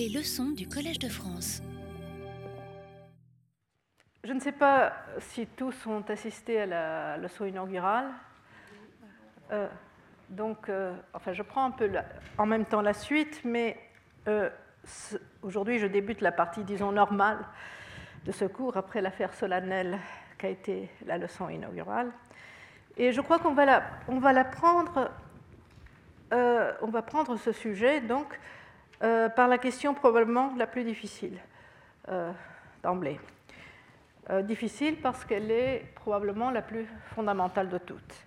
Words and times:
Les 0.00 0.08
leçons 0.08 0.52
du 0.52 0.66
Collège 0.66 0.98
de 0.98 1.10
France. 1.10 1.60
Je 4.24 4.32
ne 4.32 4.40
sais 4.40 4.50
pas 4.50 4.94
si 5.18 5.46
tous 5.46 5.86
ont 5.86 6.00
assisté 6.08 6.58
à 6.62 6.64
la 6.64 7.16
leçon 7.18 7.44
inaugurale. 7.44 8.06
Euh, 9.52 9.68
donc, 10.30 10.70
euh, 10.70 10.94
enfin, 11.12 11.34
je 11.34 11.42
prends 11.42 11.66
un 11.66 11.70
peu 11.70 11.90
en 12.38 12.46
même 12.46 12.64
temps 12.64 12.80
la 12.80 12.94
suite, 12.94 13.42
mais 13.44 13.76
euh, 14.26 14.48
aujourd'hui, 15.42 15.78
je 15.78 15.86
débute 15.86 16.22
la 16.22 16.32
partie, 16.32 16.64
disons, 16.64 16.92
normale 16.92 17.44
de 18.24 18.32
ce 18.32 18.46
cours 18.46 18.78
après 18.78 19.02
l'affaire 19.02 19.34
solennelle 19.34 19.98
qu'a 20.38 20.48
été 20.48 20.88
la 21.04 21.18
leçon 21.18 21.50
inaugurale. 21.50 22.10
Et 22.96 23.12
je 23.12 23.20
crois 23.20 23.38
qu'on 23.38 23.52
va, 23.52 23.66
la, 23.66 23.82
on 24.08 24.18
va 24.18 24.32
la 24.32 24.44
prendre, 24.44 25.10
on 26.32 26.88
va 26.88 27.02
prendre 27.02 27.36
ce 27.36 27.52
sujet 27.52 28.00
donc 28.00 28.38
par 29.00 29.48
la 29.48 29.58
question 29.58 29.94
probablement 29.94 30.52
la 30.56 30.66
plus 30.66 30.84
difficile 30.84 31.38
d'emblée. 32.82 33.18
difficile 34.42 35.00
parce 35.00 35.24
qu'elle 35.24 35.50
est 35.50 35.84
probablement 35.94 36.50
la 36.50 36.62
plus 36.62 36.86
fondamentale 37.14 37.68
de 37.68 37.78
toutes 37.78 38.26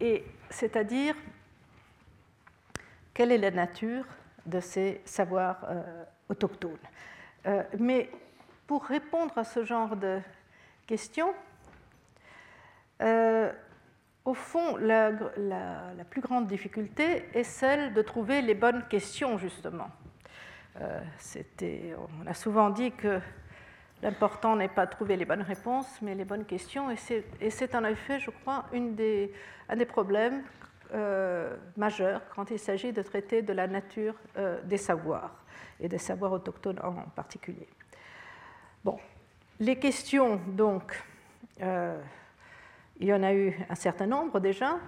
et 0.00 0.24
c'est-à-dire 0.50 1.14
quelle 3.14 3.32
est 3.32 3.38
la 3.38 3.50
nature 3.50 4.04
de 4.46 4.60
ces 4.60 5.00
savoirs 5.04 5.58
euh, 5.68 6.04
autochtones? 6.28 6.78
Euh, 7.46 7.62
mais 7.78 8.10
pour 8.66 8.84
répondre 8.84 9.36
à 9.36 9.44
ce 9.44 9.64
genre 9.64 9.96
de 9.96 10.20
questions, 10.86 11.34
euh, 13.02 13.52
au 14.28 14.34
fond, 14.34 14.76
la, 14.76 15.12
plus 16.10 16.20
grande 16.20 16.46
difficulté 16.46 17.24
est 17.34 17.44
celle 17.44 17.94
de 17.94 18.02
trouver 18.02 18.42
les 18.42 18.54
bonnes 18.54 18.84
questions, 18.88 19.38
justement. 19.38 19.88
on 20.80 22.26
a 22.26 22.34
souvent 22.34 22.70
dit 22.70 22.92
que 22.92 23.20
L'important 24.02 24.54
n'est 24.54 24.68
pas 24.68 24.86
de 24.86 24.92
trouver 24.92 25.16
les 25.16 25.24
bonnes 25.24 25.42
réponses, 25.42 26.00
mais 26.02 26.14
les 26.14 26.24
bonnes 26.24 26.44
questions. 26.44 26.88
Et 26.90 27.50
c'est 27.50 27.74
en 27.74 27.84
effet, 27.84 28.20
je 28.20 28.30
crois, 28.30 28.66
une 28.72 28.94
des, 28.94 29.32
un 29.68 29.76
des 29.76 29.86
problèmes 29.86 30.42
euh, 30.94 31.56
majeurs 31.76 32.22
quand 32.34 32.50
il 32.50 32.60
s'agit 32.60 32.92
de 32.92 33.02
traiter 33.02 33.42
de 33.42 33.52
la 33.52 33.66
nature 33.66 34.14
euh, 34.36 34.60
des 34.62 34.76
savoirs, 34.76 35.34
et 35.80 35.88
des 35.88 35.98
savoirs 35.98 36.32
autochtones 36.32 36.78
en 36.82 36.92
particulier. 37.16 37.68
Bon, 38.84 38.98
les 39.58 39.76
questions, 39.76 40.36
donc, 40.46 41.02
euh, 41.60 42.00
il 42.98 43.06
y 43.06 43.12
en 43.12 43.22
a 43.22 43.32
eu 43.32 43.56
un 43.68 43.74
certain 43.74 44.06
nombre 44.06 44.40
déjà 44.40 44.78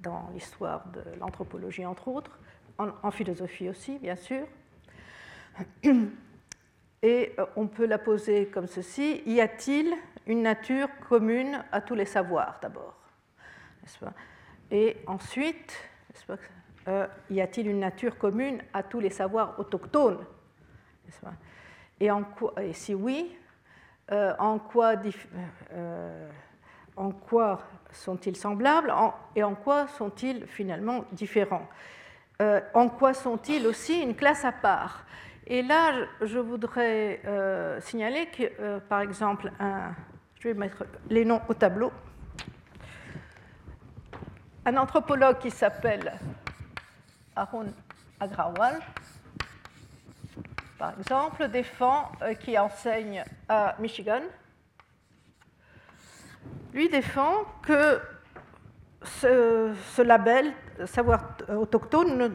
dans 0.00 0.30
l'histoire 0.32 0.86
de 0.88 1.02
l'anthropologie, 1.18 1.84
entre 1.86 2.08
autres, 2.08 2.38
en 2.78 3.10
philosophie 3.10 3.68
aussi, 3.68 3.98
bien 3.98 4.16
sûr. 4.16 4.46
Et 7.04 7.34
euh, 7.38 7.44
on 7.54 7.66
peut 7.66 7.84
la 7.84 7.98
poser 7.98 8.46
comme 8.46 8.66
ceci. 8.66 9.22
Y 9.26 9.38
a-t-il 9.40 9.94
une 10.26 10.40
nature 10.40 10.88
commune 11.06 11.62
à 11.70 11.82
tous 11.82 11.94
les 11.94 12.06
savoirs 12.06 12.58
d'abord 12.62 12.96
Et 14.70 14.96
ensuite, 15.06 15.76
euh, 16.88 17.06
y 17.28 17.42
a-t-il 17.42 17.68
une 17.68 17.80
nature 17.80 18.16
commune 18.16 18.62
à 18.72 18.82
tous 18.82 19.00
les 19.00 19.10
savoirs 19.10 19.60
autochtones 19.60 20.24
et, 22.00 22.08
et, 22.62 22.72
si 22.72 22.94
oui, 22.94 23.36
euh, 24.10 24.34
en 24.38 24.58
quoi, 24.58 24.96
en 27.04 27.10
quoi 27.10 27.60
sont-ils 27.92 28.36
semblables 28.36 28.92
et 29.36 29.42
en 29.42 29.54
quoi 29.54 29.86
sont-ils 29.88 30.46
finalement 30.46 31.04
différents. 31.12 31.68
En 32.40 32.88
quoi 32.88 33.14
sont-ils 33.14 33.66
aussi 33.66 34.00
une 34.00 34.16
classe 34.16 34.44
à 34.44 34.52
part? 34.52 35.04
Et 35.46 35.62
là, 35.62 35.92
je 36.22 36.38
voudrais 36.38 37.20
euh, 37.26 37.78
signaler 37.80 38.26
que, 38.26 38.44
euh, 38.60 38.80
par 38.80 39.02
exemple, 39.02 39.52
je 40.40 40.48
vais 40.48 40.54
mettre 40.54 40.84
les 41.10 41.24
noms 41.24 41.42
au 41.48 41.54
tableau. 41.54 41.92
Un 44.64 44.76
anthropologue 44.78 45.38
qui 45.38 45.50
s'appelle 45.50 46.14
Arun 47.36 47.66
Agrawal, 48.18 48.80
par 50.78 50.94
exemple, 50.98 51.48
défend, 51.48 52.10
euh, 52.22 52.32
qui 52.32 52.58
enseigne 52.58 53.22
à 53.46 53.76
Michigan, 53.78 54.22
lui 56.72 56.88
défend 56.88 57.44
que 57.62 58.00
ce, 59.02 60.02
label 60.02 60.52
savoir 60.86 61.36
autochtone 61.48 62.32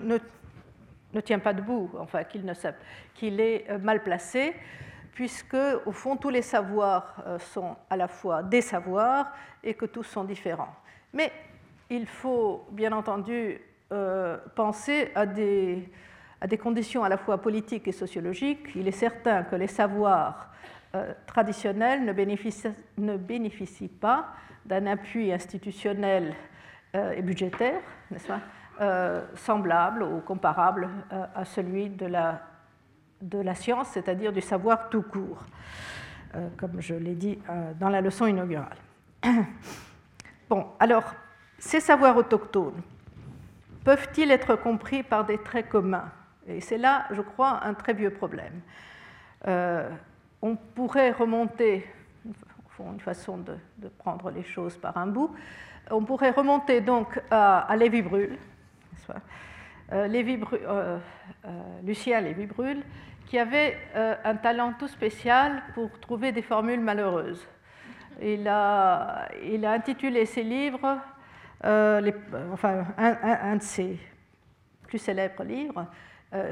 ne, 1.14 1.20
tient 1.22 1.40
pas 1.40 1.54
debout, 1.54 1.90
enfin 2.00 2.24
qu'il 2.24 3.40
est 3.40 3.70
euh, 3.70 3.78
mal 3.80 4.04
placé, 4.04 4.54
puisque 5.14 5.58
au 5.86 5.92
fond 5.92 6.16
tous 6.16 6.30
les 6.30 6.42
savoirs 6.42 7.16
euh, 7.26 7.40
sont 7.40 7.76
à 7.90 7.98
la 7.98 8.08
fois 8.08 8.44
des 8.44 8.62
savoirs 8.62 9.32
et 9.64 9.74
que 9.74 9.86
tous 9.86 10.04
sont 10.04 10.24
différents. 10.24 10.74
Mais 11.14 11.32
il 11.90 12.06
faut 12.06 12.66
bien 12.72 12.92
entendu 12.92 13.60
euh, 13.92 14.38
penser 14.56 15.12
à 15.16 15.26
des, 15.26 15.90
conditions 16.62 17.04
à 17.04 17.10
la 17.10 17.18
fois 17.18 17.40
politiques 17.40 17.88
et 17.88 17.92
sociologiques. 17.92 18.68
Il 18.76 18.88
est 18.88 18.92
certain 18.92 19.44
que 19.44 19.56
les 19.56 19.68
savoirs 19.68 20.50
traditionnels 21.28 22.04
ne 22.04 22.14
bénéficient, 23.18 23.88
pas 23.88 24.30
d'un 24.66 24.88
appui 24.88 25.32
institutionnel 25.32 26.34
et 26.94 27.22
budgétaire, 27.22 27.82
n'est-ce 28.10 28.28
pas 28.28 28.40
euh, 28.82 29.26
semblable 29.36 30.04
ou 30.04 30.22
comparable 30.22 30.88
euh, 31.12 31.26
à 31.36 31.44
celui 31.44 31.90
de 31.90 32.06
la, 32.06 33.54
science, 33.54 33.90
c'est-à-dire 33.90 34.32
du 34.32 34.40
savoir 34.40 34.88
tout 34.88 35.02
court, 35.02 35.44
euh, 36.34 36.48
comme 36.56 36.80
je 36.80 36.94
l'ai 36.94 37.16
dit 37.16 37.38
dans 37.78 37.90
la 37.90 38.00
leçon 38.00 38.26
inaugurale. 38.26 38.78
Bon, 40.50 40.66
alors, 40.80 41.14
ces 41.60 41.82
savoirs 41.82 42.16
autochtones 42.18 42.82
peuvent-ils 43.84 44.32
être 44.32 44.56
compris 44.56 45.04
par 45.04 45.26
des 45.26 45.38
traits 45.38 45.70
communs? 45.70 46.10
Et 46.48 46.60
c'est 46.60 46.80
là, 46.80 47.06
je 47.12 47.22
crois, 47.22 47.64
un 47.64 47.76
très 47.76 47.94
vieux 47.94 48.10
problème. 48.10 48.62
On 50.42 50.56
pourrait 50.56 51.12
remonter, 51.12 51.86
une 52.80 53.00
façon 53.00 53.38
de, 53.38 53.58
prendre 53.98 54.32
les 54.32 54.44
choses 54.44 54.78
par 54.78 54.98
un 54.98 55.08
bout, 55.08 55.36
on 55.92 56.04
pourrait 56.04 56.32
remonter 56.32 56.82
donc 56.82 57.20
à, 57.30 57.76
Lévi-Brûle, 57.76 58.38
euh, 59.92 60.08
Lévi 60.08 60.40
euh, 60.54 61.00
euh, 61.46 61.50
Lucien 61.84 62.22
Lévi-Brûle, 62.22 62.84
qui 63.26 63.38
avait 63.38 63.78
un 64.24 64.36
talent 64.36 64.74
tout 64.80 64.88
spécial 64.88 65.62
pour 65.76 66.00
trouver 66.00 66.32
des 66.32 66.42
formules 66.42 66.80
malheureuses. 66.80 67.48
Il 68.20 68.48
a, 68.48 69.28
il 69.44 69.64
a 69.66 69.72
intitulé 69.74 70.26
ses 70.26 70.42
livres, 70.42 70.98
enfin, 71.64 72.86
un, 72.98 73.56
de 73.56 73.62
ses 73.62 74.00
plus 74.88 74.98
célèbres 74.98 75.44
livres, 75.44 75.86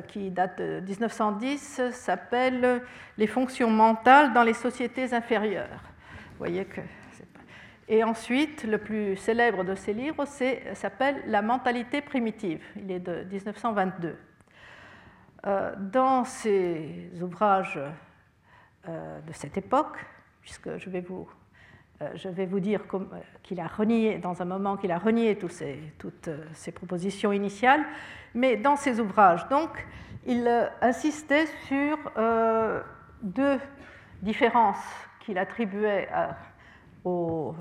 qui 0.07 0.31
date 0.31 0.59
de 0.59 0.79
1910, 0.79 1.81
s'appelle 1.91 2.81
Les 3.17 3.27
fonctions 3.27 3.69
mentales 3.69 4.33
dans 4.33 4.43
les 4.43 4.53
sociétés 4.53 5.13
inférieures. 5.13 5.81
Vous 6.31 6.37
voyez 6.39 6.65
que 6.65 6.81
et 7.89 8.03
ensuite, 8.03 8.63
le 8.65 8.79
plus 8.79 9.15
célèbre 9.15 9.63
de 9.63 9.73
ses 9.73 9.93
livres 9.93 10.25
s'appelle 10.25 11.23
La 11.27 11.41
mentalité 11.41 12.01
primitive. 12.01 12.61
Il 12.75 12.91
est 12.91 12.99
de 12.99 13.23
1922. 13.31 14.17
Euh, 15.45 15.73
dans 15.77 16.25
ses 16.25 17.09
ouvrages 17.21 17.79
euh, 18.89 19.21
de 19.21 19.31
cette 19.31 19.57
époque, 19.57 19.97
puisque 20.41 20.77
je 20.77 20.89
vais 20.89 20.99
vous, 20.99 21.29
euh, 22.01 22.59
dire 22.59 22.81
qu'il 23.43 23.61
a 23.61 23.67
renié, 23.67 24.17
dans 24.17 24.41
un 24.41 24.45
moment 24.45 24.75
qu'il 24.75 24.91
a 24.91 24.97
renié 24.97 25.37
toutes 25.37 26.29
ses 26.53 26.71
propositions 26.73 27.31
initiales, 27.31 27.85
mais 28.37 28.55
dans 28.55 28.75
ses 28.75 28.99
ouvrages, 28.99 29.47
donc, 29.49 29.69
il 30.25 30.47
insistait 30.81 31.47
sur 31.67 31.97
deux 33.21 33.59
différences 34.21 34.83
qu'il 35.19 35.37
attribuait 35.37 36.07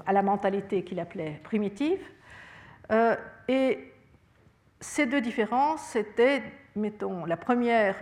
à 0.07 0.13
la 0.13 0.23
mentalité 0.23 0.83
qu'il 0.83 1.01
appelait 1.01 1.41
primitive. 1.45 2.01
Euh, 2.93 3.17
et 3.49 3.93
ces 4.81 5.07
deux 5.07 5.21
différences, 5.21 5.83
c'était, 5.83 6.43
mettons, 6.75 7.25
la 7.25 7.37
première, 7.37 7.97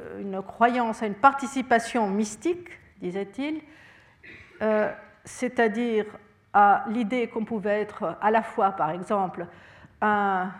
euh, 0.00 0.20
une 0.20 0.42
croyance 0.42 1.02
à 1.02 1.06
une 1.06 1.14
participation 1.14 2.08
mystique, 2.08 2.68
disait-il, 3.00 3.60
euh, 4.62 4.92
c'est-à-dire 5.24 6.06
à, 6.52 6.84
l'idée 6.88 7.28
qu'on 7.28 7.44
pouvait 7.44 7.80
être 7.80 8.16
à 8.20 8.30
la 8.30 8.42
fois, 8.42 8.72
par 8.72 8.90
exemple, 8.90 9.46
un, 10.02 10.50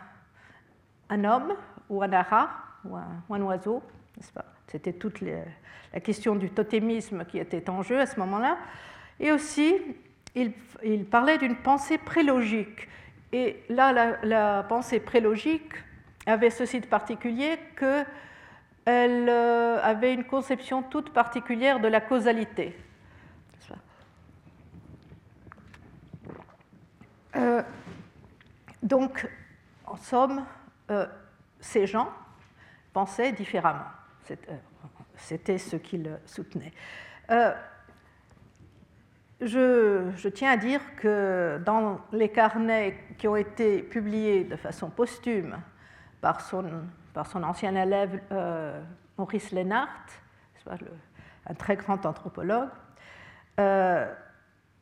un 1.11 1.25
homme 1.25 1.53
ou 1.89 2.03
un 2.03 2.13
ara 2.13 2.51
ou 2.85 2.97
un, 2.97 3.43
oiseau, 3.43 3.83
n'est-ce 4.17 4.33
pas? 4.33 4.47
C'était 4.69 4.93
toute 4.93 5.21
la 5.21 6.01
question 6.01 6.37
du 6.37 6.51
totémisme 6.51 7.25
qui 7.25 7.39
était 7.39 7.69
en 7.69 7.83
jeu 7.83 8.01
à 8.01 8.07
ce 8.07 8.19
moment-là. 8.21 8.57
Et 9.19 9.33
aussi 9.33 9.75
il, 10.35 11.05
parlait 11.05 11.39
d'une 11.39 11.57
pensée 11.57 11.99
prélogique. 11.99 12.89
Et 13.33 13.63
là, 13.69 14.17
la, 14.23 14.63
pensée 14.63 15.01
prélogique 15.01 15.73
avait 16.27 16.51
ceci 16.51 16.81
de 16.81 16.87
particulier 16.87 17.59
qu'elle 17.79 19.29
avait 19.29 20.15
une 20.15 20.25
conception 20.25 20.83
toute 20.83 21.13
particulière 21.13 21.81
de 21.81 21.89
la 21.89 22.01
causalité. 22.01 22.77
donc, 28.83 29.29
en 29.87 29.97
somme, 29.97 30.45
ces 31.61 31.87
gens 31.87 32.11
pensaient 32.93 33.33
différemment. 33.33 33.87
C'était 35.17 35.59
ce 35.59 35.77
qu'ils 35.77 36.19
soutenaient. 36.27 36.73
Euh, 37.31 37.53
je, 39.41 40.29
tiens 40.29 40.51
à 40.53 40.57
dire 40.57 40.81
que 40.97 41.61
dans 41.65 42.01
les 42.13 42.29
carnets 42.29 42.97
qui 43.19 43.29
ont 43.29 43.37
été 43.37 43.83
publiés 43.83 44.45
de 44.45 44.57
façon 44.57 44.91
posthume 44.91 45.59
par 46.21 46.41
son, 46.41 46.65
ancien 47.43 47.75
élève 47.75 48.21
euh, 48.33 48.83
Maurice 49.17 49.51
Lénart, 49.53 50.07
un 51.47 51.55
très 51.55 51.77
grand 51.77 52.05
anthropologue, 52.05 52.69
euh, 53.59 54.13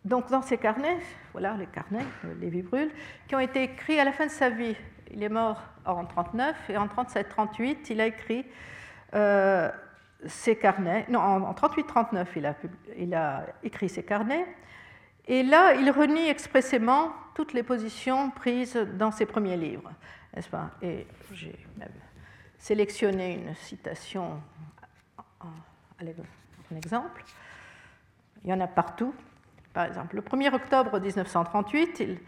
donc 0.05 0.31
dans 0.31 0.43
ces 0.43 0.59
carnets, 0.59 0.99
voilà 1.33 1.55
les 1.55 1.67
carnets, 1.67 2.07
les 2.41 2.49
Vibrules, 2.49 2.91
qui 3.27 3.35
ont 3.35 3.41
été 3.41 3.65
écrits 3.65 4.01
à 4.01 4.05
la 4.05 4.13
fin 4.13 4.27
de 4.27 4.31
sa 4.31 4.51
vie. 4.51 4.77
Il 5.11 5.23
est 5.23 5.29
mort 5.29 5.61
en 5.85 6.05
39 6.05 6.71
et 6.71 6.77
en 6.77 6.87
37-38, 6.87 7.91
il 7.91 8.01
a 8.01 8.07
écrit 8.07 8.45
ses 10.27 10.57
carnets. 10.57 11.07
Non, 11.09 11.21
en 11.21 11.53
38-39, 11.53 12.27
il 12.37 12.47
a, 12.47 12.55
il 12.97 13.15
a 13.15 13.47
écrit 13.63 13.89
ses 13.89 14.03
carnets. 14.03 14.47
Et 15.27 15.43
là, 15.43 15.75
il 15.75 15.91
renie 15.91 16.29
expressément 16.29 17.13
toutes 17.35 17.53
les 17.53 17.63
positions 17.63 18.31
prises 18.31 18.77
dans 18.95 19.11
ses 19.11 19.27
premiers 19.27 19.57
livres, 19.57 19.93
n'est-ce 20.35 20.49
pas? 20.49 20.71
Et 20.83 21.07
j'ai 21.33 21.55
même 21.77 21.93
sélectionné 22.59 23.35
une 23.35 23.55
citation, 23.55 24.41
un 25.41 26.77
exemple. 26.77 27.23
Il 28.43 28.51
y 28.51 28.53
en 28.53 28.61
a 28.61 28.67
partout. 28.67 29.15
Par 29.75 29.85
exemple, 29.85 30.17
le 30.17 30.23
1er 30.23 30.53
octobre 30.55 30.99
1938, 30.99 32.01
il, 32.01 32.19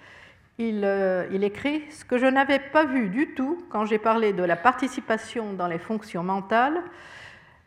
il, 0.61 0.85
euh, 0.85 1.27
il, 1.33 1.43
écrit 1.43 1.83
Ce 1.91 2.05
que 2.05 2.19
je 2.19 2.27
n'avais 2.27 2.59
pas 2.59 2.85
vu 2.85 3.09
du 3.09 3.35
tout 3.35 3.65
quand 3.71 3.87
j'ai 3.87 3.99
parlé 3.99 4.33
de 4.33 4.43
la 4.43 4.57
participation 4.57 5.55
dans 5.55 5.67
les 5.67 5.79
fonctions 5.79 6.23
mentales, 6.23 6.83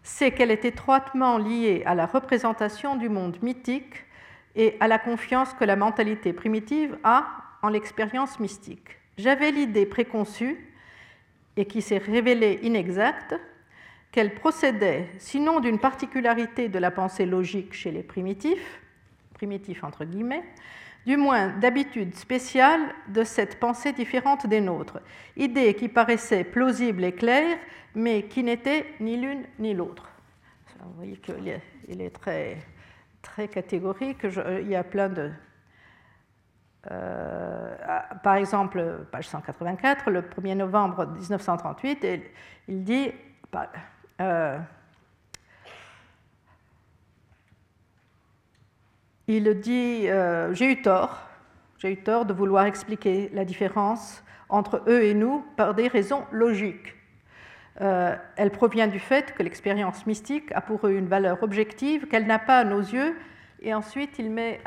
c'est 0.04 0.32
qu'elle 0.32 0.52
est 0.52 0.66
étroitement 0.66 1.38
liée 1.38 1.84
à 1.86 1.96
la 1.96 2.06
représentation 2.06 2.96
du 2.96 3.10
monde 3.10 3.38
mythique 3.42 4.06
et 4.56 4.78
à 4.80 4.88
la 4.88 5.00
confiance 5.00 5.54
que 5.54 5.66
la 5.66 5.76
mentalité 5.76 6.34
primitive 6.34 6.98
a 7.04 7.26
en 7.64 7.70
l'expérience 7.70 8.40
mystique. 8.40 8.98
J'avais 9.18 9.52
l'idée 9.52 9.86
préconçue, 9.86 10.70
et 11.56 11.66
qui 11.66 11.82
s'est 11.82 12.00
révélée 12.00 12.60
inexacte, 12.64 13.36
qu'elle 14.12 14.36
procédait 14.36 15.10
sinon 15.18 15.60
d'une 15.60 15.80
particularité 15.80 16.70
de 16.70 16.80
la 16.80 16.92
pensée 16.92 17.26
logique 17.26 17.74
chez 17.74 17.92
les 17.92 18.04
primitifs, 18.04 18.82
primitifs 19.34 19.84
entre 19.84 20.06
guillemets, 20.06 20.44
du 21.06 21.18
moins 21.18 21.50
d'habitude 21.50 22.16
spéciale 22.16 22.82
de 23.08 23.24
cette 23.24 23.60
pensée 23.60 23.94
différente 23.94 24.48
des 24.48 24.62
nôtres, 24.62 25.00
idée 25.36 25.74
qui 25.74 25.90
paraissait 25.90 26.44
plausible 26.44 27.04
et 27.04 27.14
claire, 27.14 27.58
mais 27.96 28.24
qui 28.24 28.44
n'était 28.44 28.86
ni 29.00 29.18
l'une 29.18 29.44
ni 29.60 29.74
l'autre. 29.74 30.10
Vous 30.80 30.94
voyez 30.96 31.18
qu'il 31.18 32.02
est 32.02 32.10
très, 32.10 32.58
très 33.22 33.48
catégorique. 33.48 34.26
il 34.62 34.68
y 34.68 34.76
a 34.76 34.84
plein 34.84 35.10
de. 35.10 35.32
Euh, 36.92 37.76
par 38.24 38.36
exemple, 38.36 39.06
page 39.12 39.30
184, 39.30 40.10
le 40.10 40.22
1er 40.22 40.56
novembre 40.56 41.08
1938, 41.08 42.06
il 42.68 42.84
dit. 42.84 43.12
Euh, 44.22 44.60
il 49.28 49.60
dit 49.60 50.10
euh, 50.10 50.54
J'ai 50.54 50.72
eu 50.72 50.82
tort, 50.82 51.22
j'ai 51.78 51.92
eu 51.92 51.98
tort 51.98 52.26
de 52.26 52.34
vouloir 52.34 52.66
expliquer 52.66 53.30
la 53.34 53.46
différence 53.46 54.24
entre 54.50 54.84
eux 54.88 55.04
et 55.04 55.14
nous 55.14 55.46
par 55.56 55.74
des 55.74 55.88
raisons 55.88 56.26
logiques. 56.32 56.96
Euh, 57.82 58.16
elle 58.36 58.52
provient 58.52 58.88
du 58.88 59.00
fait 59.00 59.34
que 59.34 59.42
l'expérience 59.42 60.06
mystique 60.06 60.52
a 60.52 60.62
pour 60.62 60.86
eux 60.86 60.92
une 60.92 61.08
valeur 61.08 61.42
objective 61.42 62.08
qu'elle 62.08 62.28
n'a 62.28 62.40
pas 62.40 62.60
à 62.60 62.64
nos 62.64 62.82
yeux. 62.82 63.18
Et 63.62 63.74
ensuite, 63.74 64.20
il 64.20 64.30
met 64.30 64.60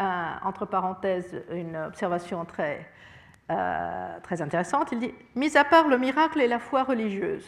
entre 0.42 0.64
parenthèses 0.64 1.42
une 1.52 1.76
observation 1.76 2.44
très, 2.46 2.90
euh, 3.50 4.18
intéressante. 4.40 4.88
Il 4.92 4.98
dit 4.98 5.14
Mis 5.34 5.56
à 5.56 5.64
part 5.64 5.86
le 5.86 5.98
miracle 5.98 6.40
et 6.40 6.48
la 6.48 6.58
foi 6.58 6.82
religieuse, 6.82 7.46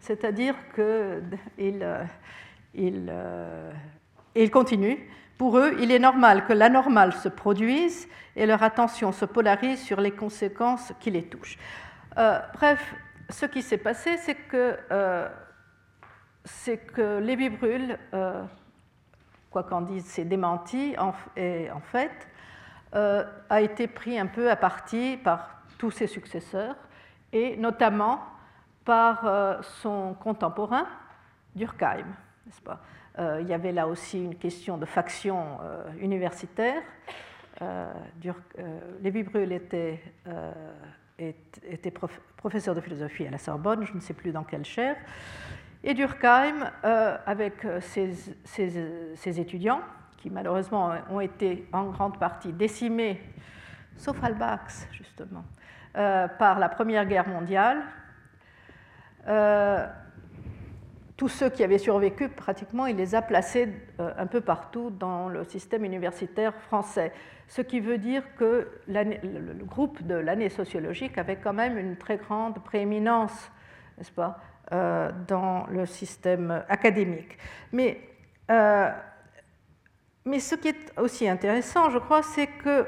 c'est-à-dire 0.00 0.54
qu'il 0.74 1.38
il, 1.58 1.86
il 2.74 3.12
continue 4.50 5.08
pour 5.38 5.56
eux, 5.56 5.76
il 5.78 5.92
est 5.92 6.00
normal 6.00 6.44
que 6.46 6.52
l'anormal 6.52 7.12
se 7.12 7.28
produise 7.28 8.08
et 8.34 8.44
leur 8.44 8.62
attention 8.64 9.12
se 9.12 9.24
polarise 9.24 9.80
sur 9.80 10.00
les 10.00 10.10
conséquences 10.10 10.92
qui 10.98 11.12
les 11.12 11.24
touchent. 11.24 11.58
Euh, 12.18 12.40
bref, 12.54 12.94
ce 13.30 13.46
qui 13.46 13.62
s'est 13.62 13.78
passé, 13.78 14.16
c'est 14.16 14.34
que, 14.34 14.76
euh, 14.90 15.28
que 16.94 17.18
Lévi 17.20 17.50
Brûle, 17.50 17.98
euh, 18.14 18.42
quoi 19.50 19.62
qu'en 19.62 19.82
dise, 19.82 20.04
c'est 20.06 20.24
démenti, 20.24 20.96
en, 20.98 21.12
et 21.36 21.70
en 21.70 21.80
fait, 21.80 22.26
euh, 22.94 23.24
a 23.48 23.60
été 23.60 23.86
pris 23.86 24.18
un 24.18 24.26
peu 24.26 24.50
à 24.50 24.56
partie 24.56 25.18
par 25.18 25.62
tous 25.78 25.92
ses 25.92 26.08
successeurs, 26.08 26.74
et 27.32 27.56
notamment 27.56 28.20
par 28.84 29.62
son 29.62 30.14
contemporain, 30.14 30.86
Durkheim, 31.54 32.06
n'est-ce 32.46 32.62
pas? 32.62 32.80
Il 33.18 33.48
y 33.48 33.52
avait 33.52 33.72
là 33.72 33.88
aussi 33.88 34.22
une 34.22 34.36
question 34.36 34.78
de 34.78 34.86
faction 34.86 35.58
euh, 35.62 35.84
universitaire. 36.00 36.82
Euh, 37.62 37.92
Lévi 39.02 39.24
Brûle 39.24 39.52
était, 39.52 40.00
était 41.18 41.92
professeur 42.36 42.74
de 42.76 42.80
philosophie 42.80 43.26
à 43.26 43.30
la 43.30 43.38
Sorbonne, 43.38 43.84
je 43.84 43.94
ne 43.94 44.00
sais 44.00 44.14
plus 44.14 44.30
dans 44.30 44.44
quelle 44.44 44.64
chaire. 44.64 44.96
Et 45.82 45.94
Durkheim, 45.94 46.70
avec 46.82 47.54
ses, 47.80 48.12
ses, 48.44 49.40
étudiants, 49.40 49.80
qui 50.18 50.30
malheureusement 50.30 50.92
ont 51.10 51.20
été 51.20 51.68
en 51.72 51.86
grande 51.86 52.18
partie 52.18 52.52
décimés, 52.52 53.20
sauf 53.96 54.22
Albax 54.22 54.86
justement, 54.92 55.44
par 55.94 56.58
la 56.60 56.68
Première 56.68 57.06
Guerre 57.06 57.28
mondiale, 57.28 57.82
tous 61.18 61.28
ceux 61.28 61.50
qui 61.50 61.64
avaient 61.64 61.78
survécu, 61.78 62.28
pratiquement, 62.28 62.86
il 62.86 62.96
les 62.96 63.16
a 63.16 63.22
placés 63.22 63.68
euh, 63.98 64.12
un 64.16 64.26
peu 64.28 64.40
partout 64.40 64.90
dans 64.90 65.28
le 65.28 65.42
système 65.42 65.84
universitaire 65.84 66.54
français. 66.54 67.12
Ce 67.48 67.60
qui 67.60 67.80
veut 67.80 67.98
dire 67.98 68.22
que 68.36 68.68
le 68.86 69.64
groupe 69.64 70.00
de 70.06 70.14
l'année 70.14 70.48
sociologique 70.48 71.18
avait 71.18 71.34
quand 71.34 71.52
même 71.52 71.76
une 71.76 71.96
très 71.96 72.18
grande 72.18 72.62
prééminence, 72.62 73.50
n'est-ce 73.96 74.12
pas, 74.12 74.38
euh, 74.70 75.10
dans 75.26 75.66
le 75.66 75.86
système 75.86 76.62
académique. 76.68 77.36
Mais, 77.72 78.00
euh, 78.52 78.88
mais 80.24 80.38
ce 80.38 80.54
qui 80.54 80.68
est 80.68 80.98
aussi 81.00 81.28
intéressant, 81.28 81.90
je 81.90 81.98
crois, 81.98 82.22
c'est 82.22 82.46
que 82.46 82.86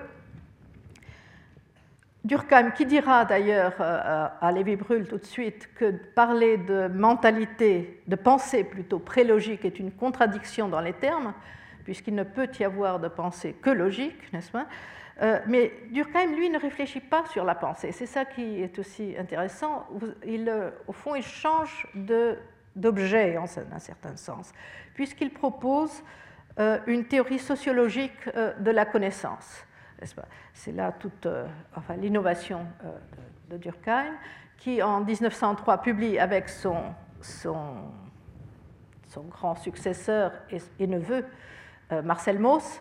Durkheim, 2.23 2.73
qui 2.73 2.85
dira 2.85 3.25
d'ailleurs 3.25 3.75
euh, 3.81 4.29
à 4.41 4.53
Lévi-Brûle 4.53 5.09
tout 5.09 5.17
de 5.17 5.25
suite 5.25 5.71
que 5.75 5.91
parler 5.91 6.59
de 6.59 6.87
mentalité, 6.89 8.03
de 8.07 8.17
pensée 8.17 8.63
plutôt 8.63 8.99
prélogique 8.99 9.65
est 9.65 9.79
une 9.79 9.91
contradiction 9.91 10.69
dans 10.69 10.83
les 10.83 10.93
termes, 10.93 11.33
puisqu'il 11.85 12.15
ne 12.15 12.25
peut 12.25 12.49
y 12.59 12.65
avoir 12.65 13.01
de 13.01 13.09
pensée 13.09 13.55
que 13.63 13.71
logique, 13.71 14.31
n'est-ce 14.35 14.51
pas? 14.51 14.67
Euh, 15.23 15.39
mais 15.47 15.73
Durkheim, 15.93 16.35
lui, 16.37 16.51
ne 16.51 16.59
réfléchit 16.59 17.01
pas 17.01 17.25
sur 17.27 17.45
la 17.45 17.55
pensée. 17.55 17.91
C'est 17.93 18.07
ça 18.07 18.27
qui 18.27 18.63
est 18.63 18.79
aussi 18.79 19.15
intéressant. 19.19 19.87
Il, 20.27 20.49
euh, 20.49 20.71
au 20.89 20.93
fond, 20.93 21.15
il 21.15 21.23
change 21.23 21.87
d'objet, 22.77 23.39
en 23.39 23.45
un 23.45 23.79
certain 23.79 24.17
sens, 24.17 24.53
puisqu'il 24.95 25.31
propose 25.31 26.03
une 26.87 27.07
théorie 27.07 27.39
sociologique 27.39 28.29
de 28.35 28.71
la 28.71 28.85
connaissance. 28.85 29.65
C'est 30.55 30.73
là 30.73 30.93
toute 30.93 31.27
euh, 31.27 31.47
l'innovation 31.99 32.67
euh, 32.85 32.97
de, 33.51 33.57
Durkheim, 33.57 34.15
qui 34.57 34.83
en 34.83 35.01
1903 35.01 35.83
publie 35.83 36.19
avec 36.19 36.49
son, 36.49 36.95
grand 39.29 39.55
successeur 39.57 40.33
et, 40.79 40.87
neveu, 40.87 41.25
euh, 41.93 42.03
Marcel 42.03 42.39
Mauss, 42.39 42.81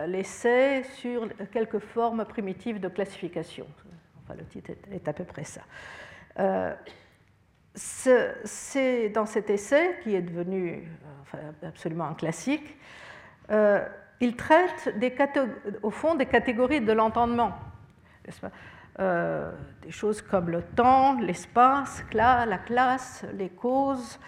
l'essai 0.00 0.82
sur 0.94 1.28
quelques 1.50 1.80
formes 1.80 2.24
primitives 2.24 2.80
de 2.80 2.88
classification. 2.88 3.66
Enfin, 4.22 4.34
le 4.38 4.44
titre 4.46 4.72
est, 4.90 5.08
à 5.08 5.12
peu 5.12 5.24
près 5.24 5.44
ça. 5.44 5.60
c'est 7.74 9.08
dans 9.10 9.26
cet 9.26 9.50
essai, 9.50 9.98
qui 10.02 10.14
est 10.14 10.22
devenu 10.22 10.88
absolument 11.62 12.06
un 12.06 12.14
classique, 12.14 12.76
il 14.20 14.36
traite 14.36 14.90
au 15.82 15.90
fond 15.90 16.14
des 16.14 16.26
catégories 16.26 16.80
de 16.80 16.92
l'entendement. 16.92 17.52
des 18.98 19.90
choses 19.90 20.22
comme 20.22 20.50
le 20.50 20.62
temps, 20.62 21.20
l'espace, 21.20 22.04
la 22.12 22.58
classe, 22.58 23.24
les 23.34 23.50
causes, 23.50 24.18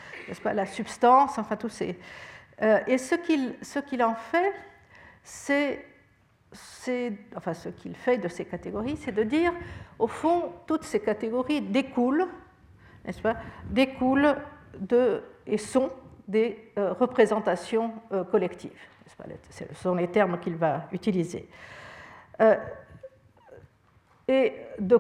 la 0.45 0.67
substance, 0.67 1.39
enfin 1.39 1.57
tous 1.57 1.71
ces. 1.71 1.99
et 2.87 2.99
ce 2.99 3.79
qu'il 3.81 4.05
en 4.05 4.15
fait, 4.15 4.55
c'est 5.23 5.87
enfin 7.37 7.55
ce 7.55 7.69
qu'il 7.69 7.95
fait 7.95 8.19
de 8.19 8.29
ces 8.29 8.45
catégories, 8.45 8.97
c'est 8.97 9.13
de 9.13 9.23
dire, 9.23 9.53
au 9.99 10.07
fond, 10.07 10.53
toutes 10.67 10.85
ces 10.85 11.01
catégories 11.01 11.61
découlent, 11.61 12.27
n'est-ce 13.05 13.23
pas, 13.23 13.37
découlent 13.69 14.37
de, 14.79 15.23
et 15.47 15.59
sont 15.59 15.91
des 16.27 16.73
euh, 16.79 16.93
représentations 16.93 17.93
euh, 18.13 18.25
collectives. 18.25 18.73
Ce 19.51 19.65
sont 19.75 19.95
les 19.95 20.09
termes 20.09 20.39
qu'il 20.41 20.57
va 20.57 20.89
utiliser. 20.93 21.49
Euh, 22.41 22.57
et 24.29 24.55
de 24.79 24.97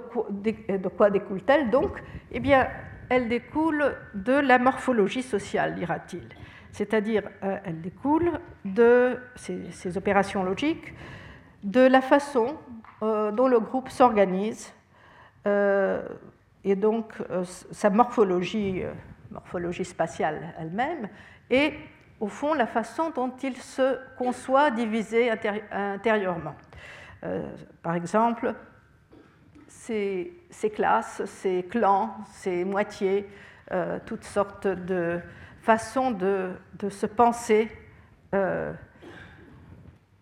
quoi, 0.88 1.10
découle-t-elle 1.10 1.70
donc? 1.70 2.02
Eh 2.32 2.40
bien, 2.40 2.68
elle 3.08 3.28
découle 3.28 3.96
de 4.14 4.32
la 4.32 4.58
morphologie 4.58 5.22
sociale, 5.22 5.74
dira-t-il. 5.74 6.28
C'est-à-dire, 6.72 7.22
elle 7.40 7.80
découle 7.80 8.32
de 8.64 9.18
ces 9.36 9.96
opérations 9.96 10.42
logiques 10.42 10.94
de 11.62 11.80
la 11.80 12.00
façon 12.00 12.56
euh, 13.02 13.30
dont 13.30 13.48
le 13.48 13.60
groupe 13.60 13.88
s'organise 13.88 14.72
euh, 15.46 16.02
et 16.64 16.76
donc 16.76 17.14
euh, 17.30 17.44
sa 17.44 17.90
morphologie, 17.90 18.82
morphologie 19.30 19.84
spatiale 19.84 20.54
elle-même, 20.58 21.08
et 21.50 21.74
au 22.20 22.28
fond 22.28 22.54
la 22.54 22.66
façon 22.66 23.10
dont 23.10 23.32
il 23.42 23.56
se 23.56 23.98
conçoit 24.16 24.70
divisé 24.70 25.30
intérieurement. 25.70 26.54
par 27.82 27.94
exemple, 27.94 28.54
ces, 29.66 30.36
classes, 30.74 31.24
ces 31.24 31.62
clans, 31.64 32.14
ces 32.32 32.64
moitiés, 32.64 33.26
toutes 34.04 34.24
sortes 34.24 34.66
de 34.66 35.20
façons 35.62 36.10
de, 36.10 36.52
se 36.90 37.06
penser 37.06 37.70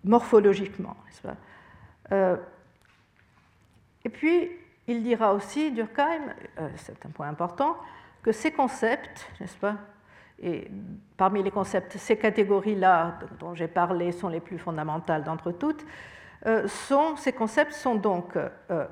morphologiquement. 0.05 0.97
Euh, 2.13 2.37
et 4.05 4.09
puis, 4.09 4.51
il 4.87 5.03
dira 5.03 5.35
aussi, 5.35 5.71
Durkheim, 5.71 6.35
euh, 6.59 6.69
c'est 6.77 7.05
un 7.05 7.11
point 7.11 7.29
important, 7.29 7.77
que 8.23 8.33
ces 8.33 8.51
concepts, 8.51 9.31
n'est-ce 9.41 9.57
pas, 9.57 9.77
et 10.41 10.71
parmi 11.17 11.43
les 11.43 11.51
concepts, 11.51 11.97
ces 11.97 12.17
catégories-là 12.17 13.19
dont 13.41 13.55
j'ai 13.55 13.69
parlé 13.69 14.13
sont 14.13 14.29
les 14.29 14.41
plus 14.41 14.59
fondamentales 14.59 15.25
d'entre 15.25 15.53
toutes, 15.53 15.85
euh, 16.47 16.67
ces 17.17 17.33
concepts 17.33 17.73
sont 17.73 17.97
donc, 17.97 18.39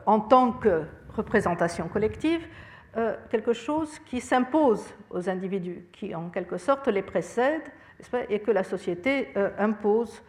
en 0.07 0.21
tant 0.21 0.53
que 0.53 0.83
représentation 1.15 1.87
collective, 1.89 2.47
quelque 3.31 3.53
chose 3.53 3.99
qui 4.01 4.21
s'impose 4.21 4.85
aux 5.11 5.29
individus, 5.29 5.87
qui 5.93 6.15
en 6.15 6.29
quelque 6.31 6.57
sorte 6.57 6.89
les 6.89 7.03
précède, 7.03 7.63
pas, 8.11 8.23
et 8.29 8.41
que 8.41 8.51
la 8.51 8.65
société 8.65 9.33
impose 9.59 10.23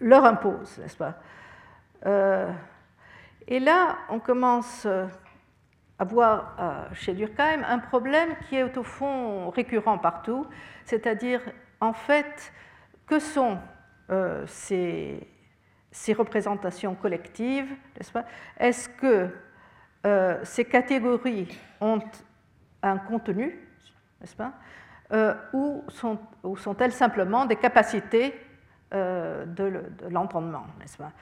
leur 0.00 0.24
impose, 0.24 0.78
n'est-ce 0.78 0.96
pas. 0.96 1.14
Euh, 2.06 2.50
Et 3.48 3.60
là, 3.60 3.98
on 4.08 4.18
commence 4.18 4.86
à 6.00 6.04
voir 6.04 6.56
euh, 6.58 6.94
chez 6.94 7.14
Durkheim 7.14 7.62
un 7.68 7.78
problème 7.78 8.30
qui 8.48 8.56
est 8.56 8.76
au 8.76 8.82
fond 8.82 9.50
récurrent 9.50 9.98
partout, 9.98 10.44
c'est-à-dire 10.84 11.40
en 11.80 11.92
fait 11.92 12.52
que 13.06 13.20
sont 13.20 13.58
euh, 14.10 14.44
ces, 14.48 15.24
ces, 15.92 16.12
représentations 16.12 16.96
collectives, 16.96 17.70
n'est-ce 17.96 18.10
pas? 18.10 18.24
Est-ce 18.58 18.88
que 18.88 19.28
ces 20.44 20.64
catégories 20.64 21.46
ont 21.78 22.00
un 22.82 22.96
contenu, 22.96 23.54
n'est-ce 24.18 24.34
pas? 24.34 24.54
Ou 25.52 25.84
sont-elles 26.56 26.92
simplement 26.92 27.44
des 27.44 27.56
capacités 27.56 28.34
euh, 28.92 29.46
de 29.46 29.84
l'entendement, 30.08 30.66
n'est-ce 30.80 30.98
pas? 30.98 31.12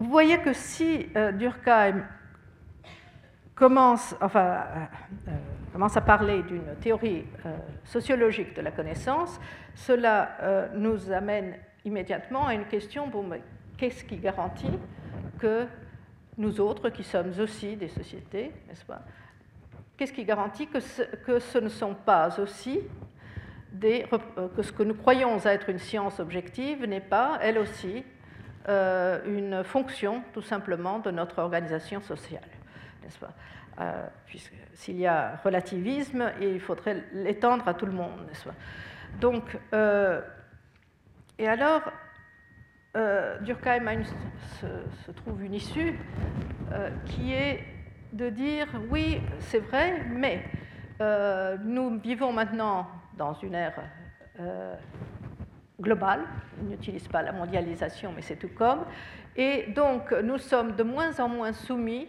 Vous 0.00 0.08
voyez 0.08 0.38
que 0.38 0.54
si 0.54 1.06
euh, 1.16 1.32
Durkheim 1.32 2.02
commence, 3.62 4.16
enfin, 4.20 4.64
euh, 5.28 5.30
commence 5.72 5.96
à 5.96 6.00
parler 6.00 6.42
d'une 6.42 6.74
théorie 6.80 7.24
sociologique 7.84 8.56
de 8.56 8.60
la 8.60 8.72
connaissance, 8.72 9.40
cela 9.76 10.68
nous 10.74 11.12
amène 11.12 11.54
immédiatement 11.84 12.48
à 12.48 12.54
une 12.54 12.66
question 12.66 13.06
bon, 13.06 13.24
qu'est-ce 13.78 14.04
qui 14.04 14.16
garantit 14.16 14.78
que 15.38 15.66
nous 16.38 16.60
autres, 16.60 16.88
qui 16.90 17.04
sommes 17.04 17.32
aussi 17.38 17.76
des 17.76 17.88
sociétés, 17.88 18.52
n'est-ce 18.66 18.84
pas 18.84 19.02
Qu'est-ce 19.96 20.12
qui 20.12 20.24
garantit 20.24 20.66
que 20.66 21.38
ce 21.38 21.58
ne 21.58 21.68
sont 21.68 21.94
pas 21.94 22.40
aussi 22.40 22.80
euh, 23.84 24.48
que 24.54 24.62
ce 24.62 24.72
que 24.72 24.82
nous 24.82 24.94
croyons 24.94 25.38
être 25.44 25.70
une 25.70 25.78
science 25.78 26.20
objective 26.20 26.84
n'est 26.84 27.00
pas, 27.00 27.38
elle 27.40 27.58
aussi, 27.58 28.04
euh, 28.68 29.20
une 29.26 29.64
fonction 29.64 30.22
tout 30.32 30.42
simplement 30.42 30.98
de 30.98 31.10
notre 31.10 31.38
organisation 31.38 32.00
sociale, 32.00 32.48
n'est-ce 33.02 33.18
euh, 33.80 34.06
Puisque 34.26 34.54
s'il 34.74 34.98
y 34.98 35.06
a 35.06 35.36
relativisme, 35.44 36.32
il 36.40 36.60
faudrait 36.60 37.04
l'étendre 37.12 37.66
à 37.68 37.74
tout 37.74 37.86
le 37.86 37.92
monde, 37.92 38.26
n'est-ce 38.26 38.48
Donc, 39.20 39.58
et 41.38 41.48
alors, 41.48 41.82
Durkheim 43.40 44.04
se, 44.60 45.10
trouve 45.12 45.42
une 45.42 45.54
issue 45.54 45.98
qui 47.06 47.32
est 47.32 47.64
de 48.12 48.28
dire 48.28 48.68
oui, 48.90 49.20
c'est 49.40 49.60
vrai, 49.60 50.04
mais 50.10 50.44
nous 51.64 51.98
vivons 51.98 52.32
maintenant 52.32 52.86
dans 53.16 53.34
une 53.34 53.54
ère 53.54 53.80
euh, 54.40 54.74
globale, 55.80 56.24
on 56.60 56.64
n'utilise 56.64 57.06
pas 57.08 57.22
la 57.22 57.32
mondialisation, 57.32 58.12
mais 58.14 58.22
c'est 58.22 58.36
tout 58.36 58.50
comme, 58.54 58.84
et 59.36 59.66
donc 59.74 60.12
nous 60.12 60.38
sommes 60.38 60.76
de 60.76 60.82
moins 60.82 61.18
en 61.18 61.28
moins 61.28 61.52
soumis 61.52 62.06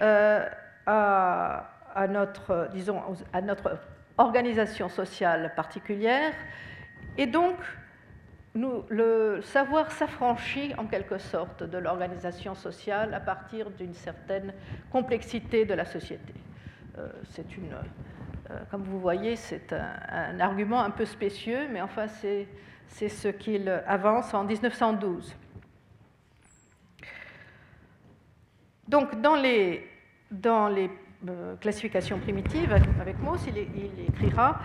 euh, 0.00 0.48
à, 0.86 2.06
notre, 2.08 2.68
disons, 2.72 3.02
à 3.32 3.40
notre 3.40 3.78
organisation 4.18 4.88
sociale 4.88 5.52
particulière, 5.56 6.32
et 7.16 7.26
donc 7.26 7.56
le 8.54 9.40
savoir 9.42 9.90
s'affranchit 9.90 10.74
en 10.78 10.86
quelque 10.86 11.18
sorte 11.18 11.64
de 11.64 11.78
l'organisation 11.78 12.54
sociale 12.54 13.12
à 13.12 13.20
partir 13.20 13.70
d'une 13.70 13.94
certaine 13.94 14.52
complexité 14.90 15.64
de 15.64 15.74
la 15.74 15.84
société. 15.84 16.34
Euh, 16.98 17.08
c'est 17.30 17.56
une 17.56 17.74
euh, 18.50 18.58
comme 18.70 18.82
vous 18.82 19.00
voyez, 19.00 19.36
c'est 19.36 19.72
un, 19.72 20.38
argument 20.40 20.82
un 20.82 20.90
peu 20.90 21.04
spécieux, 21.04 21.66
mais 21.72 21.80
enfin, 21.80 22.06
c'est 22.08 23.08
ce 23.08 23.28
qu'il 23.28 23.68
avance 23.86 24.34
en 24.34 24.44
1912. 24.44 25.34
Donc, 28.88 29.20
dans 29.20 29.36
les, 29.36 29.88
euh, 31.28 31.56
classifications 31.56 32.18
primitives, 32.18 32.72
avec 33.00 33.18
Mauss, 33.20 33.40
il, 33.46 33.58
écrira 34.08 34.60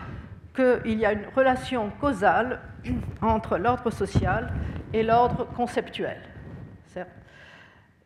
qu'il 0.55 0.99
y 0.99 1.05
a 1.05 1.13
une 1.13 1.25
relation 1.35 1.89
causale 2.01 2.59
entre 3.21 3.57
l'ordre 3.57 3.91
social 3.91 4.51
et 4.93 5.03
l'ordre 5.03 5.45
conceptuel. 5.55 6.21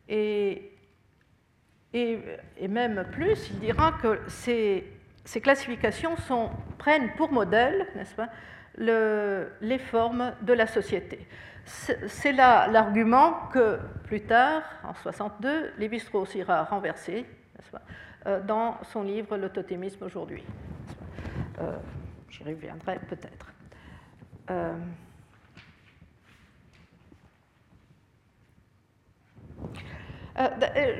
Et, 0.08 0.70
même 2.68 3.04
plus, 3.12 3.50
il 3.50 3.60
dira 3.60 3.92
que 4.02 4.20
ces 4.26 4.84
classifications 5.40 6.16
prennent 6.76 7.12
pour 7.16 7.32
modèle, 7.32 7.86
n'est-ce 7.94 8.14
pas, 8.14 8.28
les 8.76 9.78
formes 9.78 10.34
de 10.42 10.52
la 10.52 10.66
société. 10.66 11.26
C'est 11.66 12.32
là 12.32 12.66
l'argument 12.66 13.48
que 13.52 13.78
plus 14.04 14.22
tard, 14.22 14.62
en 14.84 14.94
62, 14.94 15.72
Lévi-Strauss 15.78 16.34
ira 16.34 16.64
renverser 16.64 17.26
euh, 18.26 18.40
dans 18.42 18.76
son 18.84 19.02
livre 19.02 19.36
Le 19.36 19.48
totémisme 19.48 20.04
aujourd'hui. 20.04 20.44
Euh, 21.60 21.76
J'y 22.28 22.44
reviendrai 22.44 22.98
peut-être. 23.08 23.52
Euh, 24.50 24.74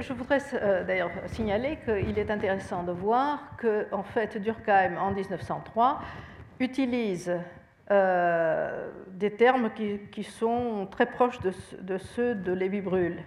je 0.01 0.13
voudrais 0.13 0.39
d'ailleurs 0.87 1.11
signaler 1.27 1.79
qu'il 1.85 2.19
est 2.19 2.31
intéressant 2.31 2.85
de 2.85 2.93
voir 2.93 3.57
que, 3.59 3.89
en 3.93 4.05
fait, 4.05 4.39
Durkheim, 4.39 4.97
en 4.97 5.11
1903, 5.11 6.01
utilise 6.61 7.37
des 7.91 9.37
termes 9.37 9.71
qui, 10.11 10.25
sont 10.25 10.89
très 10.91 11.07
proches 11.07 11.39
de, 11.41 11.99
ceux 11.99 12.35
de 12.35 12.53
Lévi-Brûle. 12.53 13.23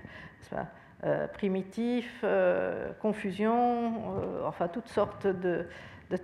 primitif, 1.33 2.25
confusion, 2.99 4.45
enfin 4.45 4.67
toutes 4.67 4.87
sortes 4.87 5.27
de, 5.27 5.67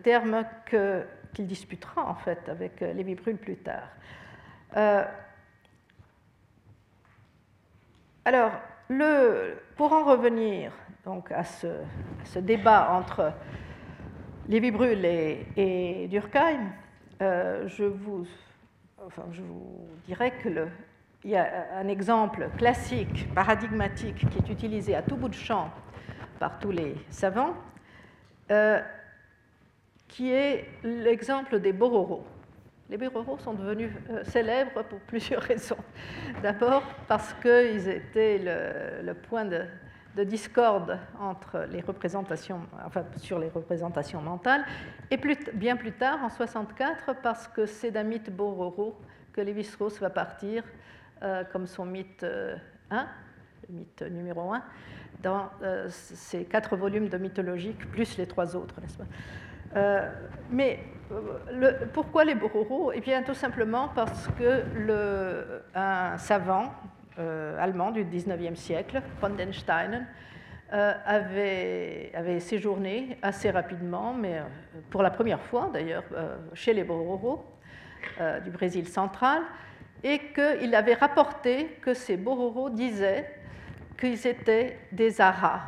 termes 0.04 0.44
qu'il 0.66 1.48
disputera 1.48 2.10
en 2.10 2.16
fait 2.16 2.50
avec 2.50 2.82
Lévi-Brûle 2.82 3.38
plus 3.38 3.58
tard. 3.58 3.90
alors, 8.25 8.52
pour 9.75 9.94
en 9.94 10.04
revenir 10.04 10.72
donc, 11.06 11.32
à, 11.32 11.44
ce, 11.44 12.40
débat 12.40 12.92
entre 12.94 13.34
Lévi-Bruhl 14.48 15.06
et, 15.06 15.46
et, 15.58 16.08
Durkheim, 16.08 16.72
euh, 17.24 17.68
je, 17.68 17.86
vous, 17.86 18.25
dirais 20.06 20.32
que 20.44 20.50
le, 20.50 20.68
il 21.24 21.32
y 21.32 21.36
a 21.38 21.77
un 21.77 21.88
exemple 21.88 22.50
classique, 22.58 23.34
paradigmatique, 23.34 24.27
qui 24.30 24.38
est 24.39 24.50
utilisé 24.50 24.96
à 24.96 25.01
tout 25.01 25.15
bout 25.15 25.30
de 25.30 25.34
champ 25.34 25.72
par 26.39 26.60
tous 26.60 26.72
les 26.72 26.96
savants, 27.10 27.56
euh, 28.51 28.82
qui 30.10 30.32
est 30.32 30.68
l'exemple 30.84 31.60
des 31.60 31.72
bororos. 31.72 32.25
Les 32.89 32.98
bororos 32.98 33.38
sont 33.38 33.53
devenus 33.53 33.92
euh, 34.10 34.24
célèbres 34.25 34.84
pour 34.84 35.00
plusieurs 35.00 35.42
raisons. 35.51 35.77
D'abord 36.42 36.84
parce 37.08 37.34
qu'ils 37.36 37.88
étaient 37.88 38.39
le, 39.01 39.13
point 39.13 39.46
de, 39.46 39.63
discorde 40.22 41.00
entre 41.20 41.65
les 41.72 41.82
représentations, 41.82 42.62
enfin, 42.86 43.03
sur 43.17 43.39
les 43.39 43.50
représentations 43.50 44.22
mentales, 44.22 44.63
et 45.10 45.20
bien 45.53 45.75
plus 45.75 45.93
tard, 45.93 46.24
en 46.24 46.29
64, 46.29 47.15
parce 47.22 47.48
que 47.48 47.65
c'est 47.65 47.91
d'un 47.91 48.03
mythe 48.03 48.29
bororo 48.29 49.00
que 49.34 49.41
Lévi-Strauss 49.41 50.00
va 50.00 50.10
partir 50.10 50.63
euh, 51.24 51.43
comme 51.51 51.65
son 51.65 51.86
mythe 51.86 52.25
1, 52.91 53.08
le 53.70 53.75
mythe 53.75 54.01
numéro 54.03 54.53
1, 54.53 54.63
dans 55.22 55.50
ces 55.89 56.46
quatre 56.46 56.75
volumes 56.75 57.10
de 57.10 57.17
mythologique, 57.17 57.89
plus 57.91 58.17
les 58.17 58.27
trois 58.27 58.55
autres, 58.55 58.75
euh, 59.75 60.08
mais 60.51 60.79
euh, 61.12 61.72
pourquoi 61.93 62.25
les 62.25 62.36
Bororo? 62.36 62.91
Eh 62.93 63.01
bien, 63.01 63.24
tout 63.24 63.34
simplement 63.34 63.89
parce 63.89 64.27
que 64.39 64.63
le, 64.75 65.63
un 65.74 66.17
savant 66.17 66.65
euh, 66.65 66.67
allemand 67.17 67.91
du 67.91 68.03
19e 68.03 68.55
siècle, 68.55 69.01
von 69.22 69.29
den 69.29 69.53
Steinen, 69.53 70.08
avait, 70.72 72.12
avait, 72.15 72.39
séjourné 72.39 73.17
assez 73.22 73.51
rapidement, 73.51 74.13
mais 74.13 74.41
pour 74.89 75.03
la 75.03 75.12
première 75.12 75.41
fois 75.41 75.70
d'ailleurs, 75.72 76.03
chez 76.53 76.74
les 76.74 76.84
Bororo 76.84 77.46
du 78.43 78.50
Brésil 78.50 78.88
central, 78.88 79.43
et 80.03 80.20
qu'il 80.34 80.74
avait 80.74 80.96
rapporté 80.96 81.77
que 81.82 81.93
ces 81.93 82.17
Bororo 82.17 82.72
disaient 82.72 83.29
qu'ils 83.98 84.25
étaient 84.25 84.79
des 84.91 85.22
aras, 85.22 85.62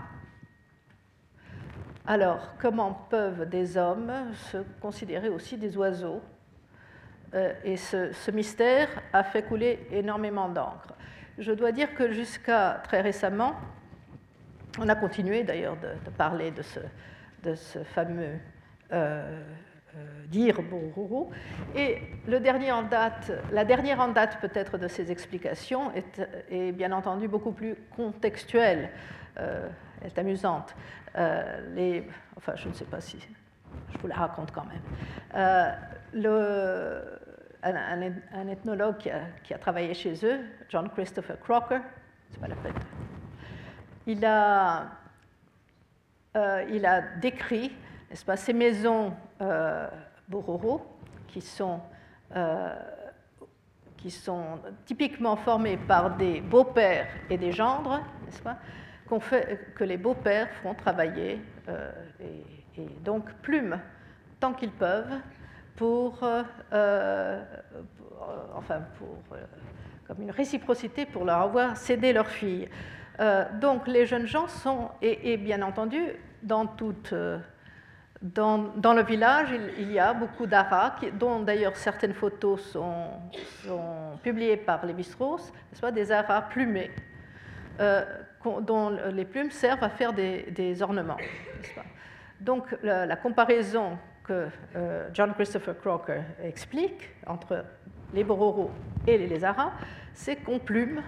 alors, 2.07 2.49
comment 2.59 2.93
peuvent 3.09 3.49
des 3.49 3.77
hommes 3.77 4.13
se 4.51 4.57
considérer 4.79 5.29
aussi 5.29 5.57
des 5.57 5.75
oiseaux? 5.75 6.21
Euh, 7.33 7.51
Et 7.63 7.77
ce, 7.77 8.29
mystère 8.29 8.89
a 9.11 9.23
fait 9.23 9.41
couler 9.41 9.87
énormément 9.91 10.47
d'encre. 10.47 10.93
Je 11.37 11.51
dois 11.51 11.71
dire 11.71 11.93
que 11.95 12.11
jusqu'à 12.11 12.81
très 12.83 13.01
récemment, 13.01 13.55
on 14.79 14.87
a 14.89 14.95
continué 14.95 15.43
d'ailleurs 15.43 15.77
de, 15.77 16.09
parler 16.11 16.51
de 16.51 16.61
ce, 17.55 17.79
fameux 17.83 18.37
euh, 18.91 19.41
euh, 19.95 20.25
dire 20.27 20.61
Bororo. 20.61 21.31
Et 21.75 21.99
la 22.27 22.39
dernière 22.39 22.77
en 22.77 22.83
date 22.83 24.39
peut-être 24.41 24.77
de 24.77 24.87
ces 24.87 25.11
explications 25.11 25.91
est, 26.49 26.71
bien 26.71 26.91
entendu 26.91 27.27
beaucoup 27.27 27.51
plus 27.51 27.75
contextuelle, 27.95 28.89
est 29.37 30.17
amusante. 30.17 30.75
Euh, 31.17 32.01
enfin, 32.37 32.53
je 32.55 32.67
ne 32.67 32.73
sais 32.73 32.85
pas 32.85 32.99
si 32.99 33.17
je 33.91 33.97
vous 33.99 34.07
la 34.07 34.15
raconte 34.15 34.51
quand 34.51 34.65
même. 34.65 34.81
Euh, 35.35 35.71
le, 36.13 37.01
un, 37.65 38.47
ethnologue 38.47 38.97
qui 38.97 39.53
a, 39.53 39.57
travaillé 39.57 39.93
chez 39.93 40.13
eux, 40.25 40.39
John 40.69 40.89
Christopher 40.89 41.39
Crocker, 41.39 41.79
c'est 42.31 42.39
pas 42.39 42.47
la 42.47 42.55
peine. 42.55 42.73
Il 44.07 44.23
a, 44.25 44.87
euh, 46.35 47.01
décrit, 47.21 47.71
ces 48.13 48.53
maisons 48.53 49.13
Bororo 50.29 50.85
qui 51.27 51.41
sont 51.41 51.81
qui 54.05 54.11
sont 54.11 54.59
typiquement 54.85 55.35
formées 55.35 55.77
par 55.77 56.15
des 56.15 56.39
beaux-pères 56.39 57.07
et 57.27 57.39
des 57.39 57.51
gendres, 57.51 58.01
que 59.09 59.83
les 59.83 59.97
beaux-pères 59.97 60.47
font 60.61 60.75
travailler, 60.75 61.41
euh, 61.67 61.91
et, 62.77 62.85
donc 63.03 63.33
plument 63.41 63.79
tant 64.39 64.53
qu'ils 64.53 64.69
peuvent 64.69 65.15
pour, 65.75 66.23
euh, 66.23 66.43
euh, 66.73 67.41
enfin 68.55 68.81
pour, 68.97 69.37
comme 70.07 70.21
une 70.21 70.31
réciprocité 70.31 71.05
pour 71.05 71.25
leur 71.25 71.39
avoir 71.39 71.77
cédé 71.77 72.13
leur 72.13 72.27
fille. 72.27 72.67
donc 73.61 73.87
les 73.87 74.05
jeunes 74.05 74.27
gens 74.27 74.47
sont, 74.47 74.89
et, 75.01 75.37
bien 75.37 75.61
entendu, 75.61 76.01
dans 76.43 76.65
toute 76.67 77.13
dans, 78.21 78.57
dans, 78.77 78.93
le 78.93 79.03
village, 79.03 79.49
il, 79.77 79.91
y 79.91 79.99
a 79.99 80.13
beaucoup 80.13 80.47
d'aras, 80.47 80.95
dont 81.13 81.41
d'ailleurs 81.41 81.75
certaines 81.75 82.13
photos 82.13 82.61
sont, 82.71 83.09
publiées 84.23 84.57
par 84.57 84.85
les 84.85 85.03
Strauss, 85.03 85.51
soit 85.73 85.91
des 85.91 86.11
aras 86.11 86.41
plumés, 86.43 86.91
dont 88.61 88.97
les 89.11 89.25
plumes 89.25 89.51
servent 89.51 89.83
à 89.83 89.89
faire 89.89 90.13
des, 90.13 90.81
ornements. 90.81 91.17
Donc 92.39 92.75
la, 92.83 93.15
comparaison 93.15 93.97
que 94.27 94.47
euh, 94.75 95.09
John 95.13 95.33
Christopher 95.33 95.77
Crocker 95.79 96.21
explique 96.43 97.09
entre 97.25 97.63
les 98.13 98.23
bororos 98.23 98.71
et 99.07 99.17
les 99.17 99.27
lézards, 99.27 99.73
c'est 100.13 100.37
qu'on 100.37 100.59
plume, 100.59 101.01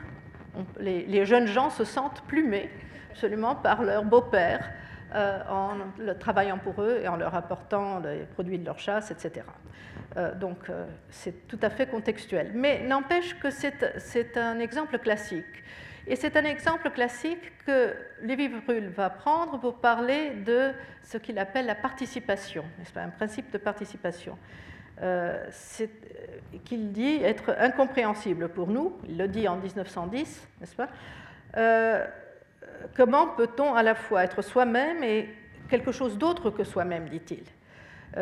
les, 0.79 1.25
jeunes 1.25 1.47
gens 1.47 1.69
se 1.69 1.83
sentent 1.83 2.21
plumés 2.27 2.69
absolument 3.11 3.55
par 3.55 3.83
leur 3.83 4.03
beau-père 4.03 4.69
euh, 5.15 5.39
en 5.49 5.77
travaillant 6.19 6.57
pour 6.57 6.81
eux 6.81 6.99
et 7.03 7.07
en 7.07 7.15
leur 7.15 7.35
apportant 7.35 7.99
les 7.99 8.25
produits 8.25 8.59
de 8.59 8.65
leur 8.65 8.79
chasse, 8.79 9.11
etc. 9.11 9.45
Euh, 10.17 10.33
donc 10.35 10.69
c'est 11.09 11.47
tout 11.47 11.59
à 11.61 11.69
fait 11.69 11.87
contextuel. 11.87 12.51
Mais 12.53 12.81
n'empêche 12.83 13.37
que 13.39 13.49
c'est 13.49 14.37
un 14.37 14.59
exemple 14.59 14.97
classique. 14.99 15.45
Et 16.09 16.15
c'est 16.15 16.37
un 16.37 16.45
exemple 16.45 16.89
classique 16.89 17.51
que 17.65 17.93
Lévi-Bruhl 18.21 18.87
va 18.87 19.09
prendre 19.09 19.59
pour 19.59 19.75
parler 19.75 20.31
de 20.31 20.71
ce 21.03 21.17
qu'il 21.17 21.37
appelle 21.37 21.65
la 21.65 21.75
participation, 21.75 22.63
n'est-ce 22.79 22.93
pas, 22.93 23.01
un 23.01 23.09
principe 23.09 23.51
de 23.51 23.57
participation. 23.57 24.37
Euh, 25.01 25.45
euh, 25.81 25.85
qu'il 26.65 26.91
dit 26.91 27.21
être 27.21 27.55
incompréhensible 27.59 28.47
pour 28.47 28.67
nous, 28.67 28.97
il 29.07 29.17
le 29.17 29.27
dit 29.27 29.47
en 29.47 29.57
1910, 29.57 30.47
n'est-ce 30.59 30.75
pas 30.75 30.87
euh, 31.57 32.07
Comment 32.95 33.27
peut-on 33.27 33.75
à 33.75 33.83
la 33.83 33.93
fois 33.93 34.23
être 34.23 34.41
soi-même 34.41 35.03
et 35.03 35.29
quelque 35.69 35.91
chose 35.91 36.17
d'autre 36.17 36.49
que 36.49 36.63
soi-même, 36.63 37.09
dit-il 37.09 37.43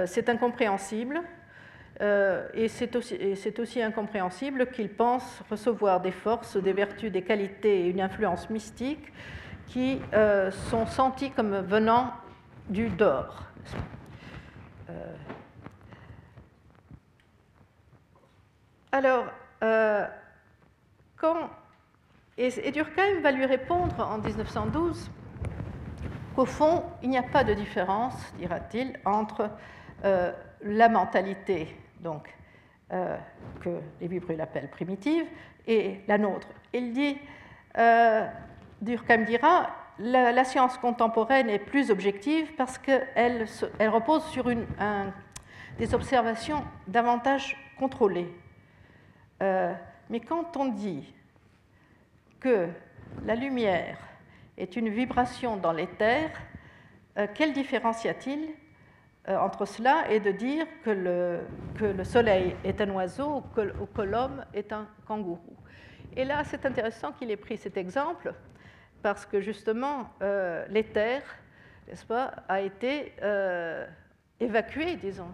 C'est 0.06 0.28
incompréhensible, 0.28 1.22
euh, 2.02 2.48
et 2.54 2.68
c'est 2.68 2.96
aussi, 3.60 3.82
incompréhensible 3.82 4.68
qu'il 4.68 4.90
pense 4.90 5.42
recevoir 5.50 6.02
des 6.02 6.12
forces, 6.12 6.58
des 6.58 6.74
vertus, 6.74 7.12
des 7.12 7.22
qualités 7.22 7.86
et 7.86 7.90
une 7.90 8.02
influence 8.02 8.50
mystique 8.50 9.14
qui 9.68 10.02
euh, 10.14 10.52
sont 10.52 10.86
senties 10.86 11.32
comme 11.32 11.56
venant 11.62 12.12
du 12.68 12.90
dehors. 12.90 13.44
Euh, 14.90 15.16
alors, 18.92 19.26
quand. 21.18 21.50
Et, 22.38 22.72
Durkheim 22.72 23.22
va 23.22 23.32
lui 23.32 23.46
répondre 23.46 23.98
en 24.00 24.18
1912 24.18 25.10
qu'au 26.36 26.46
fond, 26.46 26.84
il 27.02 27.10
n'y 27.10 27.18
a 27.18 27.24
pas 27.24 27.46
de 27.46 27.54
différence, 27.54 28.14
dira-t-il, 28.38 29.00
entre 29.06 29.50
la 30.04 30.90
mentalité 30.90 31.76
donc, 32.06 32.34
euh, 32.94 33.18
que 33.62 33.82
Lévi-Bruhl 34.00 34.40
appelle 34.40 34.70
primitive, 34.70 35.26
et 35.68 36.02
la 36.08 36.20
nôtre. 36.20 36.48
Il 36.72 36.94
dit, 36.94 37.18
euh, 37.78 38.28
Durkheim 38.80 39.26
dira, 39.26 39.72
la, 39.98 40.44
science 40.44 40.78
contemporaine 40.78 41.50
est 41.50 41.60
plus 41.60 41.90
objective 41.90 42.54
parce 42.56 42.78
qu'elle 42.78 43.48
elle 43.80 43.90
repose 43.90 44.24
sur 44.26 44.46
des 45.80 45.96
observations 45.96 46.64
davantage 46.88 47.58
contrôlées. 47.80 48.32
Euh, 49.42 49.74
mais 50.10 50.20
quand 50.20 50.56
on 50.58 50.66
dit 50.66 51.12
que 52.40 52.68
la 53.26 53.36
lumière 53.36 53.98
est 54.58 54.76
une 54.76 54.90
vibration 54.90 55.58
dans 55.58 55.72
l'éther, 55.72 56.30
quelle 57.34 57.54
différence 57.54 58.04
y 58.04 58.10
a-t-il? 58.10 58.50
euh, 58.50 58.65
entre 59.28 59.66
cela 59.66 60.12
et 60.12 60.20
de 60.20 60.32
dire 60.32 60.68
que 60.84 60.92
le, 60.92 61.40
que 61.78 61.86
le 61.86 62.04
Soleil 62.04 62.56
est 62.64 62.80
un 62.82 62.90
oiseau 62.92 63.38
ou 63.38 63.86
que, 63.86 64.02
l'homme 64.02 64.46
est 64.54 64.72
un 64.72 64.88
kangourou. 65.08 65.58
Et 66.16 66.26
là, 66.26 66.44
c'est 66.44 66.66
intéressant 66.66 67.12
qu'il 67.12 67.32
ait 67.32 67.38
pris 67.38 67.58
cet 67.58 67.78
exemple 67.78 68.34
parce 69.02 69.26
que 69.26 69.42
justement, 69.42 70.10
euh, 70.22 70.66
l'éther, 70.70 71.22
n'est-ce 71.88 72.06
pas, 72.06 72.34
a 72.48 72.62
été 72.62 73.14
euh, 73.22 73.86
évacué, 74.40 74.96
disons, 74.96 75.32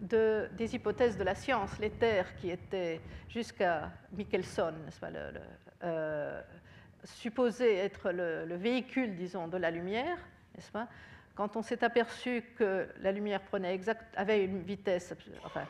de, 0.00 0.48
des 0.56 0.74
hypothèses 0.74 1.16
de 1.16 1.24
la 1.24 1.34
science. 1.34 1.78
L'éther 1.78 2.34
qui 2.36 2.50
était 2.50 3.00
jusqu'à 3.28 3.90
Michelson, 4.12 4.74
supposé 7.04 7.76
être 7.76 8.10
le, 8.10 8.56
véhicule, 8.56 9.14
disons, 9.14 9.48
de 9.48 9.56
la 9.56 9.70
lumière, 9.70 10.16
n'est-ce 10.54 10.70
pas 10.70 10.88
Quand 11.34 11.56
on 11.56 11.62
s'est 11.62 11.82
aperçu 11.82 12.44
que 12.56 12.88
la 13.00 13.10
lumière 13.10 13.40
prenait 13.42 13.80
avait 14.16 14.44
une 14.44 14.62
vitesse, 14.62 15.14
enfin, 15.44 15.64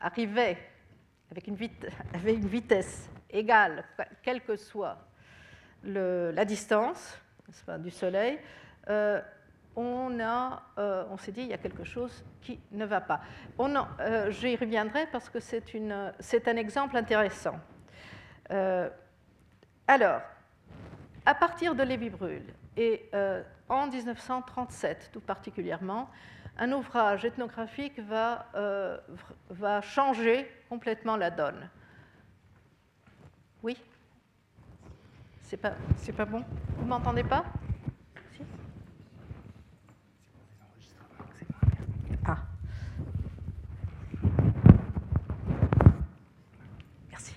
arrivait 0.00 0.56
avec 1.30 1.46
une, 1.46 1.56
vitesse 2.48 3.08
égale, 3.30 3.84
quelle 4.22 4.42
que 4.42 4.56
soit 4.56 4.98
la 5.82 6.44
distance 6.44 7.20
du 7.78 7.90
Soleil, 7.90 8.38
euh, 8.88 9.20
on, 9.76 10.18
euh, 10.18 11.04
on 11.10 11.16
s'est 11.16 11.32
dit 11.32 11.42
il 11.42 11.48
y 11.48 11.52
a 11.52 11.58
quelque 11.58 11.84
chose 11.84 12.24
qui 12.40 12.58
ne 12.72 12.84
va 12.84 13.00
pas. 13.00 13.20
Euh, 13.58 14.30
J'y 14.30 14.56
reviendrai 14.56 15.06
parce 15.12 15.28
que 15.28 15.38
c'est 15.40 16.48
un 16.48 16.56
exemple 16.56 16.96
intéressant. 16.96 17.58
alors, 19.86 20.20
à 21.26 21.34
partir 21.34 21.74
de 21.74 21.82
Lévi-Brûle, 21.82 22.54
et 22.76 23.10
en 23.68 23.86
1937 23.86 25.10
tout 25.12 25.20
particulièrement, 25.20 26.10
un 26.58 26.72
ouvrage 26.72 27.24
ethnographique 27.24 27.98
va, 28.00 28.46
va 29.48 29.80
changer 29.80 30.50
complètement 30.68 31.16
la 31.16 31.30
donne. 31.30 31.68
Oui? 33.62 33.76
C'est 35.42 35.56
pas, 35.56 35.74
pas 36.16 36.24
bon? 36.24 36.44
Vous 36.78 36.86
m'entendez 36.86 37.24
pas? 37.24 37.44
Ah. 42.24 42.38
Merci. 47.10 47.34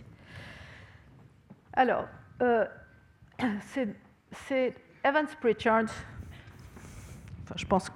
Alors, 1.73 2.07
euh, 2.41 2.65
c'est 4.31 4.75
Evans 5.03 5.27
Pritchard, 5.41 5.85
je 7.55 7.65
pense 7.65 7.89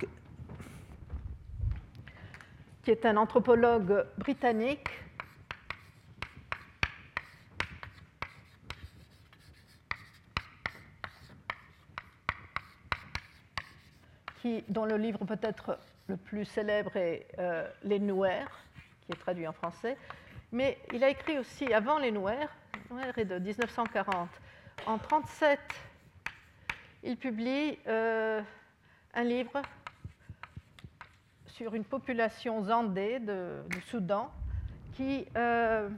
qui 2.83 2.91
est 2.91 3.05
un 3.05 3.17
anthropologue 3.17 4.05
britannique 4.17 4.89
dont 14.67 14.85
le 14.85 14.97
livre 14.97 15.25
peut-être 15.25 15.77
le 16.07 16.17
plus 16.17 16.45
célèbre 16.45 16.95
est 16.95 17.27
euh, 17.39 17.67
Les 17.83 17.99
Nouères, 17.99 18.63
qui 19.01 19.11
est 19.11 19.15
traduit 19.15 19.47
en 19.47 19.53
français. 19.53 19.97
Mais 20.51 20.77
il 20.93 21.03
a 21.03 21.09
écrit 21.09 21.37
aussi, 21.37 21.73
avant 21.73 21.99
Les 21.99 22.11
Nouères, 22.11 22.55
Nouères 22.89 23.17
est 23.17 23.25
de 23.25 23.39
1940. 23.39 24.29
En 24.85 24.93
1937, 24.93 25.59
il 27.07 27.17
publie 27.17 27.79
euh, 27.87 28.41
un 29.13 29.23
livre 29.23 29.61
sur 31.47 31.73
une 31.73 31.85
population 31.85 32.63
zandée 32.63 33.19
du 33.19 33.81
Soudan 33.81 34.31
qui. 34.93 35.25
Euh, 35.35 35.89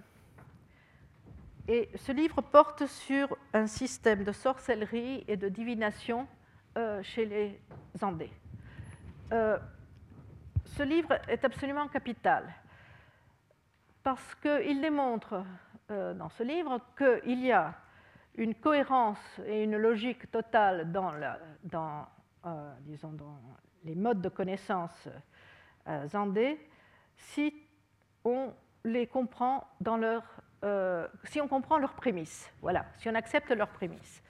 et 1.67 1.89
ce 1.95 2.11
livre 2.11 2.41
porte 2.41 2.87
sur 2.87 3.35
un 3.53 3.67
système 3.67 4.23
de 4.23 4.31
sorcellerie 4.31 5.23
et 5.27 5.37
de 5.37 5.49
divination 5.49 6.27
chez 7.03 7.25
les 7.25 7.59
Andés 8.01 8.31
ce 10.77 10.83
livre 10.83 11.19
est 11.27 11.43
absolument 11.43 11.87
capital 11.87 12.53
parce 14.03 14.35
qu'il 14.35 14.81
démontre 14.81 15.43
euh, 15.91 16.13
dans 16.13 16.29
ce 16.29 16.43
livre 16.43 16.79
qu'il 16.97 17.45
y 17.45 17.51
a 17.51 17.75
une 18.35 18.55
cohérence 18.55 19.39
et 19.45 19.63
une 19.63 19.77
logique 19.77 20.31
totale 20.31 20.91
dans, 20.91 22.07
euh, 22.45 22.73
les 23.83 23.95
modes 23.95 24.21
de 24.21 24.29
connaissance 24.29 25.09
euh, 25.87 26.07
zandés 26.07 26.59
si 27.15 27.53
on 28.23 28.53
les 28.85 29.07
comprend 29.07 29.67
dans 29.81 29.97
leur, 29.97 30.23
si 31.25 31.41
on 31.41 31.47
comprend 31.47 31.77
leurs 31.77 31.93
prémices. 31.93 32.49
Voilà, 32.61 32.85
si 32.97 33.09
on 33.09 33.15
accepte 33.15 33.51
leurs 33.51 33.69
prémices. 33.69 34.23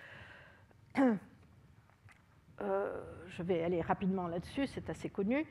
je 2.59 3.43
vais 3.43 3.63
aller 3.63 3.81
rapidement 3.81 4.27
là-dessus, 4.27 4.65
c'est 4.67 4.89
assez 4.89 5.09
connu. 5.09 5.45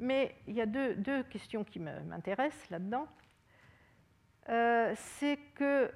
Mais 0.00 0.34
il 0.48 0.54
y 0.54 0.62
a 0.62 0.66
deux, 0.66 1.22
questions 1.24 1.62
qui 1.62 1.78
m'intéressent 1.78 2.70
là-dedans. 2.70 3.06
Euh, 4.48 4.92
c'est 4.96 5.38
que, 5.54 5.92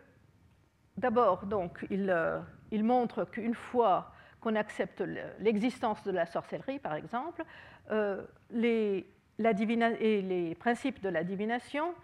d'abord, 0.97 1.47
donc, 1.47 1.87
il, 1.91 2.11
euh, 2.11 2.41
montre 2.73 3.25
qu'une 3.25 3.55
fois 3.55 4.13
qu'on 4.41 4.57
accepte 4.57 5.03
l'existence 5.39 6.03
de 6.05 6.11
la 6.11 6.27
sorcellerie, 6.27 6.79
par 6.79 6.95
exemple, 6.95 7.45
euh, 7.91 8.23
les, 8.51 9.07
et 9.39 10.23
les 10.23 10.55
principes 10.55 11.01
de 11.03 11.09
la 11.09 11.25
divination, 11.25 11.95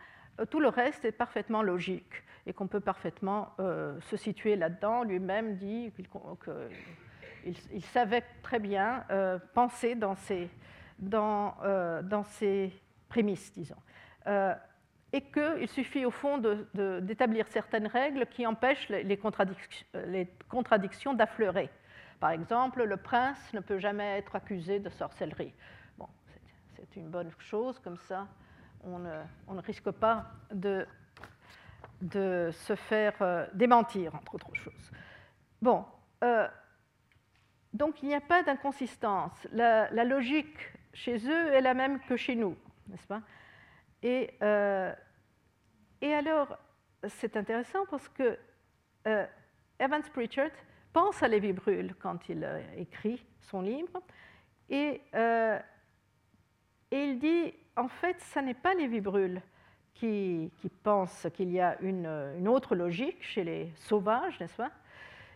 tout 0.51 0.61
le 0.61 0.69
reste 0.69 1.05
est 1.05 1.13
parfaitement 1.13 1.63
logique 1.63 2.23
et 2.47 2.53
qu'on 2.53 2.67
peut 2.67 2.81
parfaitement 2.81 3.55
se 3.59 4.17
situer 4.17 4.57
là-dedans. 4.57 5.05
Lui-même 5.05 5.57
dit 5.57 5.93
qu'il 5.93 7.85
savait 7.85 8.25
très 8.43 8.59
bien 8.59 9.05
penser 9.53 9.95
dans 9.97 10.17
euh, 11.63 12.23
ces 12.25 12.73
prémices, 13.09 13.53
disons. 13.53 13.77
Euh, 14.27 14.55
et 15.13 15.23
qu'il 15.23 15.69
suffit 15.69 16.05
au 16.05 16.11
fond 16.11 16.39
d'établir 16.75 17.49
certaines 17.49 17.87
règles 17.87 18.27
qui 18.27 18.47
empêchent 18.47 18.89
les, 18.89 19.17
contradictions, 20.49 21.15
d'affleurer. 21.15 21.69
Par 22.21 22.31
exemple, 22.31 22.85
le 22.85 22.97
prince 22.97 23.53
ne 23.53 23.61
peut 23.61 23.79
jamais 23.79 24.19
être 24.19 24.37
accusé 24.37 24.79
de 24.79 24.89
sorcellerie. 24.89 25.53
Bon, 25.99 26.07
c'est 26.77 26.97
une 26.97 27.09
bonne 27.09 27.31
chose, 27.39 27.79
comme 27.81 27.97
ça, 27.97 28.29
on 28.85 28.99
ne, 28.99 29.61
risque 29.63 29.91
pas 29.91 30.27
de, 30.53 30.87
se 32.53 32.77
faire 32.77 33.15
euh, 33.21 33.47
démentir, 33.55 34.15
entre 34.15 34.37
autres 34.37 34.55
choses. 34.55 34.93
Bon, 35.61 35.85
donc 37.73 38.03
il 38.03 38.09
n'y 38.09 38.15
a 38.15 38.21
pas 38.21 38.43
d'inconsistance. 38.43 39.33
La, 39.53 39.91
la, 39.91 40.05
logique 40.05 40.59
chez 40.93 41.17
eux 41.29 41.53
est 41.53 41.61
la 41.61 41.75
même 41.75 42.01
que 42.01 42.17
chez 42.17 42.35
nous, 42.35 42.57
n'est-ce 42.89 43.07
pas? 43.07 43.23
Et, 44.03 44.31
euh, 44.43 44.93
et, 46.01 46.15
alors, 46.15 46.57
c'est 47.09 47.37
intéressant 47.37 47.85
parce 47.91 48.09
que 48.09 48.39
euh, 49.07 49.27
Evans 49.79 50.03
Pritchard 50.13 50.51
pense 50.93 51.23
à 51.23 51.29
Lévi 51.29 51.53
Brûle 51.53 51.95
quand 51.99 52.29
il 52.29 52.45
euh, 52.45 52.61
écrit 52.77 53.25
son 53.41 53.63
livre, 53.63 54.03
et, 54.69 55.01
il 56.93 57.19
dit, 57.19 57.53
en 57.77 57.89
fait, 57.89 58.21
ce 58.21 58.39
n'est 58.39 58.55
pas 58.55 58.75
Lévi 58.75 59.01
Brûle 59.01 59.43
qui, 59.95 60.53
qui 60.59 60.69
pense 60.69 61.27
qu'il 61.35 61.51
y 61.51 61.61
a 61.61 61.77
une, 61.81 62.07
une, 62.07 62.49
autre 62.49 62.75
logique 62.77 63.23
chez 63.23 63.43
les 63.43 63.73
sauvages, 63.77 64.39
n'est-ce 64.39 64.57
pas? 64.57 64.71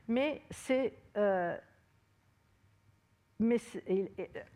Mais 0.07 0.43
c'est 0.51 0.95
mais 3.39 3.59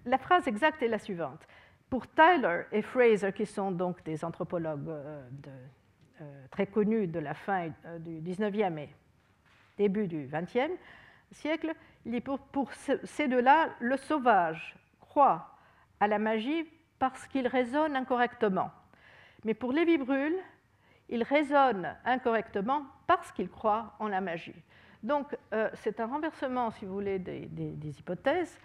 la 0.05 0.18
phrase 0.18 0.47
exacte 0.49 0.83
est 0.83 0.88
la 0.88 0.99
suivante. 0.99 1.47
Pour 1.90 2.07
Tyler 2.07 2.64
et 2.70 2.83
Fraser, 2.83 3.33
qui 3.33 3.46
sont 3.46 3.70
donc 3.70 4.03
des 4.05 4.22
anthropologues 4.22 4.88
euh, 4.88 5.27
euh, 6.20 6.46
très 6.51 6.66
connus 6.66 7.07
de 7.07 7.18
la 7.18 7.33
fin 7.33 7.70
euh, 7.87 7.98
du 7.98 8.20
19e 8.20 8.79
et 8.79 8.94
début 9.79 10.07
du 10.07 10.27
20e 10.27 10.70
siècle, 11.33 11.74
pour, 12.53 12.72
ces 12.72 13.29
deux-là, 13.29 13.70
le 13.81 13.96
sauvage 13.96 14.77
croit 15.01 15.48
à 16.01 16.09
la 16.09 16.18
magie 16.18 16.66
parce 16.98 17.27
qu'il 17.27 17.46
raisonne 17.46 17.96
incorrectement. 17.96 18.70
Mais 19.44 19.55
pour 19.55 19.72
Lévi 19.72 19.98
Brûle, 19.98 20.37
il 21.09 21.22
raisonne 21.22 21.94
incorrectement 22.05 22.83
parce 23.07 23.31
qu'il 23.33 23.48
croit 23.48 23.94
en 23.98 24.09
la 24.09 24.20
magie. 24.20 24.55
Donc, 25.03 25.37
c'est 25.74 26.01
un 26.01 26.07
renversement, 26.07 26.70
si 26.70 26.87
vous 26.87 26.94
voulez, 26.94 27.18
des, 27.18 28.01
hypothèses. 28.01 28.59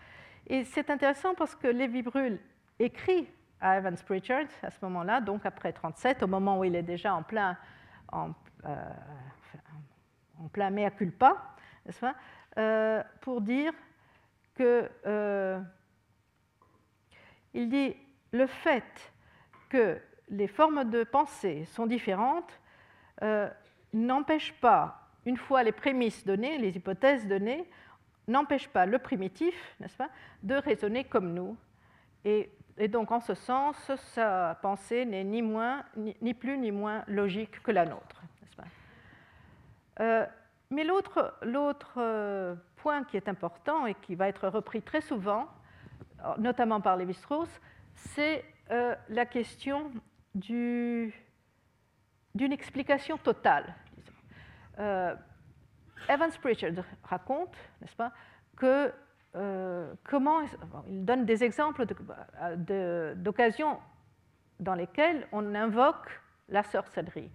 Et 0.48 0.64
c'est 0.64 0.90
intéressant 0.90 1.36
parce 1.36 1.54
que 1.54 1.68
Lévi 1.68 2.02
Brûle 2.02 2.40
écrit 2.80 3.28
à 3.60 3.78
Evans 3.78 3.96
Pritchard 4.06 4.48
à 4.62 4.70
ce 4.70 4.78
moment-là, 4.86 5.22
donc 5.22 5.46
après 5.46 5.72
37, 5.72 6.24
au 6.24 6.28
moment 6.28 6.60
où 6.60 6.64
il 6.64 6.76
est 6.76 6.84
déjà 6.84 7.14
en 7.14 7.24
plein, 7.24 7.58
en, 8.12 8.32
euh, 8.66 8.90
plein 10.52 10.70
mea 10.70 10.92
culpa, 10.92 11.56
euh, 12.58 13.04
pour 13.22 13.42
dire 13.42 13.74
que 14.56 14.90
il 17.54 17.70
dit 17.70 17.96
le 18.32 18.48
fait 18.48 19.14
que 19.70 20.00
les 20.30 20.48
formes 20.48 20.90
de 20.90 21.04
pensée 21.04 21.66
sont 21.66 21.86
différentes 21.86 22.60
n'empêche 23.94 24.54
pas 24.54 25.04
une 25.26 25.38
fois 25.38 25.64
les 25.64 25.72
prémices 25.72 26.26
données, 26.26 26.58
les 26.58 26.76
hypothèses 26.76 27.28
données, 27.28 27.70
n'empêche 28.28 28.68
pas 28.68 28.86
le 28.86 29.00
primitif, 29.00 29.78
de 30.42 30.56
raisonner 30.56 31.04
comme 31.06 31.34
nous. 31.34 31.56
Et, 32.26 32.50
donc, 32.88 33.12
en 33.12 33.20
ce 33.20 33.34
sens, 33.34 33.76
sa 34.14 34.58
pensée 34.62 35.06
n'est 35.06 35.24
ni, 35.24 35.44
ni, 36.22 36.34
plus 36.34 36.58
ni 36.58 36.72
moins 36.72 37.04
logique 37.08 37.62
que 37.62 37.72
la 37.72 37.86
nôtre. 37.86 38.22
Pas? 38.58 38.64
Euh, 40.00 40.26
mais 40.72 40.84
l'autre 40.84 42.58
point 42.78 43.04
qui 43.04 43.18
est 43.18 43.28
important 43.28 43.86
et 43.86 43.94
qui 43.94 44.16
va 44.16 44.28
être 44.28 44.48
repris 44.48 44.82
très 44.82 45.02
souvent, 45.02 45.48
notamment 46.40 46.82
par 46.82 46.98
Lévi-Strauss, 46.98 47.62
c'est 47.94 48.44
la 48.70 49.26
question 49.26 49.92
d'une 50.34 51.12
explication 52.40 53.18
totale. 53.18 53.76
Evans 56.10 56.32
Pritchard 56.42 56.84
raconte, 57.04 57.56
n'est-ce 57.82 57.96
pas, 57.96 58.12
que 58.56 58.92
euh, 59.36 59.92
comment 60.04 60.42
il 60.88 61.04
donne 61.04 61.26
des 61.26 61.44
exemples 61.44 61.86
d'occasions 63.16 63.80
dans 64.60 64.76
lesquelles 64.76 65.28
on 65.32 65.56
invoque 65.56 66.22
la 66.50 66.62
sorcellerie. 66.62 67.32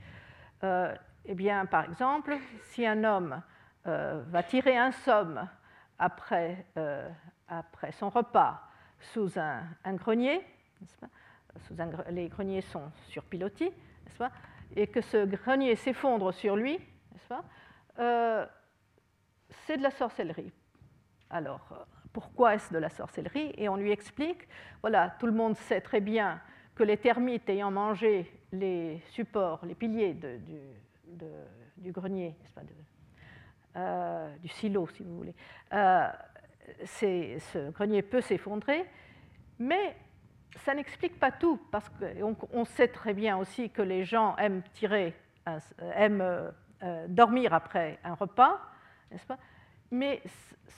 Euh, 0.63 0.95
eh 1.25 1.35
bien, 1.35 1.67
par 1.67 1.85
exemple, 1.85 2.37
si 2.63 2.87
un 2.87 3.03
homme 3.03 3.43
euh, 3.87 4.23
va 4.29 4.45
tirer 4.45 4.77
un 4.77 4.93
somme 4.93 5.49
après, 5.99 6.65
son 7.93 8.11
repas 8.11 8.63
sous 9.01 9.37
un, 9.37 9.65
grenier, 9.95 10.47
les 12.11 12.29
greniers 12.29 12.61
sont 12.61 12.93
sur 13.09 13.25
pilotis, 13.25 13.73
et 14.77 14.87
que 14.87 15.01
ce 15.01 15.25
grenier 15.25 15.75
s'effondre 15.75 16.33
sur 16.33 16.55
lui, 16.55 16.79
c'est 19.67 19.77
de 19.77 19.83
la 19.83 19.91
sorcellerie. 19.91 20.53
Alors, 21.31 21.67
euh, 21.73 21.77
pourquoi 22.13 22.55
est-ce 22.55 22.73
de 22.73 22.79
la 22.79 22.89
sorcellerie? 22.89 23.53
Et 23.57 23.69
on 23.69 23.77
lui 23.77 23.91
explique, 23.91 24.49
voilà, 24.81 25.15
tout 25.19 25.27
le 25.27 25.33
monde 25.33 25.57
sait 25.57 25.81
très 25.81 26.01
bien 26.01 26.41
que 26.75 26.83
les 26.83 26.97
termites 26.97 27.49
ayant 27.51 27.71
mangé 27.71 28.31
les 28.53 29.01
supports, 29.11 29.61
les 29.65 29.75
piliers 29.75 30.15
du, 30.15 31.93
grenier, 31.93 32.35
pas, 32.55 32.63
euh, 33.77 34.37
du 34.39 34.49
silo 34.49 34.87
si 34.89 35.03
vous 35.03 35.17
voulez, 35.17 35.35
euh, 35.73 36.09
ce 36.85 37.71
grenier 37.71 38.03
peut 38.03 38.21
s'effondrer, 38.21 38.87
mais 39.59 39.97
ça 40.57 40.75
n'explique 40.75 41.19
pas 41.19 41.31
tout, 41.31 41.61
parce 41.71 41.89
qu'on 41.91 42.37
on 42.53 42.65
sait 42.65 42.89
très 42.89 43.13
bien 43.13 43.37
aussi 43.37 43.71
que 43.71 43.83
les 43.83 44.05
gens 44.05 44.37
aiment 44.37 44.63
tirer, 44.73 45.15
aiment 45.95 46.53
dormir 47.09 47.53
après 47.53 47.99
un 48.05 48.15
repas, 48.15 48.61
n'est-ce 49.11 49.27
pas? 49.27 49.39
Mais 49.91 50.23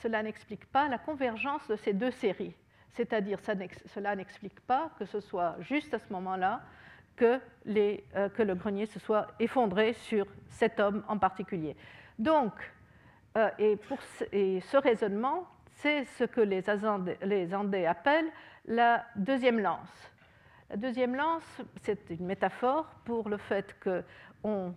cela 0.02 0.22
n'explique 0.22 0.66
pas 0.66 0.88
la 0.88 0.98
convergence 0.98 1.66
de 1.68 1.76
ces 1.76 1.92
deux 1.92 2.10
séries. 2.10 2.54
C'est-à-dire, 2.92 3.38
cela 3.86 4.16
n'explique 4.16 4.60
pas 4.60 4.90
que 4.98 5.04
ce 5.04 5.20
soit 5.20 5.56
juste 5.60 5.94
à 5.94 5.98
ce 5.98 6.12
moment-là 6.12 6.62
que, 7.16 7.38
euh, 7.68 8.28
que, 8.30 8.42
le 8.42 8.54
grenier 8.54 8.86
se 8.86 8.98
soit 8.98 9.28
effondré 9.38 9.92
sur 9.92 10.26
cet 10.48 10.80
homme 10.80 11.04
en 11.06 11.18
particulier. 11.18 11.76
Donc, 12.18 12.52
euh, 13.36 13.48
et, 13.58 13.76
pour 13.76 14.00
ce, 14.02 14.76
raisonnement, 14.76 15.46
c'est 15.70 16.04
ce 16.04 16.24
que 16.24 16.40
les, 16.40 16.62
les 17.22 17.54
Andais 17.54 17.86
appellent 17.86 18.30
la 18.66 19.04
deuxième 19.16 19.60
lance. 19.60 20.10
La 20.68 20.76
deuxième 20.76 21.14
lance, 21.14 21.62
c'est 21.82 22.10
une 22.10 22.26
métaphore 22.26 22.86
pour 23.04 23.28
le 23.28 23.36
fait 23.36 23.76
qu'on 23.82 24.74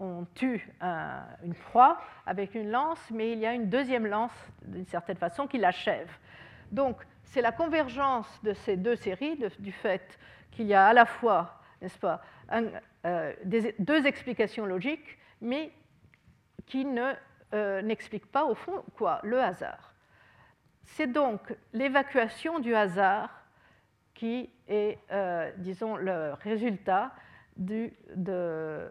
on 0.00 0.26
tue 0.34 0.68
une 0.80 1.54
proie 1.54 2.00
avec 2.26 2.54
une 2.54 2.70
lance, 2.70 3.00
mais 3.10 3.32
il 3.32 3.38
y 3.38 3.46
a 3.46 3.52
une 3.52 3.68
deuxième 3.68 4.06
lance, 4.06 4.32
d'une 4.62 4.86
certaine 4.86 5.18
façon, 5.18 5.46
qui 5.46 5.58
l'achève. 5.58 6.10
Donc, 6.72 6.96
c'est 7.24 7.42
la 7.42 7.52
convergence 7.52 8.40
de 8.42 8.52
ces 8.52 8.76
deux 8.76 8.96
séries, 8.96 9.38
du 9.58 9.72
fait 9.72 10.18
qu'il 10.50 10.66
y 10.66 10.74
a 10.74 10.88
à 10.88 10.92
la 10.92 11.06
fois, 11.06 11.60
n'est-ce 11.80 11.98
pas, 11.98 12.22
euh, 13.06 13.32
deux 13.78 14.06
explications 14.06 14.66
logiques, 14.66 15.18
mais 15.40 15.72
qui 16.66 16.84
ne, 16.84 17.12
euh, 17.54 17.82
n'expliquent 17.82 18.30
pas, 18.30 18.44
au 18.44 18.54
fond, 18.54 18.84
quoi 18.96 19.20
Le 19.22 19.40
hasard. 19.40 19.94
C'est 20.84 21.06
donc 21.06 21.54
l'évacuation 21.72 22.58
du 22.58 22.74
hasard 22.74 23.30
qui 24.14 24.50
est, 24.68 24.98
euh, 25.12 25.50
disons, 25.58 25.96
le 25.96 26.34
résultat 26.42 27.12
de, 27.60 28.90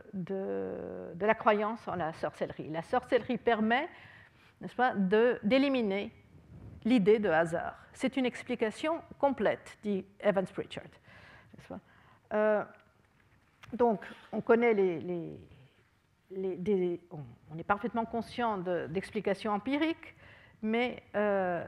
la 1.19 1.33
croyance 1.35 1.85
en 1.87 1.95
la 1.95 2.13
sorcellerie. 2.13 2.69
La 2.69 2.81
sorcellerie 2.83 3.37
permet, 3.37 3.89
n'est-ce 4.61 4.75
pas, 4.75 4.93
d'éliminer 4.95 6.11
l'idée 6.85 7.19
de 7.19 7.29
hasard. 7.29 7.75
C'est 7.93 8.15
une 8.15 8.25
explication 8.25 9.01
complète, 9.19 9.77
dit 9.83 10.05
Evans 10.21 10.47
Pritchard. 10.47 10.83
Euh, 12.31 12.63
donc, 13.73 14.05
on 14.31 14.39
connaît 14.39 14.73
les 14.73 15.37
on, 16.31 17.57
est 17.57 17.63
parfaitement 17.63 18.05
conscient 18.05 18.57
d'explications 18.57 19.51
empiriques, 19.51 20.15
mais 20.61 21.03
euh, 21.15 21.63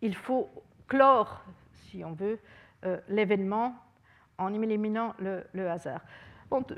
il 0.00 0.14
faut 0.14 0.50
clore, 0.88 1.44
si 1.74 2.04
on 2.04 2.12
veut, 2.12 2.38
euh, 2.84 2.98
l'événement 3.08 3.74
en 4.40 4.54
éliminant 4.54 5.14
le, 5.18 5.68
hasard. 5.68 6.00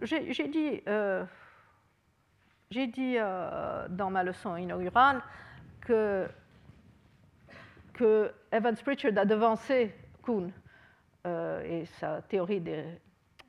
J'ai 0.02 0.48
dit, 0.48 0.82
euh, 0.88 1.24
dit 2.70 3.16
euh, 3.16 3.86
dans 3.88 4.10
ma 4.10 4.22
leçon 4.22 4.56
inaugurale 4.56 5.22
que, 5.80 6.26
que 7.94 8.32
Evans 8.50 8.76
Pritchard 8.76 9.16
a 9.16 9.24
devancé 9.24 9.94
Kuhn 10.22 10.50
euh, 11.26 11.62
et 11.62 11.86
sa 11.86 12.20
théorie 12.22 12.60
des, 12.60 12.84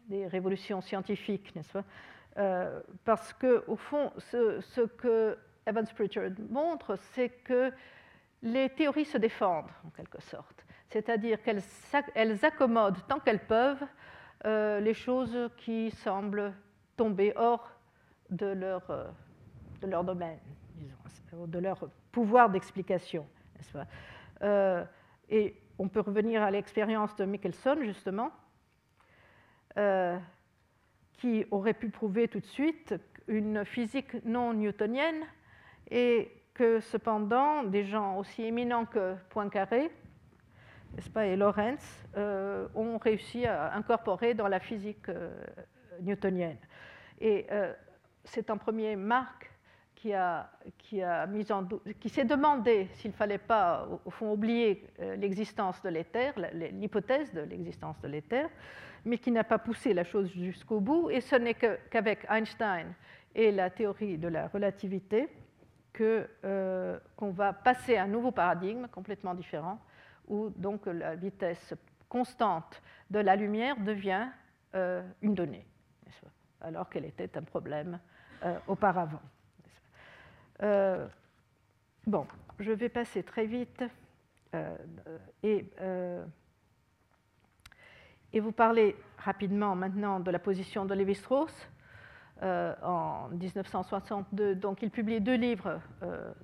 des 0.08 0.28
révolutions 0.28 0.82
scientifiques, 0.82 1.54
n'est-ce 1.56 1.80
pas 1.80 2.82
Parce 3.04 3.34
que, 3.34 3.64
au 3.68 3.76
fond, 3.76 4.12
ce, 4.18 4.62
ce 4.62 4.82
que 4.82 5.38
Evans 5.66 5.88
Pritchard 5.96 6.32
montre, 6.50 6.96
c'est 7.14 7.30
que 7.30 7.72
les 8.42 8.70
théories 8.70 9.06
se 9.06 9.18
défendent, 9.18 9.72
en 9.86 9.90
quelque 9.90 10.22
sorte. 10.22 10.66
C'est-à-dire 10.94 11.40
qu'elles 11.42 12.46
accommodent 12.46 13.02
tant 13.08 13.20
qu'elles 13.20 13.48
peuvent 13.48 13.84
euh, 14.46 14.80
les 14.80 14.94
choses 14.94 15.50
qui 15.58 15.90
semblent 15.90 16.54
tomber 16.96 17.34
hors 17.36 17.72
de 18.30 18.46
leur, 18.46 18.88
euh, 18.92 19.08
de 19.82 19.88
leur 19.88 20.04
domaine, 20.04 20.38
disons, 20.76 21.48
de 21.48 21.60
leur 21.60 21.90
pouvoir 22.12 22.52
d'explication. 22.52 23.26
Euh, 24.44 24.86
et 25.30 25.60
on 25.80 25.88
peut 25.88 26.02
revenir 26.02 26.44
à 26.44 26.52
l'expérience 26.52 27.16
de 27.16 27.26
Michelson, 27.26 27.78
justement, 27.82 28.32
qui 31.14 31.46
aurait 31.50 31.74
pu 31.74 31.90
prouver 31.90 32.28
tout 32.28 32.40
de 32.40 32.46
suite 32.46 32.94
une 33.28 33.66
physique 33.66 34.24
non 34.26 34.54
newtonienne 34.54 35.24
et 35.90 36.32
que 36.54 36.80
cependant 36.82 37.64
des 37.64 37.84
gens 37.84 38.20
aussi 38.20 38.44
éminents 38.44 38.86
que 38.86 39.16
Poincaré 39.32 39.90
pas, 41.14 41.26
et 41.26 41.36
Lorentz 41.36 42.04
euh, 42.18 42.68
ont 42.76 42.98
réussi 42.98 43.46
à 43.46 43.74
incorporer 43.76 44.34
dans 44.34 44.48
la 44.48 44.60
physique 44.60 45.10
euh, 45.10 45.32
newtonienne. 46.02 46.58
Et 47.20 47.46
euh, 47.52 47.74
c'est 48.24 48.50
un 48.50 48.58
premier 48.58 48.96
Marc 48.96 49.52
qui, 49.96 50.14
a, 50.14 50.50
qui, 50.78 51.02
a 51.02 51.26
mis 51.28 51.52
en 51.52 51.66
qui 52.00 52.10
s'est 52.10 52.26
demandé 52.26 52.90
s'il 52.94 53.12
ne 53.12 53.16
fallait 53.16 53.38
pas, 53.38 53.88
au, 54.06 54.10
fond, 54.10 54.34
oublier 54.34 54.86
l'existence 55.18 55.82
de 55.82 55.90
l'éther, 55.90 56.34
l'hypothèse 56.54 57.32
de 57.32 57.42
l'existence 57.42 58.00
de 58.02 58.10
l'éther, 58.10 58.50
mais 59.06 59.18
qui 59.18 59.32
n'a 59.32 59.46
pas 59.46 59.60
poussé 59.60 59.94
la 59.94 60.04
chose 60.04 60.30
jusqu'au 60.34 60.82
bout. 60.82 61.10
Et 61.10 61.22
ce 61.22 61.38
n'est 61.38 61.54
qu'avec 61.54 62.26
Einstein 62.30 62.94
et 63.34 63.52
la 63.52 63.70
théorie 63.70 64.18
de 64.18 64.28
la 64.28 64.48
relativité 64.48 65.30
qu'on 65.98 67.32
va 67.32 67.54
passer 67.54 67.96
à 67.96 68.04
un 68.04 68.08
nouveau 68.08 68.32
paradigme 68.32 68.88
complètement 68.88 69.34
différent 69.34 69.80
où 70.28 70.50
donc 70.56 70.86
la 70.86 71.16
vitesse 71.16 71.74
constante 72.10 72.82
de 73.10 73.20
la 73.20 73.36
lumière 73.36 73.76
devient 73.80 74.28
euh, 74.76 75.02
une 75.22 75.34
donnée, 75.34 75.66
alors 76.62 76.90
qu'elle 76.90 77.06
était 77.06 77.38
un 77.38 77.42
problème 77.42 78.00
euh, 78.44 78.58
auparavant. 78.68 79.22
Euh, 80.62 81.08
bon, 82.06 82.28
je 82.60 82.72
vais 82.72 82.90
passer 82.90 83.24
très 83.24 83.46
vite 83.46 83.84
et, 85.42 85.66
vous 88.40 88.52
parler 88.52 88.96
rapidement 89.18 89.76
maintenant 89.76 90.20
de 90.20 90.30
la 90.30 90.40
position 90.40 90.86
de 90.86 90.94
Lévi-Strauss. 90.94 91.68
en 92.42 93.30
1962, 93.30 94.56
donc 94.56 94.84
il 94.84 94.92
publie 94.92 95.20
deux 95.22 95.38
livres 95.38 95.80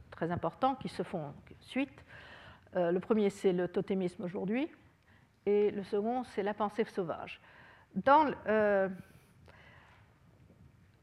très 0.10 0.32
importants 0.32 0.76
qui 0.76 0.90
se 0.90 1.04
font 1.04 1.34
suite. 1.60 2.04
Euh, 2.76 2.92
le 2.92 3.00
premier, 3.00 3.30
c'est 3.30 3.54
le 3.54 3.68
totémisme 3.68 4.24
aujourd'hui, 4.24 4.72
et 5.46 5.72
le 5.72 5.84
second, 5.84 6.24
c'est 6.24 6.44
la 6.44 6.54
pensée 6.54 6.84
sauvage. 6.84 7.42
Dans, 7.96 8.32
euh, 8.48 8.88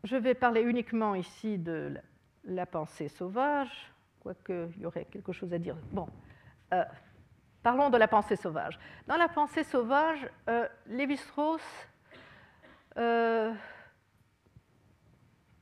je 0.05 0.17
vais 0.17 0.35
parler 0.35 0.63
uniquement 0.63 1.15
ici 1.15 1.59
de 1.59 1.95
la, 2.45 2.67
pensée 2.67 3.09
sauvage, 3.09 3.93
quoique 4.21 4.69
il 4.77 4.83
y 4.83 4.87
aurait 4.87 5.07
quelque 5.07 5.33
chose 5.33 5.53
à 5.53 5.59
dire. 5.59 5.77
Bon, 5.91 6.07
euh, 6.73 6.85
parlons 7.65 7.91
de 7.91 7.97
la 7.97 8.07
pensée 8.07 8.37
sauvage. 8.37 8.79
Dans 9.09 9.17
la 9.17 9.29
pensée 9.29 9.65
sauvage, 9.65 10.29
Lévi-Strauss, 10.87 11.63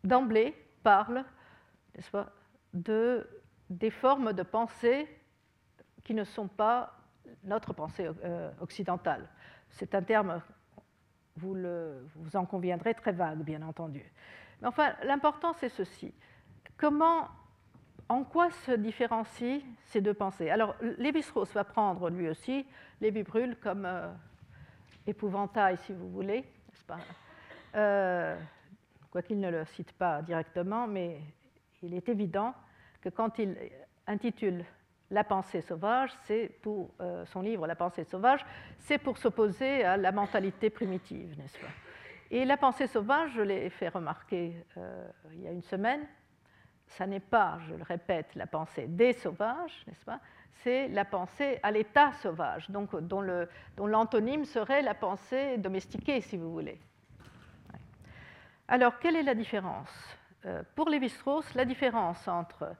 d'emblée, 0.04 0.54
parle 0.82 1.24
de, 2.74 3.26
des 3.70 3.90
formes 3.90 4.34
de 4.34 4.42
pensée 4.42 5.08
qui 6.04 6.14
ne 6.14 6.24
sont 6.24 6.48
pas 6.48 6.92
notre 7.42 7.72
pensée 7.72 8.08
euh, 8.24 8.50
occidentale. 8.60 9.26
C'est 9.70 9.94
un 9.94 10.02
terme, 10.02 10.40
vous, 11.36 11.56
en 12.34 12.44
conviendrez, 12.44 12.94
très 12.94 13.12
vague, 13.12 13.38
bien 13.38 13.62
entendu. 13.62 14.04
Mais 14.60 14.68
enfin, 14.68 14.94
l'important, 15.02 15.52
c'est 15.54 15.70
ceci. 15.70 16.12
Comment, 16.76 17.28
en 18.08 18.22
quoi 18.22 18.50
se 18.50 18.72
différencient 18.72 19.60
ces 19.86 20.00
deux 20.00 20.14
pensées? 20.14 20.50
Alors, 20.50 20.76
Lévi-Strauss 20.98 21.52
va 21.54 21.64
prendre, 21.64 22.10
lui 22.10 22.28
aussi, 22.28 22.66
Lévi-Brûle 23.00 23.56
comme 23.56 23.86
euh, 23.86 24.12
épouvantail, 25.06 25.78
si 25.78 25.92
vous 25.92 26.08
voulez, 26.10 26.42
n'est-ce 26.42 26.84
pas? 26.84 26.98
Euh, 27.74 28.36
Quoiqu'il 29.10 29.38
ne 29.38 29.48
le 29.48 29.64
cite 29.64 29.92
pas 29.92 30.22
directement, 30.22 30.88
mais 30.88 31.20
il 31.82 31.94
est 31.94 32.08
évident 32.08 32.52
que 33.00 33.08
quand 33.10 33.38
il 33.38 33.56
intitule 34.08 34.64
la 35.14 35.24
pensée 35.24 35.60
sauvage, 35.60 36.10
c'est 36.24 36.48
pour 36.60 36.90
euh, 37.00 37.24
son 37.26 37.40
livre 37.40 37.66
La 37.66 37.76
pensée 37.76 38.04
sauvage, 38.04 38.44
c'est 38.80 38.98
pour 38.98 39.16
s'opposer 39.16 39.84
à 39.84 39.96
la 39.96 40.12
mentalité 40.12 40.70
primitive, 40.70 41.38
n'est-ce 41.38 41.58
pas? 41.58 41.72
Et 42.30 42.44
la 42.44 42.56
pensée 42.56 42.88
sauvage, 42.88 43.30
je 43.36 43.42
l'ai 43.42 43.70
fait 43.70 43.88
remarquer 43.88 44.56
euh, 44.76 45.06
il 45.32 45.42
y 45.42 45.46
a 45.46 45.52
une 45.52 45.62
semaine, 45.62 46.04
ça 46.88 47.06
n'est 47.06 47.20
pas, 47.20 47.58
je 47.68 47.74
le 47.74 47.84
répète, 47.84 48.34
la 48.34 48.46
pensée 48.46 48.86
des 48.88 49.12
sauvages, 49.12 49.84
n'est-ce 49.86 50.04
pas? 50.04 50.20
C'est 50.62 50.88
la 50.88 51.04
pensée 51.04 51.60
à 51.62 51.70
l'état 51.70 52.12
sauvage, 52.12 52.70
donc 52.70 52.96
dont 52.96 53.86
l'antonyme 53.86 54.44
serait 54.44 54.82
la 54.82 54.94
pensée 54.94 55.58
domestiquée, 55.58 56.20
si 56.20 56.36
vous 56.36 56.52
voulez. 56.52 56.80
Alors, 58.66 58.98
quelle 58.98 59.16
est 59.16 59.22
la 59.22 59.34
différence? 59.34 59.90
Euh, 60.46 60.62
Pour 60.74 60.88
Lévi-Strauss, 60.88 61.54
la 61.54 61.64
différence 61.64 62.26
entre 62.28 62.74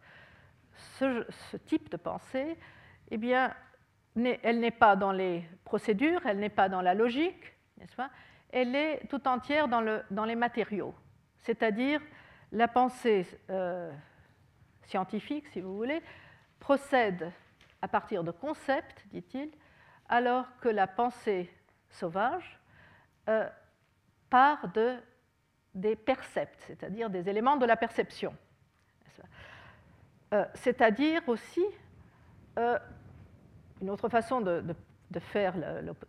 ce, 0.99 1.57
type 1.67 1.91
de 1.91 1.97
pensée, 1.97 2.57
eh 3.11 3.17
bien, 3.17 3.55
elle 4.17 4.61
n'est 4.61 4.71
pas 4.71 4.97
dans 4.97 5.13
les 5.13 5.45
procédures, 5.65 6.25
elle 6.27 6.39
n'est 6.39 6.49
pas 6.49 6.69
dans 6.69 6.81
la 6.81 6.95
logique, 6.95 7.55
Elle 8.51 8.75
est 8.75 9.07
tout 9.09 9.27
entière 9.27 9.69
dans 9.69 10.25
les 10.25 10.37
matériaux, 10.37 10.95
c'est-à-dire 11.39 12.01
la 12.55 12.69
pensée 12.69 13.27
euh, 13.51 13.93
scientifique, 14.83 15.49
si 15.49 15.61
vous 15.61 15.77
voulez, 15.77 16.03
procède 16.61 17.31
à 17.83 17.89
partir 17.89 18.25
de 18.25 18.31
concepts, 18.31 19.05
dit-il, 19.11 19.51
alors 20.09 20.47
que 20.61 20.69
la 20.69 20.87
pensée 20.87 21.53
sauvage 21.91 22.61
euh, 23.29 23.49
part 24.31 24.69
de, 24.69 24.97
des 25.75 25.97
percepts, 25.97 26.63
c'est-à-dire 26.67 27.11
des 27.11 27.29
éléments 27.29 27.57
de 27.57 27.67
la 27.67 27.77
perception. 27.77 28.35
Euh, 30.35 30.45
c'est-à-dire 30.55 31.23
aussi, 31.29 31.65
euh, 32.59 32.79
une 33.81 33.91
autre 33.91 34.09
façon 34.09 34.41
de, 34.41 34.65
faire 35.21 35.55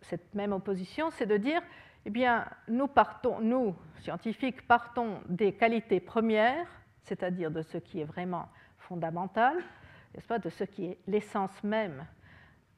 cette 0.02 0.34
même 0.34 0.52
opposition, 0.52 1.10
c'est 1.10 1.26
de 1.26 1.36
dire, 1.36 1.62
eh 2.04 2.10
bien, 2.10 2.44
nous 2.66 2.88
partons, 2.88 3.38
nous, 3.40 3.76
scientifiques, 4.00 4.66
partons 4.66 5.20
des 5.28 5.52
qualités 5.52 6.00
premières, 6.00 6.66
c'est-à-dire 7.04 7.52
de 7.52 7.62
ce 7.62 7.78
qui 7.78 8.00
est 8.00 8.04
vraiment 8.04 8.48
fondamental, 8.78 9.54
n'est-ce 10.12 10.26
pas, 10.26 10.40
de 10.40 10.48
ce 10.48 10.64
qui 10.64 10.86
est 10.86 10.98
l'essence 11.06 11.62
même 11.62 12.04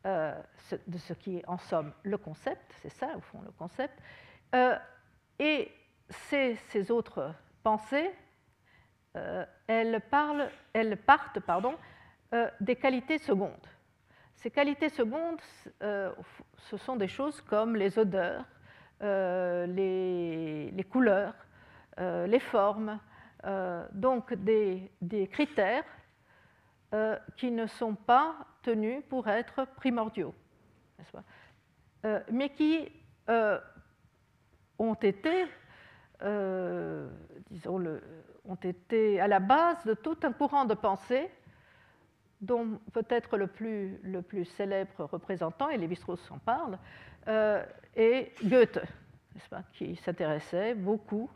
euh, 0.04 0.38
de 0.86 0.98
ce 0.98 1.14
qui 1.14 1.38
est 1.38 1.48
en 1.48 1.56
somme 1.56 1.92
le 2.02 2.18
concept, 2.18 2.74
c'est 2.82 2.90
ça 2.90 3.16
au 3.16 3.20
fond 3.20 3.40
le 3.42 3.52
concept, 3.52 3.98
et 5.38 5.72
ces 6.10 6.90
autres 6.90 7.32
pensées 7.62 8.10
euh, 9.18 9.44
elles, 9.66 10.96
partent 10.96 11.40
pardon, 11.40 11.74
euh, 12.34 12.48
des 12.60 12.76
qualités 12.76 13.18
secondes. 13.18 13.66
Ces 14.34 14.50
qualités 14.50 14.88
secondes, 14.88 15.40
euh, 15.82 16.12
ce 16.56 16.76
sont 16.76 16.96
des 16.96 17.08
choses 17.08 17.40
comme 17.42 17.74
les 17.76 17.98
odeurs, 17.98 18.44
les, 19.00 20.86
couleurs, 20.90 21.34
les 21.98 22.40
formes, 22.40 22.98
donc 23.92 24.34
des, 24.34 24.90
critères 25.30 25.84
qui 27.36 27.50
ne 27.50 27.66
sont 27.66 27.94
pas 27.94 28.36
tenus 28.62 29.02
pour 29.08 29.28
être 29.28 29.66
primordiaux, 29.76 30.34
mais 32.30 32.50
qui 32.50 32.90
ont 34.78 34.94
été, 34.94 35.46
le, 36.20 37.08
ont 38.44 38.54
été 38.56 39.20
à 39.20 39.28
la 39.28 39.40
base 39.40 39.84
de 39.84 39.94
tout 39.94 40.16
un 40.22 40.32
courant 40.32 40.64
de 40.64 40.74
pensée 40.74 41.30
dont 42.40 42.80
peut-être 42.92 43.36
le 43.36 43.46
plus, 43.46 43.98
le 44.02 44.22
plus 44.22 44.44
célèbre 44.44 45.04
représentant, 45.04 45.68
et 45.68 45.76
Lévi-Strauss 45.76 46.30
en 46.30 46.38
parle, 46.38 46.78
euh, 47.26 47.64
est 47.96 48.32
Goethe, 48.44 48.80
pas, 49.50 49.62
qui 49.72 49.96
s'intéressait 49.96 50.74
beaucoup 50.74 51.30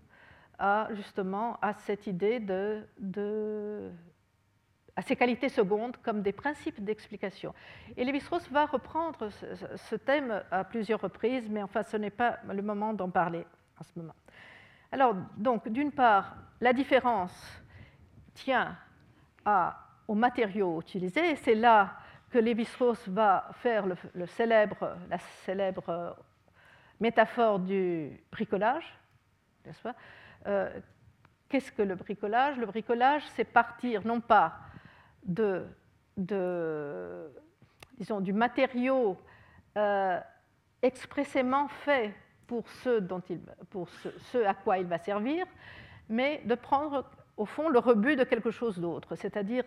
à 0.59 0.89
justement 0.93 1.59
à 1.61 1.75
cette 1.75 2.07
idée 2.07 2.39
de, 2.39 2.83
de, 2.99 3.91
à 4.95 5.03
ces 5.03 5.17
qualités 5.17 5.49
secondes 5.49 5.97
comme 5.99 6.23
des 6.23 6.33
principes 6.33 6.83
d'explication. 6.83 7.53
Et 7.97 8.05
Lévi-Strauss 8.05 8.49
va 8.51 8.67
reprendre 8.67 9.29
ce, 9.31 9.47
ce, 9.77 9.97
thème 9.97 10.43
à 10.51 10.63
plusieurs 10.65 11.01
reprises, 11.01 11.49
mais 11.51 11.63
enfin 11.63 11.83
ce 11.83 11.97
n'est 11.97 12.11
pas 12.11 12.39
le 12.49 12.63
moment 12.63 12.93
d'en 12.93 13.11
parler 13.11 13.45
en 13.79 13.83
ce 13.83 13.91
moment. 13.97 14.15
Alors, 14.93 15.15
donc, 15.37 15.69
d'une 15.69 15.91
part, 15.91 16.37
la 16.61 16.73
différence 16.73 17.33
tient 18.35 18.77
aux 20.07 20.15
matériaux 20.15 20.81
utilisés, 20.81 21.35
c'est 21.37 21.55
là 21.55 21.95
que 22.31 22.39
Lévi-Strauss 22.39 23.09
va 23.09 23.49
faire 23.55 23.87
la 24.15 24.27
célèbre 24.27 24.95
euh, 25.89 26.13
métaphore 27.01 27.59
du 27.59 28.21
bricolage, 28.31 28.99
euh, 30.47 30.81
Qu'est-ce 31.49 31.73
que 31.73 31.83
le 31.83 31.97
bricolage? 31.97 32.57
Le 32.57 32.65
bricolage, 32.65 33.25
c'est 33.35 33.45
partir 33.45 34.07
non 34.07 34.21
pas 34.21 34.59
du 38.23 38.33
matériau 38.33 39.19
euh, 39.77 40.21
expressément 40.81 41.69
fait 41.69 42.15
pour 42.53 42.69
ce, 42.69 42.99
dont 42.99 43.23
il, 43.31 43.41
pour 43.71 43.89
ce, 43.89 44.45
à 44.45 44.53
quoi 44.53 44.77
il 44.77 44.85
va 44.85 44.99
servir, 44.99 45.47
mais 46.11 46.43
de 46.45 46.55
prendre 46.55 47.07
au 47.39 47.47
fond 47.47 47.71
le 47.71 47.79
rebut 47.79 48.15
de 48.15 48.25
quelque 48.25 48.51
chose 48.51 48.79
d'autre, 48.79 49.17
c'est-à-dire 49.17 49.65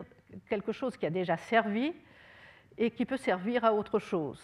quelque 0.47 0.71
chose 0.71 0.95
qui 0.95 1.07
a 1.07 1.09
déjà 1.09 1.35
servi 1.35 1.95
et 2.77 2.91
qui 2.91 3.07
peut 3.07 3.17
servir 3.17 3.65
à 3.65 3.73
autre 3.73 3.97
chose. 3.97 4.39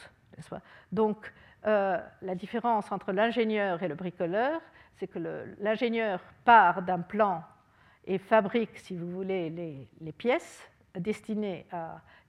Donc 0.91 1.31
euh, 1.67 1.99
la 2.23 2.33
différence 2.33 2.91
entre 2.91 3.11
l'ingénieur 3.11 3.83
et 3.83 3.87
le 3.87 3.93
bricoleur, 3.93 4.59
c'est 4.95 5.05
que 5.05 5.19
l'ingénieur 5.59 6.19
part 6.43 6.81
d'un 6.81 7.01
plan 7.01 7.43
et 8.07 8.17
fabrique, 8.17 8.79
si 8.79 8.97
vous 8.97 9.11
voulez, 9.11 9.51
les, 9.51 10.11
pièces 10.13 10.67
destinées 10.95 11.67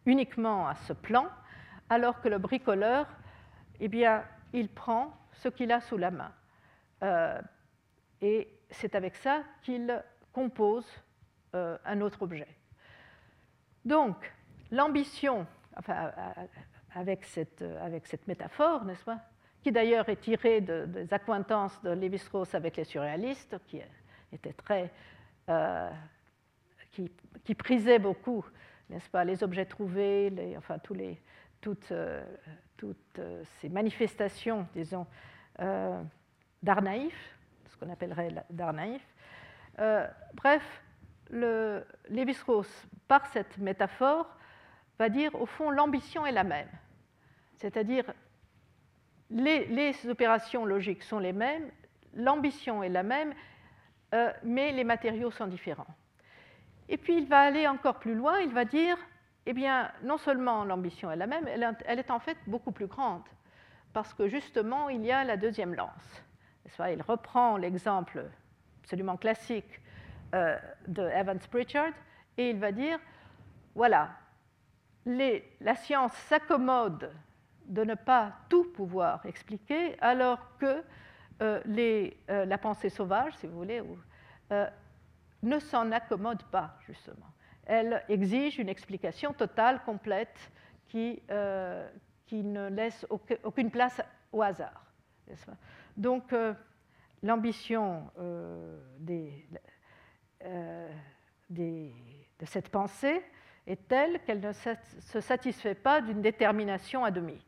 uniquement 0.04 0.68
à 0.68 0.74
ce 0.74 0.92
plan, 0.92 1.26
alors 1.88 2.20
que 2.20 2.28
le 2.28 2.36
bricoleur, 2.36 3.06
eh 3.80 3.88
bien, 3.88 4.24
il 4.52 4.68
prend 4.68 5.16
ce 5.42 5.48
qu'il 5.48 5.72
a 5.72 5.80
sous 5.80 5.96
la 5.96 6.10
main. 6.10 6.32
Euh, 7.02 7.40
et 8.20 8.48
c'est 8.70 8.94
avec 8.94 9.16
ça 9.16 9.42
qu'il 9.62 10.02
compose 10.32 10.86
euh, 11.54 11.76
un 11.84 12.00
autre 12.00 12.22
objet. 12.22 12.46
Donc, 13.84 14.32
l'ambition, 14.70 15.46
enfin, 15.76 16.12
avec 16.94 17.24
cette, 17.24 17.62
avec 17.80 18.06
cette 18.06 18.28
métaphore, 18.28 18.84
n'est-ce 18.84 19.04
pas, 19.04 19.18
qui 19.62 19.72
d'ailleurs 19.72 20.08
est 20.08 20.20
tirée 20.20 20.60
des 20.60 21.12
accointances 21.12 21.82
de 21.82 21.90
Lévi-Strauss 21.90 22.54
avec 22.54 22.76
les 22.76 22.84
surréalistes, 22.84 23.56
qui 23.66 23.80
était 24.32 24.52
très, 24.52 24.92
euh, 25.48 25.90
qui, 26.92 27.10
qui, 27.44 27.54
prisait 27.56 27.98
beaucoup, 27.98 28.44
n'est-ce 28.88 29.10
pas, 29.10 29.24
les 29.24 29.42
objets 29.42 29.66
trouvés, 29.66 30.32
enfin 30.56 30.78
tous 30.78 30.94
les, 30.94 31.20
toutes, 31.60 31.92
toutes 32.76 33.20
ces 33.60 33.68
manifestations, 33.68 34.66
disons, 34.74 35.02
euh, 35.02 35.31
d'art 35.58 36.82
naïf, 36.82 37.14
ce 37.68 37.76
qu'on 37.76 37.90
appellerait 37.90 38.44
d'art 38.50 38.72
naïf. 38.72 39.02
Euh, 39.78 40.06
bref, 40.34 40.62
Lévi-Strauss, 41.30 42.86
par 43.08 43.26
cette 43.26 43.58
métaphore, 43.58 44.36
va 44.98 45.08
dire 45.08 45.34
au 45.34 45.46
fond 45.46 45.70
l'ambition 45.70 46.26
est 46.26 46.32
la 46.32 46.44
même. 46.44 46.68
C'est-à-dire 47.56 48.12
les, 49.30 49.66
les, 49.66 50.08
opérations 50.08 50.64
logiques 50.64 51.02
sont 51.02 51.18
les 51.18 51.32
mêmes, 51.32 51.70
l'ambition 52.14 52.82
est 52.82 52.90
la 52.90 53.02
même, 53.02 53.32
euh, 54.14 54.30
mais 54.42 54.72
les 54.72 54.84
matériaux 54.84 55.30
sont 55.30 55.46
différents. 55.46 55.86
Et 56.88 56.98
puis 56.98 57.16
il 57.16 57.26
va 57.26 57.40
aller 57.40 57.66
encore 57.66 57.98
plus 57.98 58.14
loin, 58.14 58.40
il 58.40 58.52
va 58.52 58.66
dire, 58.66 58.98
eh 59.46 59.54
bien, 59.54 59.90
non 60.02 60.18
seulement 60.18 60.64
l'ambition 60.64 61.10
est 61.10 61.16
la 61.16 61.26
même, 61.26 61.48
elle 61.48 61.98
est 61.98 62.10
en 62.10 62.20
fait 62.20 62.36
beaucoup 62.46 62.72
plus 62.72 62.86
grande 62.86 63.22
parce 63.92 64.14
que 64.14 64.28
justement, 64.28 64.88
il 64.88 65.04
y 65.04 65.12
a 65.12 65.24
la 65.24 65.36
deuxième 65.36 65.74
lance. 65.74 66.22
Il 66.78 67.02
reprend 67.02 67.56
l'exemple 67.56 68.24
absolument 68.82 69.16
classique 69.16 69.80
euh, 70.34 70.56
de 70.88 71.02
Evans 71.02 71.38
Pritchard 71.50 71.92
et 72.38 72.50
il 72.50 72.58
va 72.58 72.72
dire, 72.72 72.98
voilà, 73.74 74.10
la 75.04 75.74
science 75.76 76.12
s'accommode 76.28 77.12
de 77.66 77.84
ne 77.84 77.94
pas 77.94 78.32
tout 78.48 78.64
pouvoir 78.72 79.24
expliquer, 79.26 80.00
alors 80.00 80.56
que 80.58 80.82
euh, 81.42 81.60
euh, 81.68 82.44
la 82.46 82.58
pensée 82.58 82.88
sauvage, 82.88 83.34
si 83.36 83.46
vous 83.46 83.56
voulez, 83.56 83.82
ne 85.42 85.58
s'en 85.58 85.90
accommode 85.92 86.42
pas, 86.44 86.76
justement. 86.86 87.26
Elle 87.66 88.02
exige 88.08 88.58
une 88.58 88.68
explication 88.68 89.32
totale, 89.32 89.80
complète, 89.84 90.50
qui, 90.88 91.22
qui 92.32 92.42
ne 92.42 92.70
laisse 92.70 93.06
aucune 93.44 93.70
place 93.70 94.00
au 94.32 94.40
hasard. 94.40 94.86
Donc, 95.98 96.34
l'ambition 97.22 98.10
des, 98.98 99.46
des, 101.50 101.94
de 102.38 102.46
cette 102.46 102.70
pensée 102.70 103.22
est 103.66 103.86
telle 103.86 104.20
qu'elle 104.24 104.40
ne 104.40 104.52
se 104.52 105.20
satisfait 105.20 105.74
pas 105.74 106.00
d'une 106.00 106.22
détermination 106.22 107.04
à 107.04 107.10
demi. 107.10 107.38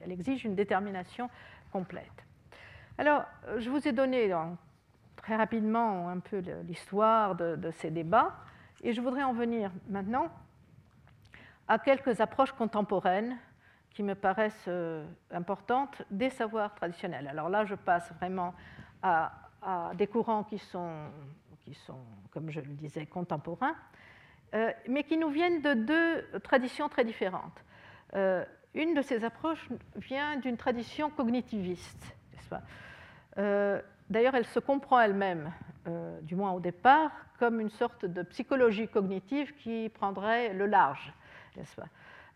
Elle 0.00 0.12
exige 0.12 0.44
une 0.44 0.54
détermination 0.54 1.28
complète. 1.72 2.24
Alors, 2.98 3.24
je 3.58 3.68
vous 3.68 3.88
ai 3.88 3.90
donné 3.90 4.32
très 5.16 5.34
rapidement 5.34 6.08
un 6.08 6.20
peu 6.20 6.38
l'histoire 6.68 7.34
de, 7.34 7.70
ces 7.72 7.90
débats, 7.90 8.36
et 8.84 8.92
je 8.92 9.00
voudrais 9.00 9.24
en 9.24 9.32
venir 9.32 9.72
maintenant 9.88 10.30
à 11.68 11.78
quelques 11.78 12.20
approches 12.20 12.52
contemporaines 12.52 13.36
qui 13.94 14.02
me 14.02 14.14
paraissent 14.14 14.66
euh, 14.68 15.06
importantes 15.30 16.02
des 16.10 16.28
savoirs 16.30 16.74
traditionnels. 16.74 17.28
Alors 17.28 17.48
là, 17.48 17.64
je 17.64 17.74
passe 17.74 18.12
vraiment 18.18 18.54
à, 19.02 19.32
des 19.94 20.06
courants 20.06 20.44
qui 20.44 20.58
sont, 20.58 21.06
qui 21.60 21.72
sont, 21.74 22.00
comme 22.32 22.50
je 22.50 22.60
le 22.60 22.74
disais, 22.74 23.06
contemporains, 23.06 23.76
euh, 24.54 24.70
mais 24.88 25.04
qui 25.04 25.16
nous 25.16 25.30
viennent 25.30 25.62
de 25.62 25.72
deux 25.72 26.40
traditions 26.40 26.88
très 26.90 27.04
différentes. 27.04 27.64
Euh, 28.14 28.44
une 28.74 28.92
de 28.92 29.00
ces 29.00 29.24
approches 29.24 29.66
vient 29.96 30.36
d'une 30.36 30.56
tradition 30.56 31.10
cognitiviste, 31.10 32.14
D'ailleurs, 34.10 34.34
elle 34.36 34.44
se 34.44 34.60
comprend 34.60 35.00
elle-même, 35.00 35.50
du 36.22 36.36
moins 36.36 36.52
au 36.52 36.60
départ, 36.60 37.10
comme 37.40 37.58
une 37.58 37.70
sorte 37.70 38.04
de 38.04 38.22
psychologie 38.22 38.86
cognitive 38.86 39.54
qui 39.56 39.88
prendrait 39.88 40.52
le 40.52 40.66
large, 40.66 41.12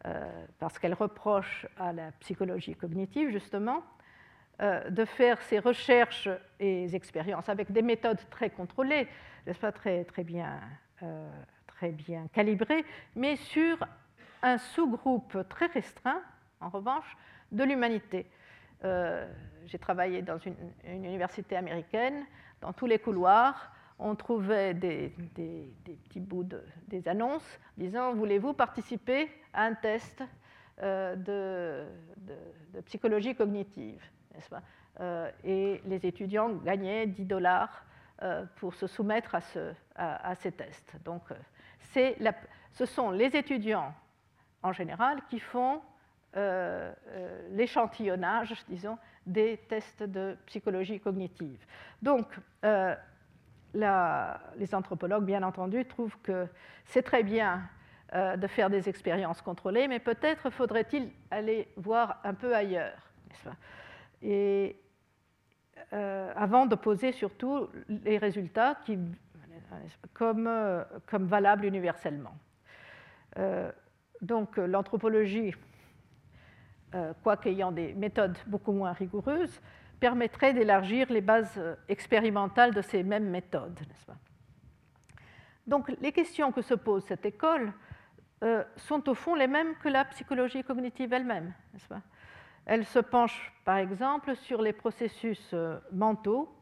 euh, 0.07 0.45
Parce 0.59 0.79
qu'elle 0.79 0.95
reproche 0.95 1.67
à 1.79 1.93
la 1.93 2.13
psychologie 2.21 2.75
cognitive, 2.75 3.31
justement, 3.31 3.83
de 4.61 5.05
faire 5.05 5.41
ses 5.43 5.61
recherches 5.61 6.29
et 6.59 6.93
expériences 6.93 7.49
avec 7.49 7.71
des 7.71 7.81
méthodes 7.81 8.19
très 8.29 8.51
contrôlées, 8.51 9.07
n'est-ce 9.47 9.65
très, 9.67 10.03
très, 10.03 10.25
bien, 10.25 10.59
très 11.69 11.91
bien 11.91 12.27
calibrées, 12.33 12.85
mais 13.15 13.37
sur 13.37 13.79
un 14.43 14.59
sous-groupe 14.59 15.49
très 15.49 15.67
restreint, 15.67 16.21
en 16.61 16.71
revanche, 16.71 17.17
de 17.53 17.63
l'humanité. 17.63 18.27
Euh, 18.85 19.27
j'ai 19.67 19.79
travaillé 19.79 20.23
dans 20.23 20.39
une, 20.39 20.57
université 20.85 21.57
américaine. 21.57 22.25
Dans 22.61 22.73
tous 22.73 22.87
les 22.87 22.99
couloirs, 22.99 23.73
on 23.99 24.15
trouvait 24.15 24.75
des, 24.75 25.13
petits 25.85 26.21
bouts 26.21 26.45
de, 26.45 26.63
des 26.89 27.09
annonces 27.09 27.59
disant 27.77 28.15
Voulez-vous 28.15 28.53
participer 28.53 29.31
à 29.53 29.65
un 29.65 29.75
test 29.75 30.23
euh, 30.83 31.17
de, 31.17 32.83
psychologie 32.83 33.35
cognitive 33.35 34.03
euh, 35.01 35.31
Et 35.45 35.81
les 35.85 36.07
étudiants 36.07 36.51
gagnaient 36.51 37.07
10 37.07 37.25
dollars 37.25 37.85
pour 38.57 38.75
se 38.75 38.89
soumettre 38.89 39.37
à, 39.37 39.41
ce, 39.41 39.73
à, 39.95 40.35
ces 40.35 40.51
tests. 40.51 40.97
Donc, 41.05 41.23
ce 42.73 42.85
sont 42.85 43.13
les 43.13 43.37
étudiants 43.37 43.95
en 44.61 44.73
général 44.73 45.21
qui 45.31 45.39
font 45.39 45.81
euh, 46.37 46.93
euh, 47.09 47.49
l'échantillonnage, 47.53 48.55
disons, 48.69 48.99
des 49.27 49.57
tests 49.69 50.03
de 50.03 50.37
psychologie 50.45 51.01
cognitive. 51.01 51.65
Donc, 52.03 52.27
euh, 52.65 52.95
les 53.75 54.75
anthropologues, 54.75 55.25
bien 55.25 55.43
entendu, 55.43 55.85
trouvent 55.85 56.19
que 56.23 56.47
c'est 56.85 57.03
très 57.03 57.23
bien 57.23 57.63
de 58.15 58.47
faire 58.47 58.71
des 58.71 58.89
expériences 58.89 59.43
contrôlées, 59.43 59.87
mais 59.87 59.99
peut-être 59.99 60.49
faudrait-il 60.49 61.11
aller 61.31 61.69
voir 61.77 62.21
un 62.25 62.33
peu 62.33 62.55
ailleurs, 62.55 63.11
Et 64.23 64.81
avant 65.93 66.65
de 66.65 66.75
poser 66.75 67.13
surtout 67.13 67.69
les 67.89 68.17
résultats 68.17 68.79
comme, 70.15 70.51
comme 71.07 71.27
valables 71.27 71.67
universellement. 71.67 72.35
donc, 74.23 74.57
l'anthropologie 74.57 75.55
euh, 76.95 77.13
quoique 77.23 77.51
ayant 77.51 77.71
des 77.71 77.93
méthodes 77.93 78.39
beaucoup 78.47 78.73
moins 78.73 78.93
rigoureuses, 78.93 79.61
permettrait 80.01 80.53
d'élargir 80.53 81.11
les 81.11 81.21
bases 81.21 81.55
euh, 81.59 81.75
expérimentales 81.89 82.75
de 82.75 82.83
ces 82.83 83.03
mêmes 83.03 83.29
méthodes. 83.29 83.79
Donc 85.67 85.89
les 86.01 86.13
questions 86.13 86.53
que 86.53 86.63
se 86.63 86.75
pose 86.75 87.05
cette 87.05 87.27
école 87.27 87.73
euh, 88.43 88.65
sont 88.77 89.09
au 89.09 89.15
fond 89.15 89.35
les 89.35 89.47
mêmes 89.47 89.75
que 89.83 89.89
la 89.89 90.05
psychologie 90.07 90.63
cognitive 90.63 91.13
elle-même. 91.13 91.53
Elle 92.65 92.85
se 92.85 92.99
penche 92.99 93.53
par 93.65 93.77
exemple 93.77 94.35
sur 94.37 94.63
les 94.63 94.73
processus 94.73 95.55
mentaux 95.93 96.55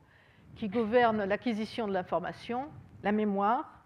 qui 0.54 0.68
gouvernent 0.68 1.24
l'acquisition 1.24 1.86
de 1.86 1.92
l'information, 1.92 2.68
la 3.02 3.12
mémoire, 3.12 3.84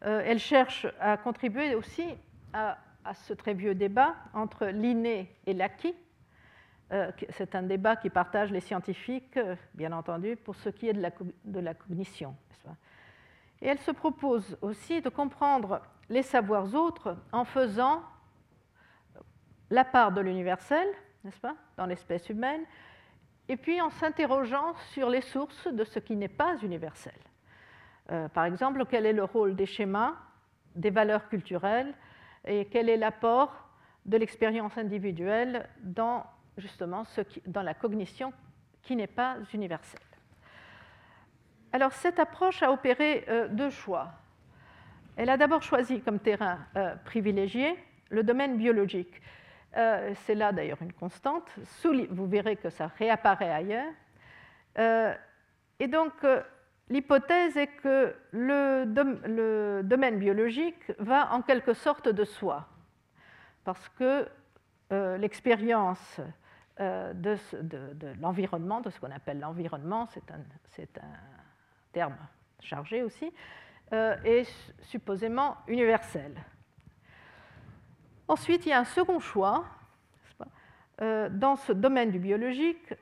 Elle 0.00 0.38
cherche 0.38 0.86
à 1.00 1.16
contribuer 1.16 1.74
aussi 1.74 2.04
à 2.52 2.76
à 3.04 3.14
ce 3.14 3.34
très 3.34 3.54
vieux 3.54 3.74
débat 3.74 4.14
entre 4.32 4.66
l'inné 4.66 5.30
et 5.46 5.52
l'acquis. 5.52 5.94
Euh, 6.92 7.10
c'est 7.30 7.54
un 7.54 7.62
débat 7.62 7.96
qui 7.96 8.10
partage 8.10 8.52
les 8.52 8.60
scientifiques, 8.60 9.36
euh, 9.36 9.56
bien 9.74 9.92
entendu, 9.92 10.36
pour 10.36 10.54
ce 10.54 10.68
qui 10.68 10.88
est 10.88 10.92
de 10.92 11.60
la, 11.60 11.74
cognition. 11.74 12.36
Et 13.62 13.68
elle 13.68 13.78
se 13.78 13.90
propose 13.90 14.58
aussi 14.60 15.00
de 15.00 15.08
comprendre 15.08 15.80
les 16.10 16.22
savoirs 16.22 16.74
autres 16.74 17.16
en 17.32 17.44
faisant 17.44 18.02
la 19.70 19.84
part 19.84 20.12
de 20.12 20.20
l'universel, 20.20 20.86
n'est-ce 21.24 21.40
pas, 21.40 21.56
dans 21.78 21.86
l'espèce 21.86 22.28
humaine, 22.28 22.62
et 23.48 23.56
puis 23.56 23.80
en 23.80 23.88
s'interrogeant 23.88 24.74
sur 24.92 25.08
les 25.08 25.22
sources 25.22 25.66
de 25.66 25.84
ce 25.84 25.98
qui 25.98 26.16
n'est 26.16 26.28
pas 26.28 26.56
universel. 26.62 27.14
Euh, 28.12 28.28
par 28.28 28.44
exemple, 28.44 28.84
quel 28.86 29.06
est 29.06 29.12
le 29.14 29.24
rôle 29.24 29.56
des 29.56 29.66
schémas, 29.66 30.14
des 30.74 30.90
valeurs 30.90 31.28
culturelles, 31.28 31.94
et 32.44 32.66
quel 32.66 32.90
est 32.90 32.98
l'apport 32.98 33.68
de 34.04 34.18
l'expérience 34.18 34.76
individuelle 34.76 35.66
dans 35.80 36.26
justement 36.58 37.04
dans 37.46 37.62
la 37.62 37.74
cognition 37.74 38.32
qui 38.82 38.96
n'est 38.96 39.06
pas 39.06 39.36
universelle. 39.52 40.00
Alors 41.72 41.92
cette 41.92 42.20
approche 42.20 42.62
a 42.62 42.70
opéré 42.70 43.24
euh, 43.28 43.48
deux 43.48 43.70
choix. 43.70 44.12
Elle 45.16 45.30
a 45.30 45.36
d'abord 45.36 45.62
choisi 45.62 46.00
comme 46.00 46.20
terrain 46.20 46.58
euh, 46.76 46.94
privilégié 47.04 47.76
le 48.10 48.22
domaine 48.22 48.56
biologique. 48.56 49.20
Euh, 49.76 50.12
c'est 50.24 50.36
là 50.36 50.52
d'ailleurs 50.52 50.80
une 50.82 50.92
constante. 50.92 51.50
vous 52.10 52.26
verrez 52.28 52.56
que 52.56 52.70
ça 52.70 52.86
réapparaît 52.98 53.50
ailleurs. 53.50 53.92
et 55.80 55.88
donc 55.88 56.12
L'hypothèse 56.90 57.56
est 57.56 57.68
que 57.82 58.14
le, 58.30 59.82
domaine 59.82 60.18
biologique 60.18 60.92
va 60.98 61.32
en 61.32 61.40
quelque 61.40 61.72
sorte 61.72 62.10
de 62.10 62.24
soi, 62.24 62.68
parce 63.64 63.88
que 63.88 64.28
l'expérience 65.16 66.20
euh, 66.80 67.12
de, 67.12 68.20
l'environnement, 68.20 68.80
de 68.80 68.90
ce 68.90 69.00
qu'on 69.00 69.10
appelle 69.10 69.40
l'environnement, 69.40 70.06
c'est 70.06 70.98
un, 70.98 71.02
terme 71.92 72.16
chargé 72.60 73.02
aussi, 73.02 73.32
euh, 73.92 74.16
est 74.24 74.48
supposément 74.80 75.56
universel. 75.68 76.34
Ensuite, 78.26 78.66
il 78.66 78.70
y 78.70 78.72
a 78.72 78.80
un 78.80 78.84
second 78.84 79.20
choix. 79.20 79.64
dans 80.98 81.56
ce 81.56 81.72
domaine 81.72 82.10
du 82.10 82.18
biologique, 82.18 82.94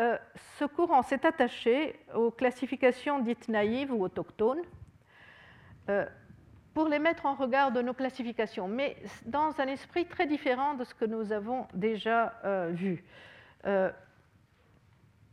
euh, 0.00 0.16
ce 0.58 0.64
courant 0.64 1.02
s'est 1.02 1.26
attaché 1.26 1.98
aux 2.14 2.30
classifications 2.30 3.18
dites 3.18 3.48
naïves 3.48 3.92
ou 3.92 4.02
autochtones 4.02 4.62
euh, 5.90 6.06
pour 6.74 6.88
les 6.88 6.98
mettre 6.98 7.26
en 7.26 7.34
regard 7.34 7.72
de 7.72 7.82
nos 7.82 7.94
classifications, 7.94 8.68
mais 8.68 8.96
dans 9.26 9.60
un 9.60 9.66
esprit 9.66 10.06
très 10.06 10.26
différent 10.26 10.74
de 10.74 10.84
ce 10.84 10.94
que 10.94 11.04
nous 11.04 11.32
avons 11.32 11.66
déjà 11.74 12.34
euh, 12.44 12.70
vu. 12.72 13.04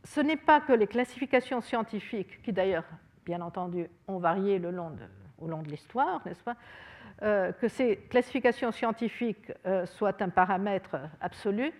ce 0.04 0.20
n'est 0.20 0.36
pas 0.36 0.60
que 0.60 0.72
les 0.72 0.86
classifications 0.86 1.60
scientifiques, 1.60 2.42
qui 2.42 2.52
d'ailleurs, 2.52 2.84
bien 3.24 3.40
entendu, 3.40 3.88
ont 4.08 4.18
varié 4.18 4.60
au 4.64 5.46
long 5.46 5.62
de 5.62 5.68
l'histoire, 5.68 6.22
pas, 6.44 6.56
que 7.20 7.68
ces 7.68 7.96
classifications 8.08 8.72
scientifiques 8.72 9.52
soient 9.84 10.22
un 10.22 10.28
paramètre 10.30 10.96
absolu, 11.20 11.72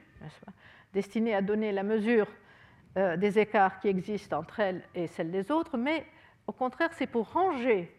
destiné 0.93 1.35
à 1.35 1.43
donner 1.43 1.73
la 1.73 1.83
mesure 1.83 2.27
euh, 2.97 3.17
des 3.17 3.39
écarts 3.39 3.79
qui 3.79 3.87
existent 3.89 4.39
entre 4.39 4.59
elles 4.59 4.83
et 4.97 5.07
celles 5.07 5.31
des 5.31 5.53
autres, 5.53 5.77
mais 5.77 6.05
au 6.49 6.53
contraire, 6.53 6.91
c'est 6.95 7.07
pour 7.07 7.33
ranger 7.33 7.95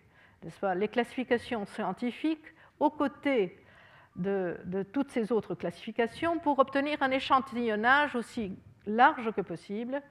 les 0.76 0.88
classifications 0.88 1.66
scientifiques 1.66 2.54
aux 2.80 2.90
côtés 2.90 3.58
de, 4.16 4.58
toutes 4.92 5.12
ces 5.12 5.32
autres 5.32 5.56
classifications 5.56 6.40
pour 6.40 6.60
obtenir 6.60 7.02
un 7.02 7.12
échantillonnage 7.12 8.16
aussi 8.16 8.58
large 8.86 9.32
que 9.32 9.42
possible 9.42 10.02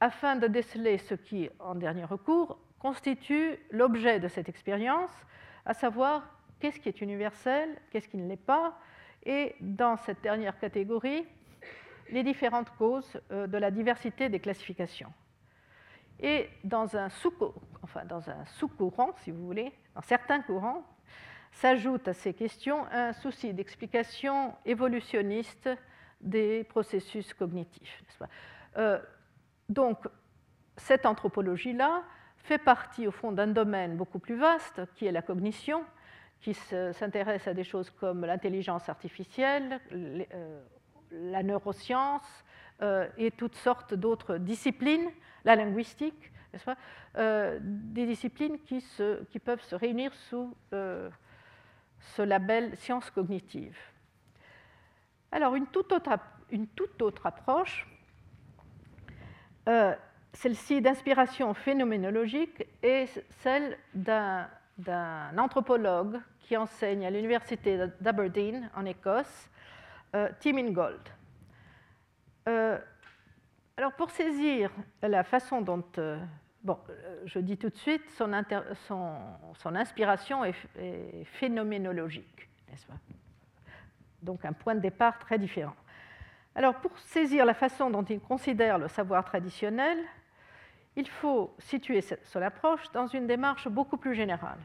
afin 0.00 0.36
de 0.36 0.46
déceler 0.46 0.98
ce 0.98 1.14
qui, 1.14 1.48
en 1.58 1.74
dernier 1.74 2.04
recours, 2.04 2.58
constitue 2.78 3.58
l'objet 3.70 4.18
de 4.18 4.28
cette 4.28 4.48
expérience, 4.48 5.10
à 5.66 5.74
savoir 5.74 6.22
qu'est-ce 6.58 6.80
qui 6.80 6.88
est 6.88 7.02
universel, 7.02 7.68
qu'est-ce 7.90 8.08
qui 8.08 8.16
ne 8.16 8.26
l'est 8.26 8.36
pas, 8.36 8.78
et 9.24 9.54
dans 9.60 9.96
cette 9.98 10.22
dernière 10.22 10.58
catégorie, 10.58 11.26
les 12.10 12.22
différentes 12.22 12.70
causes 12.70 13.20
euh, 13.30 13.46
de 13.46 13.58
la 13.58 13.70
diversité 13.70 14.30
des 14.30 14.40
classifications. 14.40 15.12
Et 16.22 16.50
dans 16.64 16.96
un 16.96 17.08
sous-courant, 17.08 19.12
si 19.16 19.30
vous 19.30 19.46
voulez, 19.46 19.72
dans 19.94 20.02
certains 20.02 20.42
courants, 20.42 20.84
s'ajoute 21.52 22.08
à 22.08 22.12
ces 22.12 22.34
questions 22.34 22.86
un 22.92 23.12
souci 23.12 23.52
d'explication 23.52 24.54
évolutionniste 24.64 25.68
des 26.20 26.64
processus 26.64 27.34
cognitifs. 27.34 28.02
Euh, 28.76 29.00
donc, 29.68 29.98
cette 30.76 31.06
anthropologie-là 31.06 32.02
fait 32.36 32.58
partie, 32.58 33.06
au 33.06 33.10
fond, 33.10 33.32
d'un 33.32 33.48
domaine 33.48 33.96
beaucoup 33.96 34.18
plus 34.18 34.36
vaste, 34.36 34.82
qui 34.94 35.06
est 35.06 35.12
la 35.12 35.22
cognition, 35.22 35.84
qui 36.40 36.54
s'intéresse 36.54 37.46
à 37.46 37.54
des 37.54 37.64
choses 37.64 37.90
comme 37.90 38.24
l'intelligence 38.24 38.88
artificielle, 38.88 39.80
euh, 39.92 40.62
la 41.10 41.42
neuroscience 41.42 42.44
euh, 42.82 43.08
et 43.18 43.30
toutes 43.30 43.56
sortes 43.56 43.94
d'autres 43.94 44.38
disciplines, 44.38 45.10
la 45.44 45.56
linguistique, 45.56 46.32
euh, 47.16 47.58
des 47.62 48.06
disciplines 48.06 48.58
qui, 48.60 48.82
peuvent 49.42 49.62
se 49.62 49.74
réunir 49.74 50.12
sous 50.14 50.54
ce 50.70 52.22
label 52.22 52.76
sciences 52.76 53.10
cognitives. 53.10 53.78
Alors, 55.32 55.54
une 55.54 55.66
toute 55.66 55.92
autre, 57.02 57.26
approche, 57.26 57.86
celle-ci 60.32 60.80
d'inspiration 60.80 61.54
phénoménologique, 61.54 62.66
est 62.82 63.24
celle 63.42 63.78
d'un 63.94 65.38
anthropologue 65.38 66.20
qui 66.50 66.56
enseigne 66.56 67.06
à 67.06 67.10
l'université 67.10 67.78
d'Aberdeen 68.00 68.70
en 68.74 68.84
Écosse, 68.84 69.48
euh, 70.16 70.28
Tim 70.40 70.56
Ingold. 70.56 71.00
Euh, 73.80 73.82
alors 73.82 73.92
pour 73.92 74.10
saisir 74.10 74.70
la 75.02 75.24
façon 75.24 75.60
dont, 75.60 75.84
euh, 75.98 76.18
bon, 76.62 76.78
je 77.24 77.38
dis 77.38 77.56
tout 77.56 77.70
de 77.70 77.76
suite, 77.76 78.02
son, 78.10 79.74
inspiration 79.74 80.44
est, 80.44 80.54
phénoménologique, 81.24 82.48
n'est-ce 82.68 82.86
pas? 82.86 82.98
Donc 84.22 84.44
un 84.44 84.52
point 84.52 84.74
de 84.74 84.80
départ 84.80 85.18
très 85.18 85.38
différent. 85.38 85.74
Alors 86.54 86.74
pour 86.76 86.98
saisir 86.98 87.46
la 87.46 87.54
façon 87.54 87.90
dont 87.90 88.04
il 88.04 88.20
considère 88.20 88.78
le 88.78 88.88
savoir 88.88 89.24
traditionnel, 89.24 89.98
il 90.96 91.08
faut 91.08 91.54
situer 91.58 92.02
son 92.02 92.42
approche 92.42 92.90
dans 92.92 93.06
une 93.06 93.26
démarche 93.26 93.68
beaucoup 93.68 93.96
plus 93.96 94.14
générale. 94.14 94.58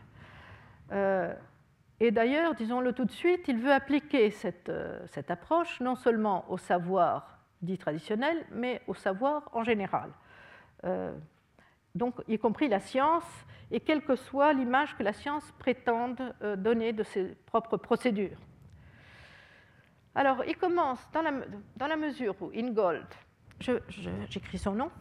Et 1.99 2.11
d'ailleurs, 2.11 2.55
disons-le 2.55 2.91
tout 2.91 3.05
de 3.05 3.11
suite, 3.11 3.47
il 3.47 3.57
veut 3.57 3.71
appliquer 3.71 4.29
cette, 4.29 4.67
euh, 4.67 4.99
cette, 5.07 5.31
approche 5.31 5.79
non 5.79 5.95
seulement 5.95 6.43
au 6.49 6.57
savoir 6.57 7.34
dit 7.65 7.77
traditionnel, 7.77 8.45
mais 8.51 8.81
au 8.87 8.93
savoir 8.93 9.49
en 9.53 9.63
général. 9.63 10.11
Euh, 10.83 11.13
donc, 11.93 12.15
y 12.27 12.37
compris 12.37 12.67
la 12.67 12.79
science, 12.79 13.25
et 13.71 13.79
quelle 13.79 14.03
que 14.03 14.15
soit 14.15 14.53
l'image 14.53 14.95
que 14.95 15.03
la 15.03 15.13
science 15.13 15.51
prétende 15.57 16.35
euh, 16.41 16.55
donner 16.55 16.93
de 16.93 17.03
ses 17.03 17.35
propres 17.45 17.77
procédures. 17.77 18.37
Alors, 20.13 20.43
il 20.45 20.55
commence 20.55 20.99
dans 21.11 21.21
la, 21.87 21.95
mesure 21.97 22.35
où 22.41 22.51
Ingold, 22.55 23.07
j'écris 23.59 24.57
son 24.57 24.73
nom. 24.73 24.91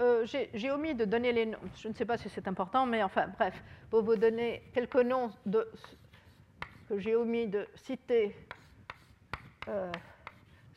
Euh, 0.00 0.24
j'ai 0.24 0.70
omis 0.70 0.94
de 0.94 1.04
donner 1.04 1.30
les 1.30 1.44
noms. 1.44 1.58
Je 1.76 1.88
ne 1.88 1.92
sais 1.92 2.06
pas 2.06 2.16
si 2.16 2.30
c'est 2.30 2.48
important, 2.48 2.86
mais 2.86 3.02
enfin, 3.02 3.26
bref, 3.38 3.62
pour 3.90 4.02
vous 4.02 4.16
donner 4.16 4.62
quelques 4.72 4.96
noms 4.96 5.30
que 6.88 6.98
j'ai 6.98 7.14
omis 7.14 7.48
de 7.48 7.68
citer 7.74 8.34
euh, 9.68 9.92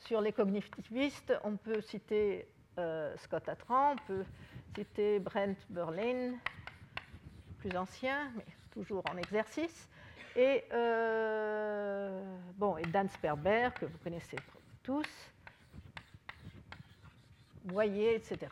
sur 0.00 0.20
les 0.20 0.32
cognitivistes, 0.32 1.32
on 1.42 1.56
peut 1.56 1.80
citer 1.80 2.46
euh, 2.78 3.16
Scott 3.16 3.48
Atran, 3.48 3.92
on 3.92 3.96
peut 4.06 4.24
citer 4.76 5.20
Brent 5.20 5.56
Berlin, 5.70 6.34
plus 7.60 7.74
ancien, 7.78 8.30
mais 8.36 8.44
toujours 8.72 9.04
en 9.10 9.16
exercice, 9.16 9.88
et, 10.36 10.64
bon, 12.58 12.76
et 12.76 12.82
Dan 12.82 13.08
Sperber, 13.08 13.70
que 13.80 13.86
vous 13.86 13.98
connaissez 14.02 14.36
tous, 14.82 15.08
Boyer, 17.64 18.16
etc. 18.16 18.48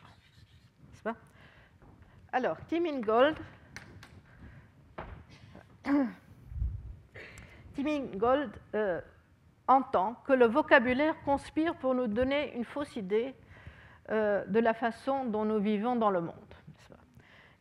Alors, 2.35 2.57
Tim 2.67 2.85
Ingold, 2.85 3.37
euh, 8.73 9.01
entend 9.67 10.15
que 10.25 10.33
le 10.33 10.47
vocabulaire 10.47 11.13
conspire 11.25 11.75
pour 11.75 11.93
nous 11.93 12.07
donner 12.07 12.55
une 12.55 12.65
fausse 12.65 12.95
idée 12.95 13.35
euh, 14.09 14.43
de 14.47 14.59
la 14.59 14.73
façon 14.73 15.25
dont 15.25 15.45
nous 15.45 15.59
vivons 15.59 15.95
dans 15.95 16.09
le 16.09 16.21
monde. 16.21 16.33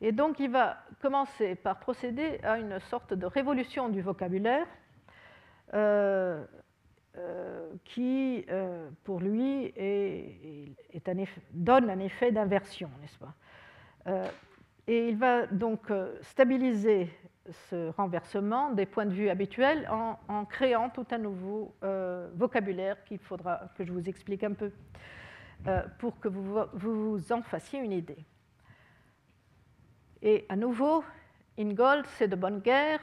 Et 0.01 0.11
donc, 0.11 0.41
il 0.41 0.51
va 0.51 0.79
commencer 1.03 1.55
par 1.55 1.79
procéder 1.79 2.41
à 2.43 2.59
une 2.59 2.81
sorte 2.81 3.13
de 3.13 3.27
révolution 3.27 3.91
du 3.91 4.01
vocabulaire 4.01 4.67
euh, 5.75 6.47
qui, 7.85 8.47
pour 9.05 9.21
lui, 9.21 9.75
donne 11.53 11.91
un 11.91 11.99
effet 11.99 12.33
d'inversion, 12.33 12.91
n'est-ce 13.03 13.19
pas? 13.19 13.35
Et 14.87 15.09
il 15.09 15.17
va 15.17 15.47
donc 15.47 15.91
euh, 15.91 16.17
stabiliser 16.23 17.09
ce 17.69 17.91
renversement 17.91 18.71
des 18.71 18.87
points 18.87 19.07
de 19.07 19.15
vue 19.15 19.29
habituels 19.29 19.89
en, 19.91 20.45
créant 20.45 20.91
tout 20.91 21.07
un 21.11 21.19
nouveau 21.19 21.75
euh, 21.83 22.29
vocabulaire 22.35 23.03
qu'il 23.05 23.19
faudra 23.19 23.63
que 23.77 23.85
je 23.85 23.93
vous 23.93 24.09
explique 24.09 24.45
un 24.45 24.53
peu 24.53 24.71
euh, 25.67 25.83
pour 25.99 26.19
que 26.21 26.29
vous, 26.29 26.59
vous 26.73 27.33
en 27.33 27.43
fassiez 27.43 27.81
une 27.81 27.93
idée. 27.93 28.25
Et 30.21 30.47
à 30.49 30.57
nouveau, 30.57 31.05
Ingold, 31.59 32.07
c'est 32.17 32.29
de 32.29 32.37
bonne 32.37 32.61
guerre. 32.61 33.01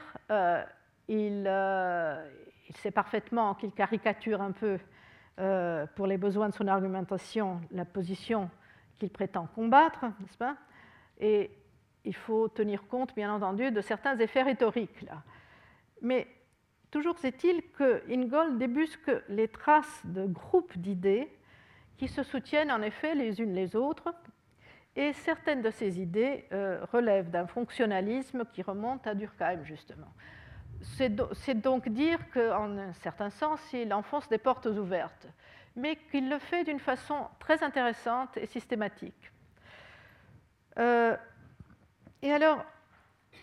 il, 1.06 1.46
il, 2.68 2.76
sait 2.76 2.90
parfaitement 2.90 3.54
qu'il 3.54 3.72
caricature 3.72 4.40
un 4.40 4.52
peu, 4.52 4.78
pour 5.96 6.06
les 6.06 6.16
besoins 6.16 6.48
de 6.48 6.54
son 6.54 6.66
argumentation, 6.66 7.60
la 7.70 7.84
position 7.84 8.50
qu'il 8.98 9.10
prétend 9.10 9.48
combattre, 9.54 10.04
n'est-ce 10.20 10.38
pas? 10.38 10.56
Et 11.18 11.50
il 12.04 12.14
faut 12.14 12.48
tenir 12.48 12.86
compte, 12.86 13.14
bien 13.14 13.32
entendu, 13.32 13.70
de 13.70 13.80
certains 13.80 14.18
effets 14.18 14.42
rhétoriques. 14.42 15.06
Mais 16.02 16.26
toujours 16.90 17.16
est-il 17.22 17.62
que 17.72 18.02
Ingold 18.10 18.58
débusque 18.58 19.10
les 19.28 19.48
traces 19.48 20.02
de 20.04 20.26
groupes 20.26 20.76
d'idées 20.76 21.28
qui 21.98 22.08
se 22.08 22.22
soutiennent 22.22 22.72
en 22.72 22.82
effet 22.82 23.14
les 23.14 23.40
unes 23.40 23.52
les 23.52 23.76
autres, 23.76 24.14
et 24.96 25.12
certaines 25.12 25.62
de 25.62 25.70
ces 25.70 26.00
idées 26.00 26.46
euh, 26.52 26.84
relèvent 26.92 27.30
d'un 27.30 27.46
fonctionnalisme 27.46 28.44
qui 28.52 28.62
remonte 28.62 29.06
à 29.06 29.14
Durkheim, 29.14 29.62
justement. 29.64 30.12
C'est 30.82 31.60
donc 31.60 31.88
dire 31.90 32.18
qu'en 32.30 32.78
un 32.78 32.92
certain 32.94 33.28
sens, 33.28 33.60
il 33.72 33.92
enfonce 33.92 34.28
des 34.28 34.38
portes 34.38 34.66
ouvertes, 34.66 35.26
mais 35.76 35.96
qu'il 36.10 36.30
le 36.30 36.38
fait 36.38 36.64
d'une 36.64 36.80
façon 36.80 37.28
très 37.38 37.62
intéressante 37.62 38.36
et 38.38 38.46
systématique. 38.46 39.30
Euh, 40.78 41.16
et 42.22 42.32
alors, 42.32 42.64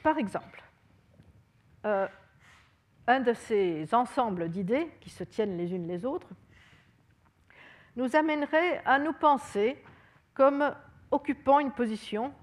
par 0.03 0.17
exemple, 0.17 0.63
euh, 1.85 2.07
un 3.07 3.19
de 3.21 3.33
ces 3.33 3.93
ensembles 3.93 4.49
d'idées 4.49 4.89
qui 4.99 5.09
se 5.09 5.23
tiennent 5.23 5.57
les 5.57 5.73
unes 5.73 5.87
les 5.87 6.05
autres 6.05 6.29
nous 7.95 8.15
amènerait 8.15 8.81
à 8.85 8.99
nous 8.99 9.13
penser 9.13 9.81
comme 10.33 10.75
occupant 11.09 11.59
une 11.59 11.71
position 11.71 12.33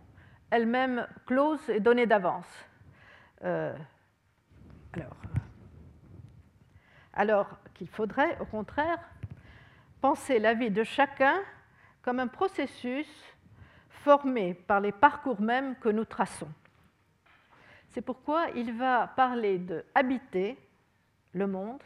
elle-même 0.50 1.06
close 1.26 1.68
et 1.68 1.80
donnée 1.80 2.06
d'avance. 2.06 2.46
Euh, 3.44 3.76
alors, 4.94 5.16
alors 7.12 7.58
qu'il 7.74 7.88
faudrait, 7.88 8.38
au 8.40 8.44
contraire, 8.44 8.98
penser 10.00 10.38
la 10.38 10.54
vie 10.54 10.70
de 10.70 10.82
chacun 10.82 11.40
comme 12.02 12.20
un 12.20 12.26
processus 12.26 13.08
formés 14.04 14.52
par 14.52 14.80
les 14.80 14.92
parcours 14.92 15.40
mêmes 15.40 15.76
que 15.76 15.88
nous 15.88 16.04
traçons. 16.04 16.50
C'est 17.88 18.02
pourquoi 18.02 18.50
il 18.54 18.76
va 18.76 19.06
parler 19.06 19.58
de 19.58 19.82
habiter 19.94 20.58
le 21.32 21.46
monde. 21.46 21.82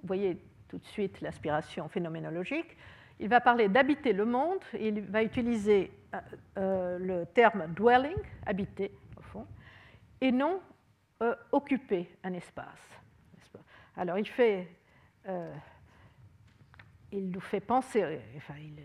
Vous 0.00 0.08
voyez 0.08 0.36
tout 0.68 0.78
de 0.78 0.84
suite 0.84 1.20
l'aspiration 1.20 1.88
phénoménologique. 1.88 2.76
Il 3.20 3.28
va 3.28 3.40
parler 3.40 3.68
d'habiter 3.68 4.12
le 4.12 4.24
monde. 4.24 4.58
Il 4.80 5.02
va 5.02 5.22
utiliser 5.22 5.92
euh, 6.12 6.18
euh, 6.58 6.98
le 6.98 7.26
terme 7.26 7.68
dwelling, 7.68 8.18
habiter 8.46 8.90
au 9.16 9.22
fond, 9.22 9.46
et 10.20 10.32
non 10.32 10.60
euh, 11.22 11.36
occuper 11.52 12.10
un 12.24 12.32
espace. 12.32 12.80
Alors 13.96 14.18
il 14.18 14.26
fait, 14.26 14.66
il 17.12 17.30
nous 17.30 17.40
fait 17.40 17.60
penser, 17.60 18.18
enfin, 18.36 18.54
il 18.58 18.80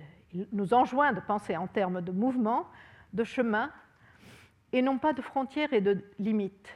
nous 0.51 0.73
enjoint 0.73 1.13
de 1.13 1.19
penser 1.19 1.55
en 1.55 1.67
termes 1.67 2.01
de 2.01 2.11
mouvement, 2.11 2.67
de 3.13 3.23
chemin, 3.23 3.71
et 4.71 4.81
non 4.81 4.97
pas 4.97 5.13
de 5.13 5.21
frontières 5.21 5.71
et 5.73 5.81
de 5.81 6.03
limites. 6.19 6.69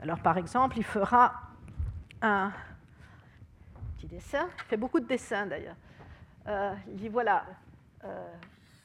Alors 0.00 0.20
par 0.20 0.38
exemple, 0.38 0.78
il 0.78 0.84
fera 0.84 1.34
un 2.22 2.52
petit 3.96 4.06
dessin, 4.06 4.48
il 4.58 4.64
fait 4.64 4.76
beaucoup 4.76 5.00
de 5.00 5.06
dessins 5.06 5.46
d'ailleurs. 5.46 5.76
Euh, 6.46 6.74
il 6.88 6.96
dit 6.96 7.08
voilà, 7.08 7.44
euh, 8.04 8.34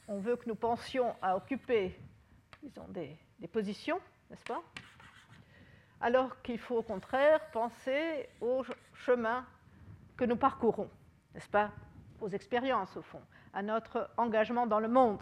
on 0.08 0.20
veut 0.20 0.36
que 0.36 0.48
nous 0.48 0.56
pensions 0.56 1.16
à 1.22 1.36
occuper 1.36 2.00
disons, 2.64 2.88
des, 2.88 3.18
des 3.40 3.48
positions, 3.48 4.00
n'est-ce 4.30 4.46
pas? 4.46 4.62
Alors 6.02 6.42
qu'il 6.42 6.58
faut 6.58 6.78
au 6.78 6.82
contraire 6.82 7.40
penser 7.52 8.30
au 8.40 8.64
chemin 8.94 9.46
que 10.16 10.26
nous 10.26 10.38
parcourons, 10.38 10.90
n'est-ce 11.34 11.50
pas? 11.50 11.72
Aux 12.22 12.30
expériences 12.30 12.96
au 12.98 13.02
fond, 13.02 13.22
à 13.54 13.62
notre 13.62 14.10
engagement 14.18 14.68
dans 14.68 14.80
le 14.80 14.88
monde, 14.88 15.22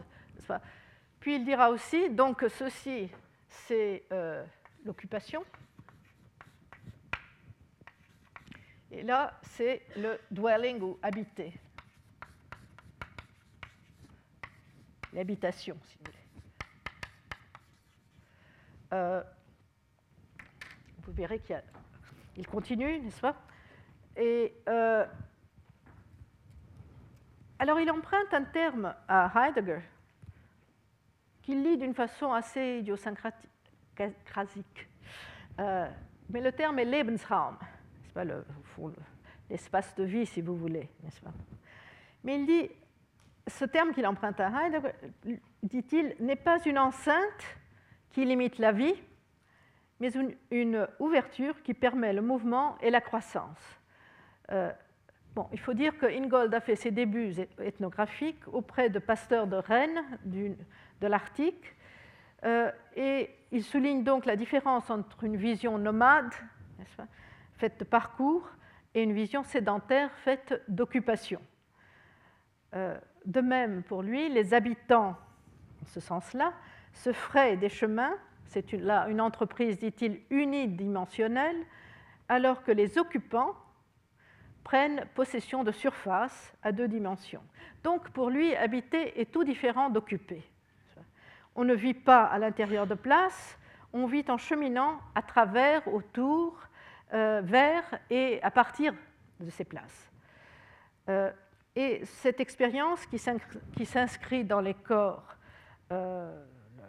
puis 1.19 1.36
il 1.36 1.45
dira 1.45 1.69
aussi, 1.69 2.09
donc 2.09 2.45
ceci, 2.49 3.09
c'est 3.49 4.03
euh, 4.11 4.45
l'occupation. 4.86 5.43
Et 8.91 9.03
là, 9.03 9.38
c'est 9.41 9.84
le 9.97 10.19
dwelling 10.32 10.82
ou 10.82 10.97
habiter. 11.01 11.53
L'habitation, 15.13 15.78
si 15.84 15.97
vous 15.97 16.05
voulez. 16.05 16.17
Euh, 18.93 19.23
vous 20.99 21.11
verrez 21.11 21.39
qu'il 21.39 22.47
continue, 22.47 22.99
n'est-ce 22.99 23.19
pas? 23.19 23.36
Et 24.15 24.55
euh, 24.69 25.05
alors, 27.60 27.80
il 27.80 27.89
emprunte 27.89 28.34
un 28.34 28.43
terme 28.43 28.93
à 29.08 29.32
Heidegger 29.36 29.80
qu'il 31.41 31.64
lit 31.64 31.78
d'une 31.78 31.93
façon 31.93 32.34
assez 32.34 32.80
idiosyncratique. 32.80 34.88
Euh, 35.60 35.88
mais 36.30 36.41
le 36.41 36.51
terme 36.51 36.78
est 36.80 36.86
Lebensraum, 36.86 37.58
c'est 38.03 38.14
pas 38.14 38.26
l'espace 39.49 39.95
de 39.95 40.03
vie, 40.03 40.26
si 40.26 40.41
vous 40.41 40.55
voulez, 40.55 40.89
n'est-ce 41.03 41.22
pas? 41.22 41.32
Mais 42.24 42.36
il 42.36 42.45
dit, 42.45 42.70
ce 43.47 43.66
terme 43.66 43.93
qu'il 43.93 44.05
emprunte 44.05 44.39
à 44.39 44.49
Heidegger, 44.49 44.91
dit-il, 45.64 46.16
n'est 46.20 46.36
pas 46.36 46.64
une 46.66 46.78
enceinte 46.78 47.58
qui 48.12 48.26
limite 48.26 48.60
la 48.60 48.72
vie, 48.72 48.95
mais 49.99 50.12
une, 50.51 50.88
ouverture 50.99 51.62
qui 51.64 51.74
permet 51.74 52.14
le 52.14 52.22
mouvement 52.22 52.78
et 52.82 52.89
la 52.89 53.01
croissance. 53.01 53.80
Euh, 54.51 54.72
il 55.51 55.59
faut 55.59 55.73
dire 55.73 55.97
que 55.97 56.05
Ingold 56.05 56.53
a 56.53 56.59
fait 56.59 56.75
ses 56.75 56.91
débuts 56.91 57.34
ethnographiques 57.59 58.47
auprès 58.47 58.89
de 58.89 58.99
pasteurs 58.99 59.47
de 59.47 59.57
Rennes, 59.57 60.03
de 60.25 61.07
l'Arctique. 61.07 61.75
Euh, 62.43 62.71
et 62.95 63.30
il 63.51 63.63
souligne 63.63 64.03
donc 64.03 64.25
la 64.25 64.36
différence 64.36 64.89
entre 64.89 65.23
une 65.23 65.38
vision 65.38 65.78
nomade, 65.78 66.34
faite 67.57 67.80
de 67.80 67.84
parcours, 67.84 68.47
et 68.93 69.03
une 69.03 69.13
vision 69.13 69.43
sédentaire 69.43 70.11
faite 70.23 70.61
d'occupation. 70.67 71.41
Euh, 72.73 72.97
de 73.25 73.41
même, 73.41 73.84
pour 73.84 74.01
lui, 74.01 74.30
les 74.30 74.53
habitants, 74.53 75.15
en 75.84 75.86
ce 75.86 75.99
sens-là, 75.99 76.53
se 76.93 77.11
feraient 77.13 77.57
des 77.57 77.69
chemins, 77.69 78.13
c'est 78.45 78.73
une 78.73 79.21
entreprise, 79.21 79.78
dit-il, 79.78 80.21
unidimensionnelle, 80.30 81.57
alors 82.30 82.63
que 82.63 82.71
les 82.71 82.97
occupants 82.97 83.53
prennent 84.68 85.05
possession 85.15 85.63
de 85.63 85.72
surfaces 85.72 86.53
à 86.61 86.72
deux 86.74 86.89
dimensions. 86.89 87.43
Donc, 87.84 88.09
pour 88.09 88.30
lui, 88.30 88.53
habiter 88.55 89.20
est 89.22 89.32
tout 89.32 89.45
différent 89.45 89.89
d'occuper 89.89 90.43
on 91.57 91.65
ne 91.65 91.74
vit 91.74 91.95
pas 91.95 92.24
à 92.24 92.38
l'intérieur 92.38 92.88
de 92.88 92.93
places, 92.93 93.57
on 93.91 94.05
vit 94.05 94.24
en 94.30 94.38
cheminant 94.38 94.99
à 95.15 95.24
travers, 95.24 95.86
autour, 95.91 96.55
euh, 97.13 97.41
vers 97.43 97.84
et 98.11 98.39
à 98.43 98.51
partir 98.51 98.93
de 99.39 99.49
ces 99.49 99.65
places. 99.65 100.11
Euh, 101.09 101.32
et 101.76 102.05
cette 102.05 102.39
expérience 102.39 103.05
qui 103.07 103.86
s'inscrit 103.86 104.43
dans 104.43 104.61
les 104.61 104.76
corps, 104.76 105.36
euh, 105.91 106.43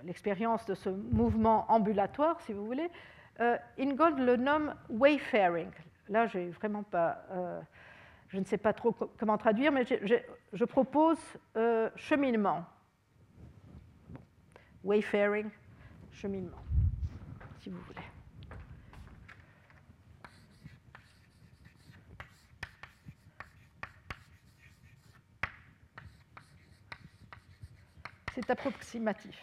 l'expérience 0.04 0.66
de 0.66 0.74
ce 0.74 0.90
mouvement 0.90 1.70
ambulatoire, 1.72 2.40
si 2.42 2.52
vous 2.52 2.64
voulez, 2.64 2.90
Ingold 3.78 4.18
le 4.18 4.36
nomme 4.36 4.74
wayfaring. 4.90 5.70
Là, 6.08 6.26
j'ai 6.26 6.50
vraiment 6.50 6.82
pas, 6.82 7.24
je 8.28 8.38
ne 8.38 8.44
sais 8.44 8.58
pas 8.58 8.72
trop 8.72 8.92
comment 8.92 9.38
traduire, 9.38 9.72
mais 9.72 9.84
je 9.84 10.64
propose 10.64 11.18
cheminement 11.96 12.64
wayfaring, 14.84 15.50
cheminement, 16.12 16.62
si 17.60 17.70
vous 17.70 17.80
voulez. 17.80 18.00
C'est 28.34 28.50
approximatif. 28.50 29.36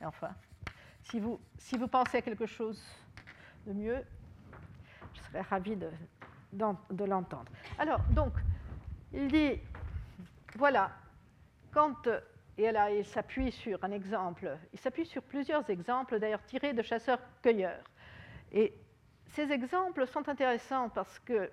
Enfin, 0.00 0.34
si 1.02 1.18
vous, 1.18 1.88
pensez 1.88 2.18
à 2.18 2.22
quelque 2.22 2.46
chose 2.46 2.80
de 3.66 3.72
mieux, 3.72 4.04
serais 5.28 5.42
ravi 5.42 5.76
de, 5.76 5.90
de 6.52 7.04
l'entendre. 7.04 7.50
Alors, 7.78 8.00
donc, 8.10 8.32
il 9.12 9.28
dit, 9.28 9.60
voilà, 10.56 10.90
quand 11.72 12.08
et 12.58 12.72
là, 12.72 12.90
il 12.90 13.04
s'appuie 13.04 13.52
sur 13.52 13.82
un 13.84 13.92
exemple, 13.92 14.58
il 14.72 14.80
s'appuie 14.80 15.06
sur 15.06 15.22
plusieurs 15.22 15.70
exemples, 15.70 16.18
d'ailleurs 16.18 16.44
tirés 16.44 16.72
de 16.72 16.82
chasseurs-cueilleurs. 16.82 17.84
Et 18.50 18.74
ces 19.28 19.52
exemples 19.52 20.08
sont 20.08 20.28
intéressants 20.28 20.88
parce 20.88 21.20
que 21.20 21.50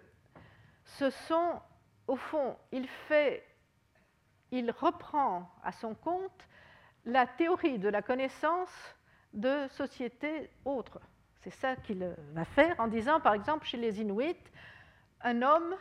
ce 0.83 1.11
sont, 1.11 1.61
au 2.07 2.15
fond, 2.15 2.57
il 2.71 2.87
fait, 2.87 3.45
il 4.49 4.71
reprend 4.71 5.47
à 5.63 5.71
son 5.71 5.93
compte 5.93 6.47
la 7.05 7.27
théorie 7.27 7.77
de 7.77 7.89
la 7.89 8.01
connaissance 8.01 8.95
de 9.33 9.67
sociétés 9.67 10.49
autres. 10.63 10.99
C'est 11.45 11.51
ça 11.51 11.75
qu'il 11.75 12.03
va 12.33 12.43
faire 12.43 12.73
en 12.79 12.87
disant, 12.87 13.19
par 13.19 13.35
exemple, 13.35 13.67
chez 13.67 13.77
les 13.77 14.01
Inuits, 14.01 14.35
un 15.21 15.43
homme 15.43 15.75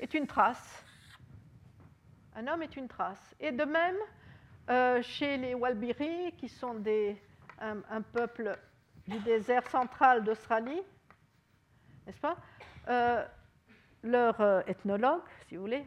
est 0.00 0.14
une 0.14 0.26
trace. 0.26 0.82
Un 2.34 2.46
homme 2.46 2.62
est 2.62 2.76
une 2.76 2.88
trace. 2.88 3.34
Et 3.38 3.52
de 3.52 3.64
même, 3.64 3.96
euh, 4.70 5.02
chez 5.02 5.36
les 5.36 5.52
Walbiri, 5.52 6.32
qui 6.38 6.48
sont 6.48 6.72
des, 6.72 7.22
un, 7.60 8.00
peuple 8.00 8.58
du 9.06 9.18
désert 9.18 9.68
central 9.68 10.24
d'Australie, 10.24 10.80
n'est-ce 12.06 12.20
pas 12.20 12.38
euh, 12.88 13.22
Leur 14.02 14.40
euh, 14.40 14.62
ethnologue, 14.66 15.28
si 15.46 15.56
vous 15.56 15.62
voulez, 15.64 15.84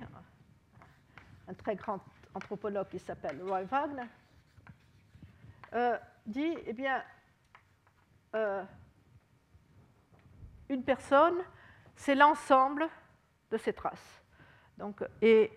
un 1.48 1.54
très 1.56 1.76
grand 1.76 2.00
anthropologue 2.36 2.90
qui 2.90 3.00
s'appelle 3.00 3.42
Roy 3.42 3.64
Wagner, 3.64 4.04
dit, 6.28 6.56
eh 6.68 6.74
bien, 6.74 7.02
une 10.70 10.84
personne, 10.84 11.38
c'est 11.96 12.16
l'ensemble 12.16 12.88
de 13.52 13.58
ses 13.58 13.74
traces. 13.74 14.22
Donc, 14.78 15.04
et, 15.22 15.52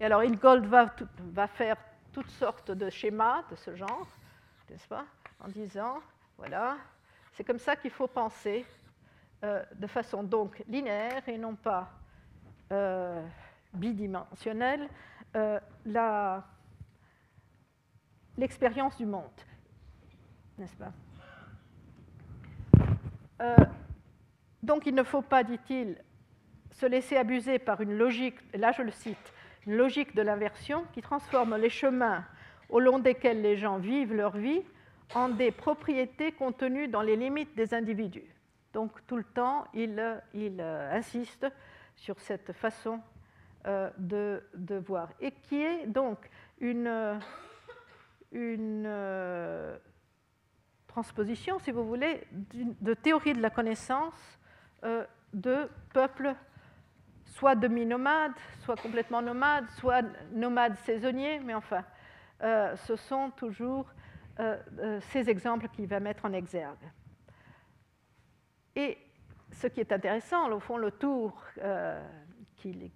alors, 0.00 0.20
Ingold 0.20 0.66
va, 0.66 1.46
faire 1.46 1.76
toutes 2.12 2.30
sortes 2.30 2.70
de 2.70 2.90
schémas 2.90 3.42
de 3.50 3.56
ce 3.56 3.74
genre, 3.74 4.06
n'est-ce 4.70 4.88
pas 4.88 5.04
En 5.40 5.48
disant, 5.48 6.00
voilà, 6.36 6.76
c'est 7.32 7.44
comme 7.44 7.58
ça 7.58 7.76
qu'il 7.76 7.90
faut 7.90 8.06
penser 8.06 8.66
euh, 9.44 9.62
de 9.74 9.86
façon 9.86 10.22
donc 10.22 10.62
linéaire 10.68 11.28
et 11.28 11.36
non 11.36 11.54
pas 11.54 11.90
euh, 12.72 13.22
bidimensionnelle 13.72 14.88
euh, 15.36 15.60
l'expérience 18.36 18.96
du 18.96 19.06
monde, 19.06 19.30
n'est-ce 20.58 20.76
pas 20.76 20.92
Donc 24.64 24.86
il 24.86 24.94
ne 24.94 25.02
faut 25.02 25.20
pas, 25.20 25.44
dit-il, 25.44 25.98
se 26.70 26.86
laisser 26.86 27.18
abuser 27.18 27.58
par 27.58 27.82
une 27.82 27.98
logique, 27.98 28.36
là 28.54 28.72
je 28.72 28.80
le 28.80 28.90
cite, 28.90 29.32
une 29.66 29.76
logique 29.76 30.14
de 30.14 30.22
l'inversion 30.22 30.86
qui 30.94 31.02
transforme 31.02 31.54
les 31.56 31.68
chemins 31.68 32.24
au 32.70 32.80
long 32.80 32.98
desquels 32.98 33.42
les 33.42 33.58
gens 33.58 33.76
vivent 33.76 34.14
leur 34.14 34.38
vie 34.38 34.62
en 35.14 35.28
des 35.28 35.50
propriétés 35.50 36.32
contenues 36.32 36.88
dans 36.88 37.02
les 37.02 37.14
limites 37.14 37.54
des 37.54 37.74
individus. 37.74 38.24
Donc 38.72 39.06
tout 39.06 39.18
le 39.18 39.24
temps, 39.24 39.66
il, 39.74 40.00
insiste 40.90 41.46
sur 41.94 42.18
cette 42.18 42.52
façon 42.54 43.02
de, 43.66 44.42
voir, 44.86 45.10
et 45.20 45.30
qui 45.30 45.60
est 45.60 45.86
donc 45.86 46.18
une, 46.58 47.20
une 48.32 48.88
transposition, 50.86 51.58
si 51.58 51.70
vous 51.70 51.84
voulez, 51.84 52.26
de 52.32 52.94
théorie 52.94 53.34
de 53.34 53.42
la 53.42 53.50
connaissance 53.50 54.38
euh, 54.84 55.04
de 55.32 55.68
peuples 55.92 56.34
soit 57.24 57.54
demi-nomades, 57.54 58.34
soit 58.60 58.76
complètement 58.76 59.22
nomades, 59.22 59.68
soit 59.70 60.02
nomades 60.32 60.76
saisonniers, 60.84 61.40
mais 61.40 61.54
enfin, 61.54 61.84
euh, 62.42 62.76
ce 62.76 62.94
sont 62.94 63.30
toujours 63.30 63.86
euh, 64.38 65.00
ces 65.10 65.28
exemples 65.28 65.68
qu'il 65.68 65.86
va 65.86 66.00
mettre 66.00 66.24
en 66.24 66.32
exergue. 66.32 66.76
Et 68.76 68.98
ce 69.52 69.66
qui 69.66 69.80
est 69.80 69.92
intéressant, 69.92 70.50
au 70.50 70.60
fond, 70.60 70.76
le 70.76 70.90
tour 70.90 71.42
qu'il 72.56 72.90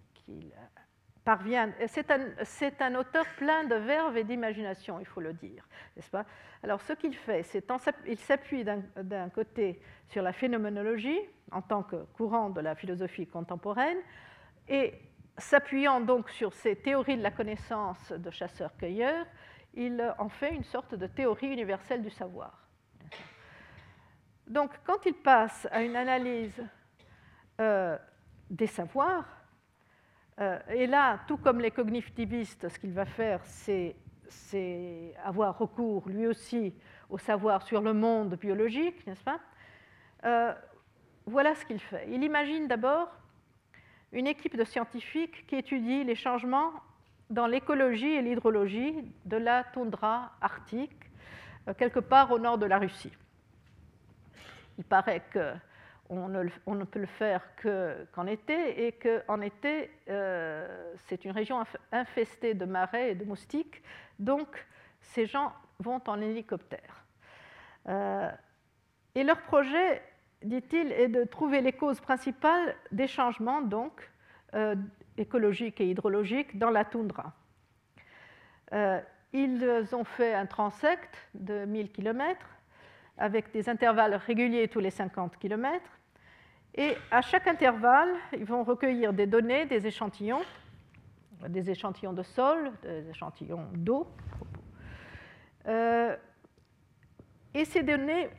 c'est 1.86 2.80
un, 2.80 2.94
auteur 2.94 3.26
plein 3.36 3.64
de 3.64 3.74
verve 3.74 4.16
et 4.16 4.24
d'imagination, 4.24 4.98
il 5.00 5.06
faut 5.06 5.20
le 5.20 5.32
dire, 5.32 5.66
n'est-ce 5.96 6.10
pas? 6.10 6.24
Alors, 6.62 6.80
ce 6.80 6.92
qu'il 6.94 7.14
fait, 7.14 7.42
c'est 7.42 7.64
qu'il 8.04 8.18
s'appuie 8.18 8.64
d'un 8.64 9.28
côté 9.28 9.80
sur 10.08 10.22
la 10.22 10.32
phénoménologie 10.32 11.20
en 11.50 11.62
tant 11.62 11.82
que 11.82 11.96
courant 12.14 12.50
de 12.50 12.60
la 12.60 12.74
philosophie 12.74 13.26
contemporaine, 13.26 13.98
et 14.68 14.94
s'appuyant 15.36 16.00
donc 16.00 16.30
sur 16.30 16.52
ces 16.52 16.76
théories 16.76 17.16
de 17.16 17.22
la 17.22 17.30
connaissance 17.30 18.12
de 18.12 18.30
chasseurs-cueilleurs, 18.30 19.26
il 19.74 20.14
en 20.18 20.28
fait 20.28 20.54
une 20.54 20.64
sorte 20.64 20.94
de 20.94 21.06
théorie 21.06 21.48
universelle 21.48 22.02
du 22.02 22.10
savoir. 22.10 22.66
Donc, 24.46 24.70
quand 24.84 25.04
il 25.04 25.14
passe 25.14 25.68
à 25.70 25.82
une 25.82 25.94
analyse 25.94 26.64
euh, 27.60 27.98
des 28.48 28.66
savoirs, 28.66 29.37
et 30.70 30.86
là, 30.86 31.18
tout 31.26 31.36
comme 31.36 31.60
les 31.60 31.70
cognitivistes, 31.70 32.68
ce 32.68 32.78
qu'il 32.78 32.92
va 32.92 33.04
faire, 33.04 33.40
c'est 33.44 33.96
avoir 35.24 35.58
recours 35.58 36.08
lui 36.08 36.26
aussi 36.26 36.74
au 37.10 37.18
savoir 37.18 37.62
sur 37.62 37.80
le 37.80 37.92
monde 37.92 38.36
biologique, 38.36 39.06
n'est-ce 39.06 39.24
pas? 39.24 39.40
Euh, 40.24 40.52
Voilà 41.26 41.54
ce 41.54 41.64
qu'il 41.64 41.80
fait. 41.80 42.06
Il 42.10 42.22
imagine 42.22 42.68
d'abord 42.68 43.08
une 44.12 44.26
équipe 44.26 44.56
de 44.56 44.64
scientifiques 44.64 45.46
qui 45.46 45.56
étudie 45.56 46.04
les 46.04 46.14
changements 46.14 46.72
dans 47.30 47.46
l'écologie 47.46 48.10
et 48.10 48.22
l'hydrologie 48.22 48.94
de 49.24 49.36
la 49.36 49.64
toundra 49.64 50.32
arctique, 50.40 51.10
euh, 51.68 51.74
quelque 51.74 52.00
part 52.00 52.30
au 52.30 52.38
nord 52.38 52.58
de 52.58 52.66
la 52.66 52.78
Russie. 52.78 53.12
Il 54.78 54.84
paraît 54.84 55.22
que 55.30 55.52
on 56.10 56.28
ne, 56.28 56.84
peut 56.84 56.98
le 57.00 57.06
faire 57.06 57.42
qu'en 58.12 58.26
été, 58.26 58.86
et 58.86 58.92
qu'en 58.92 59.40
été, 59.40 59.90
euh, 60.08 60.94
c'est 61.06 61.24
une 61.24 61.32
région 61.32 61.62
infestée 61.92 62.54
de 62.54 62.64
marais 62.64 63.12
et 63.12 63.14
de 63.14 63.24
moustiques, 63.24 63.82
donc 64.18 64.66
ces 65.00 65.26
gens 65.26 65.52
vont 65.78 66.00
en 66.06 66.20
hélicoptère. 66.20 67.04
Euh, 67.88 68.30
et 69.14 69.24
leur 69.24 69.42
projet, 69.42 70.02
dit-il, 70.42 70.92
est 70.92 71.08
de 71.08 71.24
trouver 71.24 71.60
les 71.60 71.72
causes 71.72 72.00
principales 72.00 72.74
des 72.90 73.06
changements 73.06 73.62
donc, 73.62 74.10
euh, 74.54 74.76
écologiques 75.16 75.80
et 75.80 75.90
hydrologiques 75.90 76.58
dans 76.58 76.70
la 76.70 76.84
toundra. 76.84 77.32
ils 79.32 79.88
ont 79.92 80.04
fait 80.04 80.34
un 80.34 80.46
transect 80.46 81.28
de 81.34 81.64
1000 81.64 81.92
km 81.92 82.46
avec 83.18 83.52
des 83.52 83.68
intervalles 83.68 84.14
réguliers 84.14 84.68
tous 84.68 84.80
les 84.80 84.90
50 84.90 85.36
km. 85.38 85.80
Et 86.74 86.96
à 87.10 87.22
chaque 87.22 87.46
intervalle, 87.46 88.14
ils 88.32 88.44
vont 88.44 88.62
recueillir 88.62 89.12
des 89.12 89.26
données, 89.26 89.66
des 89.66 89.86
échantillons, 89.86 90.42
des 91.48 91.70
échantillons 91.70 92.12
de 92.12 92.22
sol, 92.22 92.72
des 92.82 93.08
échantillons 93.10 93.66
d'eau. 93.74 94.06
Euh, 95.66 96.16
et 97.54 97.64
ces 97.64 97.82
données 97.82 98.30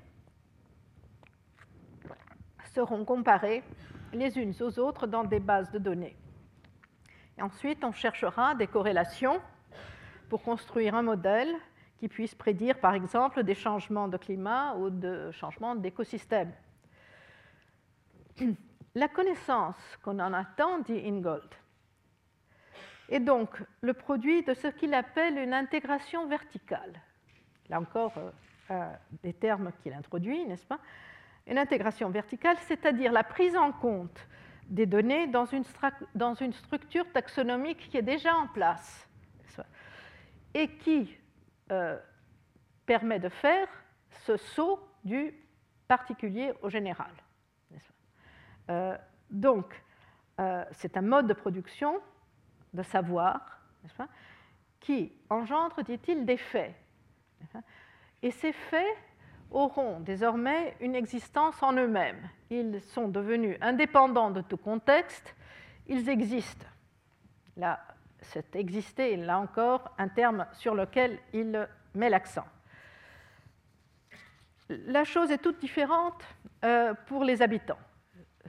seront 2.73 3.03
comparées 3.03 3.63
les 4.13 4.37
unes 4.37 4.53
aux 4.61 4.79
autres 4.79 5.07
dans 5.07 5.23
des 5.23 5.39
bases 5.39 5.71
de 5.71 5.79
données. 5.79 6.15
Et 7.37 7.41
ensuite, 7.41 7.83
on 7.83 7.91
cherchera 7.91 8.55
des 8.55 8.67
corrélations 8.67 9.39
pour 10.29 10.43
construire 10.43 10.95
un 10.95 11.01
modèle 11.01 11.53
qui 11.97 12.07
puisse 12.07 12.35
prédire, 12.35 12.79
par 12.79 12.93
exemple, 12.93 13.43
des 13.43 13.55
changements 13.55 14.07
de 14.07 14.17
climat 14.17 14.75
ou 14.75 14.89
de 14.89 15.31
changements 15.31 15.75
d'écosystème. 15.75 16.51
La 18.95 19.07
connaissance 19.07 19.75
qu'on 20.03 20.19
en 20.19 20.33
attend, 20.33 20.79
dit 20.79 21.01
Ingold, 21.05 21.49
est 23.09 23.19
donc 23.19 23.61
le 23.81 23.93
produit 23.93 24.43
de 24.43 24.53
ce 24.53 24.67
qu'il 24.67 24.93
appelle 24.93 25.37
une 25.37 25.53
intégration 25.53 26.27
verticale. 26.27 26.93
Là 27.69 27.79
encore, 27.79 28.13
euh, 28.71 28.93
des 29.23 29.33
termes 29.33 29.71
qu'il 29.81 29.93
introduit, 29.93 30.45
n'est-ce 30.45 30.65
pas? 30.65 30.79
Une 31.47 31.57
intégration 31.57 32.09
verticale, 32.09 32.57
c'est-à-dire 32.67 33.11
la 33.11 33.23
prise 33.23 33.55
en 33.55 33.71
compte 33.71 34.27
des 34.67 34.85
données 34.85 35.27
dans 35.27 35.45
une, 35.45 35.63
dans 36.13 36.35
une, 36.35 36.53
structure 36.53 37.11
taxonomique 37.11 37.89
qui 37.89 37.97
est 37.97 38.03
déjà 38.03 38.35
en 38.35 38.47
place 38.47 39.07
et 40.53 40.67
qui 40.77 41.17
euh, 41.71 41.97
permet 42.85 43.19
de 43.19 43.29
faire 43.29 43.67
ce 44.25 44.37
saut 44.37 44.79
du 45.03 45.33
particulier 45.87 46.53
au 46.61 46.69
général. 46.69 47.11
Euh, 48.69 48.97
donc, 49.29 49.81
euh, 50.39 50.63
c'est 50.71 50.97
un 50.97 51.01
mode 51.01 51.27
de 51.27 51.33
production 51.33 51.99
de 52.73 52.83
savoir 52.83 53.59
qui 54.79 55.11
engendre, 55.29 55.81
dit-il, 55.83 56.25
des 56.25 56.37
faits. 56.37 56.73
Et 58.21 58.31
ces 58.31 58.51
faits 58.53 58.97
auront 59.51 59.99
désormais 59.99 60.75
une 60.79 60.95
existence 60.95 61.61
en 61.63 61.73
eux-mêmes. 61.73 62.29
Ils 62.49 62.81
sont 62.81 63.07
devenus 63.07 63.57
indépendants 63.61 64.31
de 64.31 64.41
tout 64.41 64.57
contexte, 64.57 65.35
ils 65.87 66.07
existent. 66.09 66.67
Là, 67.57 67.79
cet 68.21 68.55
exister, 68.55 69.15
là 69.15 69.39
encore, 69.39 69.91
un 69.97 70.07
terme 70.07 70.45
sur 70.53 70.75
lequel 70.75 71.19
il 71.33 71.67
met 71.95 72.09
l'accent. 72.09 72.45
La 74.69 75.03
chose 75.03 75.31
est 75.31 75.39
toute 75.39 75.59
différente 75.59 76.23
euh, 76.63 76.93
pour 77.07 77.23
les 77.23 77.41
habitants 77.41 77.79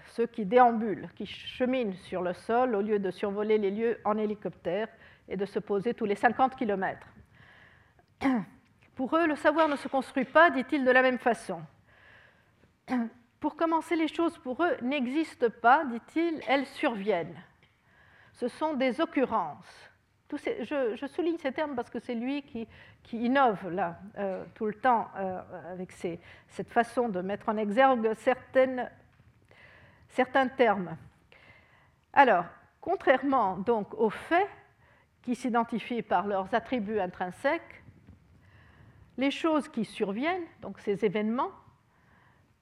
ceux 0.08 0.26
qui 0.26 0.44
déambulent, 0.44 1.08
qui 1.14 1.26
cheminent 1.26 1.94
sur 1.94 2.22
le 2.22 2.32
sol 2.32 2.74
au 2.74 2.80
lieu 2.80 2.98
de 2.98 3.10
survoler 3.10 3.58
les 3.58 3.70
lieux 3.70 3.98
en 4.04 4.18
hélicoptère 4.18 4.88
et 5.28 5.36
de 5.36 5.44
se 5.44 5.58
poser 5.58 5.94
tous 5.94 6.04
les 6.04 6.16
50 6.16 6.56
km. 6.56 7.06
Pour 8.94 9.16
eux, 9.16 9.26
le 9.26 9.36
savoir 9.36 9.68
ne 9.68 9.76
se 9.76 9.88
construit 9.88 10.24
pas, 10.24 10.50
dit-il, 10.50 10.84
de 10.84 10.90
la 10.90 11.02
même 11.02 11.18
façon. 11.18 11.62
Pour 13.40 13.56
commencer, 13.56 13.96
les 13.96 14.08
choses 14.08 14.36
pour 14.36 14.62
eux 14.62 14.76
n'existent 14.82 15.48
pas, 15.62 15.86
dit-il, 15.86 16.42
elles 16.46 16.66
surviennent. 16.66 17.42
Ce 18.34 18.48
sont 18.48 18.74
des 18.74 19.00
occurrences. 19.00 19.90
je, 20.30 21.06
souligne 21.06 21.38
ces 21.38 21.50
termes 21.50 21.74
parce 21.74 21.88
que 21.88 22.00
c'est 22.00 22.14
lui 22.14 22.42
qui, 22.42 22.68
innove 23.12 23.70
là, 23.70 23.98
euh, 24.18 24.44
tout 24.54 24.66
le 24.66 24.74
temps 24.74 25.08
euh, 25.16 25.40
avec 25.72 25.90
cette 25.92 26.68
façon 26.68 27.08
de 27.08 27.22
mettre 27.22 27.48
en 27.48 27.56
exergue 27.56 28.12
certaines 28.14 28.90
certains 30.10 30.48
termes. 30.48 30.96
Alors, 32.12 32.44
contrairement 32.80 33.56
donc 33.56 33.94
aux 33.94 34.10
faits 34.10 34.48
qui 35.22 35.34
s'identifient 35.34 36.02
par 36.02 36.26
leurs 36.26 36.52
attributs 36.54 37.00
intrinsèques, 37.00 37.82
les 39.16 39.30
choses 39.30 39.68
qui 39.68 39.84
surviennent, 39.84 40.46
donc 40.62 40.78
ces 40.80 41.04
événements, 41.04 41.50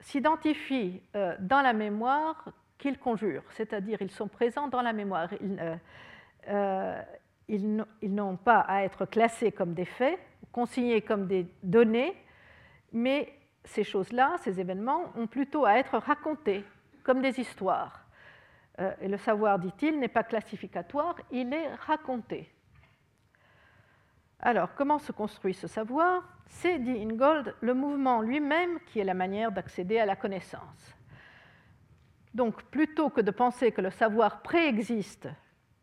s'identifient 0.01 1.01
euh, 1.15 1.37
dans 1.41 1.61
la 1.61 1.73
mémoire 1.73 2.45
qu'ils 2.79 2.99
conjurent, 2.99 3.45
c'est-à-dire 3.51 4.01
ils 4.01 4.11
sont 4.11 4.29
présents 4.29 4.69
dans 4.69 4.83
la 4.83 4.93
mémoire. 4.93 5.29
Euh, 6.49 7.03
ils 7.49 7.87
n'ont 8.03 8.37
pas 8.37 8.61
à 8.61 8.85
être 8.85 9.07
classés 9.07 9.53
comme 9.53 9.75
des 9.75 9.85
faits, 9.85 10.19
consignés 10.53 11.01
comme 11.01 11.27
des 11.27 11.47
données, 11.63 12.15
mais 12.93 13.33
ces 13.65 13.85
choses-là, 13.85 14.37
ces 14.39 14.61
événements, 14.61 15.13
ont 15.17 15.27
plutôt 15.27 15.65
à 15.65 15.75
être 15.79 15.99
racontés 15.99 16.65
comme 17.09 17.23
des 17.23 17.41
histoires. 17.41 18.05
Euh, 18.81 18.93
et 19.01 19.09
le 19.09 19.17
savoir, 19.17 19.59
dit-il, 19.59 19.99
n'est 19.99 20.09
pas 20.09 20.25
classificatoire, 20.25 21.17
il 21.31 21.55
est 21.55 21.75
raconté. 21.87 22.53
Alors, 24.41 24.75
comment 24.75 24.99
se 24.99 25.11
construit 25.11 25.55
ce 25.55 25.67
savoir? 25.67 26.23
C'est, 26.49 26.79
dit 26.79 27.01
Ingold, 27.03 27.55
le 27.63 27.73
mouvement 27.73 28.21
lui-même 28.21 28.79
qui 28.81 29.01
est 29.01 29.05
la 29.05 29.15
manière 29.15 29.53
d'accéder 29.53 29.99
à 29.99 30.05
la 30.05 30.17
connaissance. 30.17 30.95
Donc, 32.35 32.63
plutôt 32.65 33.09
que 33.09 33.23
de 33.23 33.31
penser 33.31 33.73
que 33.73 33.81
le 33.81 33.91
savoir 33.91 34.43
préexiste 34.43 35.31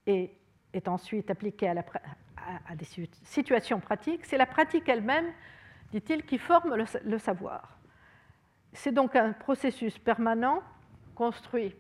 et 0.06 0.32
est 0.74 0.88
ensuite 0.88 1.32
appliqué 1.32 1.70
à, 1.70 2.76
des 2.76 2.86
situations 3.24 3.80
pratiques, 3.80 4.26
c'est 4.26 4.38
la 4.38 4.46
pratique 4.46 4.88
elle-même 4.88 5.34
dit-il, 5.92 6.24
qui 6.24 6.38
forment 6.38 6.76
le, 6.76 7.18
savoir. 7.18 7.80
C'est 8.74 8.92
donc 8.92 9.16
un 9.16 9.34
processus 9.34 9.98
permanent 9.98 10.62
construit, 11.16 11.76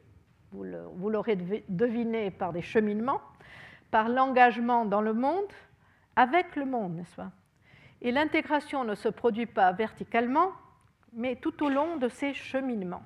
vous 0.52 1.10
l'aurez 1.10 1.36
deviné, 1.70 2.32
par 2.32 2.54
des 2.54 2.62
cheminements, 2.62 3.22
par 3.92 4.10
l'engagement 4.10 4.86
dans 4.86 5.02
le 5.02 5.14
monde, 5.14 5.52
avec 6.16 6.56
le 6.56 6.66
monde, 6.66 6.96
n'est-ce 6.96 7.16
pas? 7.16 7.32
Et 8.02 8.12
l'intégration 8.12 8.84
ne 8.84 8.96
se 8.96 9.10
produit 9.10 9.46
pas 9.46 9.72
verticalement, 9.74 10.52
mais 11.14 11.36
tout 11.36 11.64
au 11.64 11.70
long 11.70 11.98
de 11.98 12.08
ces 12.08 12.34
cheminements. 12.34 13.04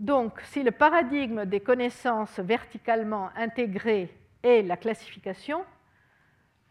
Donc, 0.00 0.40
si 0.42 0.62
le 0.62 0.72
paradigme 0.72 1.44
des 1.44 1.60
connaissances 1.60 2.38
verticalement 2.40 3.30
intégrées 3.36 4.14
est 4.42 4.62
la 4.62 4.76
classification, 4.76 5.64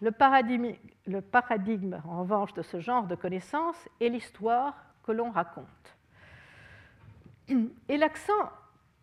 le 0.02 0.12
paradigme, 0.12 0.74
le 1.08 1.22
paradigme, 1.22 2.02
en 2.06 2.20
revanche, 2.22 2.54
de 2.54 2.62
ce 2.62 2.80
genre 2.80 3.08
de 3.08 3.16
connaissances 3.16 3.88
est 4.02 4.10
l'histoire 4.10 4.76
que 5.04 5.12
l'on 5.12 5.32
raconte. 5.32 5.98
Et 7.90 7.98
l'accent 7.98 8.52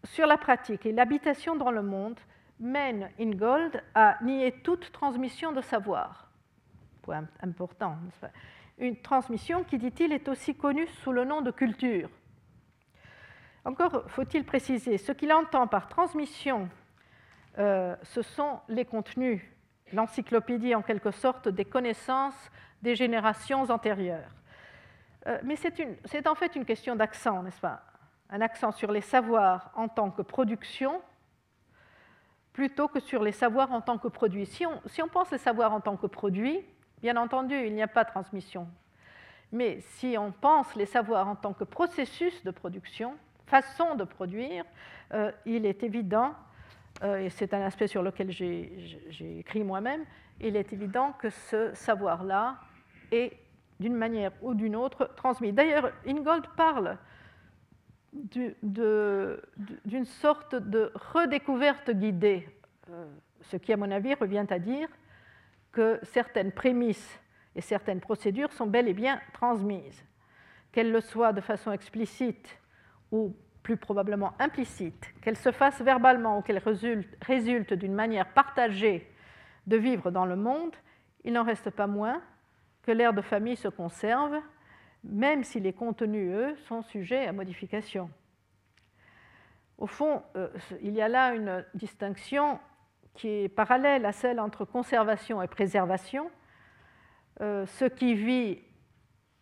sur 0.05 0.27
la 0.27 0.39
pratique 0.39 0.87
et 0.87 0.93
l'habitation 0.93 1.57
dans 1.57 1.71
le 1.71 1.83
monde 1.83 2.19
mène 2.59 3.11
Ingold 3.19 3.83
à 3.95 4.17
nier 4.23 4.53
toute 4.63 4.93
transmission 4.93 5.53
de 5.53 5.61
savoir. 5.61 6.29
Point 7.03 7.27
important, 7.43 7.97
Une 8.79 8.97
transmission 8.97 9.65
qui, 9.65 9.79
dit-il, 9.79 10.13
est 10.13 10.29
aussi 10.29 10.55
connue 10.55 10.87
sous 10.87 11.13
le 11.13 11.25
nom 11.25 11.41
de 11.41 11.51
culture. 11.51 12.09
Encore 13.65 14.05
faut-il 14.09 14.45
préciser, 14.45 14.97
ce 14.97 15.13
qu'il 15.13 15.33
entend 15.33 15.67
par 15.67 15.89
transmission, 15.89 16.69
euh, 17.59 17.95
ce 18.03 18.23
sont 18.23 18.61
les 18.69 18.85
contenus, 18.85 19.43
l'encyclopédie 19.93 20.75
en 20.75 20.83
quelque 20.83 21.11
sorte 21.11 21.49
des 21.49 21.65
connaissances 21.65 22.51
des 22.81 22.95
générations 22.95 23.69
antérieures. 23.69 24.31
Euh, 25.27 25.39
mais 25.45 25.57
c'est 25.57 26.27
en 26.27 26.35
fait 26.35 26.57
une 26.57 26.65
question 26.65 26.97
d'accent, 26.97 27.43
n'est-ce 27.43 27.61
pas? 27.61 27.90
Un 28.31 28.41
accent 28.41 28.73
sur 28.73 28.93
les 28.93 29.01
savoirs 29.01 29.71
en 29.75 29.89
tant 29.89 30.11
que 30.11 30.23
production 30.23 31.01
plutôt 32.53 32.89
que 32.89 33.01
sur 33.01 33.23
les 33.23 33.33
savoirs 33.33 33.73
en 33.73 33.81
tant 33.81 33.99
que 33.99 34.09
produit. 34.09 34.47
Si 34.47 34.67
on, 34.67 35.09
pense 35.09 35.31
les 35.31 35.39
savoirs 35.39 35.73
en 35.73 35.81
tant 35.81 35.97
que 35.97 36.07
produit, 36.07 36.61
bien 37.01 37.17
entendu, 37.17 37.55
il 37.55 37.75
n'y 37.75 37.83
a 37.83 37.89
pas 37.89 38.05
de 38.05 38.11
transmission. 38.11 38.69
Mais 39.53 39.81
si 39.81 40.17
on 40.19 40.33
pense 40.33 40.75
les 40.77 40.87
savoirs 40.87 41.27
en 41.27 41.37
tant 41.37 41.53
que 41.53 41.65
processus 41.65 42.45
de 42.45 42.51
production, 42.51 43.17
façon 43.47 43.95
de 43.95 44.05
produire, 44.05 44.65
euh, 45.13 45.33
il 45.47 45.67
est 45.67 45.83
évident, 45.83 46.35
euh, 47.03 47.19
et 47.19 47.31
c'est 47.31 47.55
un 47.55 47.63
aspect 47.63 47.89
sur 47.89 48.03
lequel 48.03 48.31
j'ai 48.31 49.39
écrit 49.39 49.65
moi-même, 49.65 50.05
il 50.41 50.57
est 50.57 50.73
évident 50.73 51.13
que 51.13 51.31
ce 51.31 51.75
savoir-là 51.75 52.59
est 53.11 53.37
d'une 53.81 53.97
manière 53.97 54.33
ou 54.43 54.55
d'une 54.55 54.77
autre 54.77 55.11
transmis. 55.17 55.53
D'ailleurs, 55.53 55.91
Ingold 56.07 56.47
parle 56.57 56.99
d'une 58.13 60.05
sorte 60.05 60.55
de 60.55 60.93
redécouverte 60.95 61.91
guidée, 61.91 62.49
euh, 62.91 63.07
ce 63.43 63.57
qui, 63.57 63.73
à 63.73 63.77
mon 63.77 63.91
avis, 63.91 64.15
revient 64.15 64.47
à 64.51 64.59
dire 64.59 64.89
que 65.73 66.01
certaines 66.03 66.53
prémices 66.53 67.21
et 67.55 67.61
certaines 67.61 68.01
procédures 68.01 68.53
sont 68.53 68.67
bel 68.67 68.89
et 68.89 68.95
bien 68.95 69.21
transmises, 69.33 70.05
qu'elles 70.73 70.91
le 70.93 71.01
soient 71.01 71.33
de 71.33 71.41
façon 71.41 71.73
explicite 71.73 72.59
ou 73.13 73.35
plus 73.63 73.77
probablement 73.77 74.33
implicite, 74.39 75.13
qu'elles 75.21 75.37
se 75.37 75.53
fassent 75.53 75.83
verbalement 75.83 76.39
ou 76.39 76.43
qu'elles 76.43 76.63
résultent 77.23 77.75
d'une 77.75 77.95
manière 77.95 78.33
partagée 78.33 79.13
de 79.67 79.77
vivre 79.77 80.11
dans 80.11 80.25
le 80.25 80.37
monde, 80.37 80.75
il 81.25 81.33
n'en 81.35 81.45
reste 81.45 81.71
pas 81.71 81.87
moins 81.87 82.23
que 82.83 82.91
l'air 82.91 83.13
de 83.13 83.21
famille 83.21 83.57
se 83.57 83.69
conserve 83.69 84.41
même 85.05 85.45
si 85.45 85.61
les 85.61 85.73
contenus, 85.73 86.33
eux, 86.35 86.57
sont 86.69 86.83
sujets 86.83 87.27
à 87.27 87.33
modification. 87.33 88.11
Au 89.79 89.87
fond, 89.87 90.23
euh, 90.37 90.49
il 90.83 90.93
y 90.93 91.01
a 91.01 91.09
là 91.09 91.35
une 91.35 91.65
distinction 91.75 92.61
qui 93.15 93.29
est 93.29 93.49
parallèle 93.49 94.05
à 94.05 94.13
celle 94.13 94.39
entre 94.39 94.65
conservation 94.65 95.41
et 95.43 95.49
préservation. 95.49 96.31
Euh, 97.41 97.65
ce 97.67 97.87
qui 97.87 98.15
vit 98.15 98.59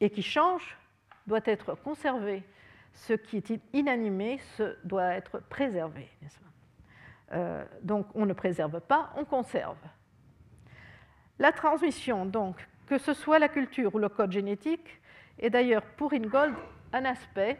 et 0.00 0.10
qui 0.10 0.22
change 0.22 0.78
doit 1.26 1.40
être 1.44 1.74
conservé. 1.74 2.44
Ce 2.92 3.12
qui 3.12 3.38
est 3.38 3.60
inanimé 3.72 4.40
doit 4.84 5.12
être 5.14 5.40
préservé. 5.40 6.08
Euh, 7.32 7.64
donc 7.82 8.06
on 8.14 8.24
ne 8.24 8.32
préserve 8.32 8.80
pas, 8.80 9.12
on 9.16 9.24
conserve. 9.24 9.76
La 11.38 11.52
transmission, 11.52 12.26
donc, 12.26 12.66
que 12.86 12.98
ce 12.98 13.12
soit 13.12 13.38
la 13.38 13.48
culture 13.48 13.94
ou 13.94 13.98
le 13.98 14.08
code 14.08 14.32
génétique, 14.32 15.00
et 15.38 15.50
d'ailleurs 15.50 15.82
pour 15.96 16.12
Ingold 16.12 16.54
un 16.92 17.04
aspect 17.04 17.58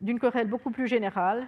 d'une 0.00 0.18
querelle 0.18 0.48
beaucoup 0.48 0.70
plus 0.70 0.86
générale 0.86 1.46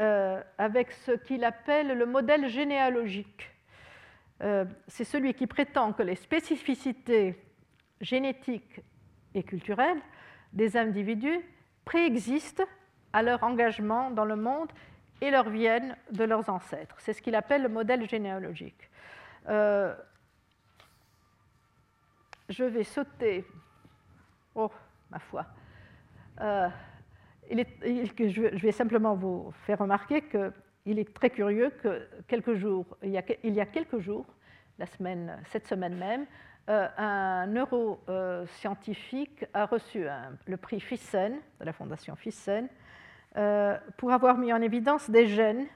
euh, 0.00 0.42
avec 0.58 0.92
ce 0.92 1.12
qu'il 1.12 1.44
appelle 1.44 1.88
le 1.88 2.06
modèle 2.06 2.48
généalogique. 2.48 3.50
Euh, 4.42 4.64
c'est 4.86 5.04
celui 5.04 5.34
qui 5.34 5.46
prétend 5.46 5.92
que 5.92 6.02
les 6.02 6.14
spécificités 6.14 7.36
génétiques 8.00 8.80
et 9.34 9.42
culturelles 9.42 10.00
des 10.52 10.76
individus 10.76 11.40
préexistent 11.84 12.66
à 13.12 13.22
leur 13.22 13.42
engagement 13.42 14.10
dans 14.10 14.24
le 14.24 14.36
monde 14.36 14.70
et 15.20 15.30
leur 15.30 15.48
viennent 15.48 15.96
de 16.12 16.24
leurs 16.24 16.48
ancêtres. 16.48 16.94
C'est 16.98 17.12
ce 17.12 17.22
qu'il 17.22 17.34
appelle 17.34 17.62
le 17.62 17.68
modèle 17.68 18.08
généalogique. 18.08 18.88
Euh, 19.48 19.94
je 22.48 22.64
vais 22.64 22.84
sauter 22.84 23.44
Oh, 24.60 24.72
ma 25.12 25.20
foi. 25.20 25.46
Euh, 26.40 26.68
je 27.48 28.60
vais 28.60 28.72
simplement 28.72 29.14
vous 29.14 29.52
faire 29.64 29.78
remarquer 29.78 30.22
qu'il 30.22 30.98
est 30.98 31.14
très 31.14 31.30
curieux 31.30 31.70
que 31.80 32.04
quelques 32.26 32.54
jours, 32.54 32.84
il, 33.04 33.12
y 33.12 33.18
a, 33.60 33.66
quelques 33.66 34.00
jours, 34.00 34.26
cette 34.80 35.68
semaine 35.68 35.96
même, 35.96 36.26
euh, 36.68 36.88
un 36.98 37.46
neuroscientifique 37.46 39.44
a 39.54 39.64
reçu 39.64 40.06
le 40.46 40.56
prix 40.56 40.80
Fissen 40.80 41.36
de 41.60 41.64
la 41.64 41.72
Fondation 41.72 42.16
Fissen 42.16 42.68
euh, 43.36 43.78
pour 43.96 44.10
avoir 44.10 44.38
mis 44.38 44.52
en 44.52 44.60
évidence 44.60 45.08
des 45.08 45.28
gènes 45.28 45.66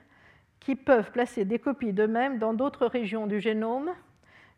qui 0.59 0.75
peuvent 0.75 1.13
placer 1.13 1.45
des 1.45 1.61
copies 1.61 1.93
d'eux-mêmes 1.93 2.41
dans 2.41 2.53
d'autres 2.53 2.87
régions 2.87 3.29
du 3.29 3.41
génome 3.41 3.93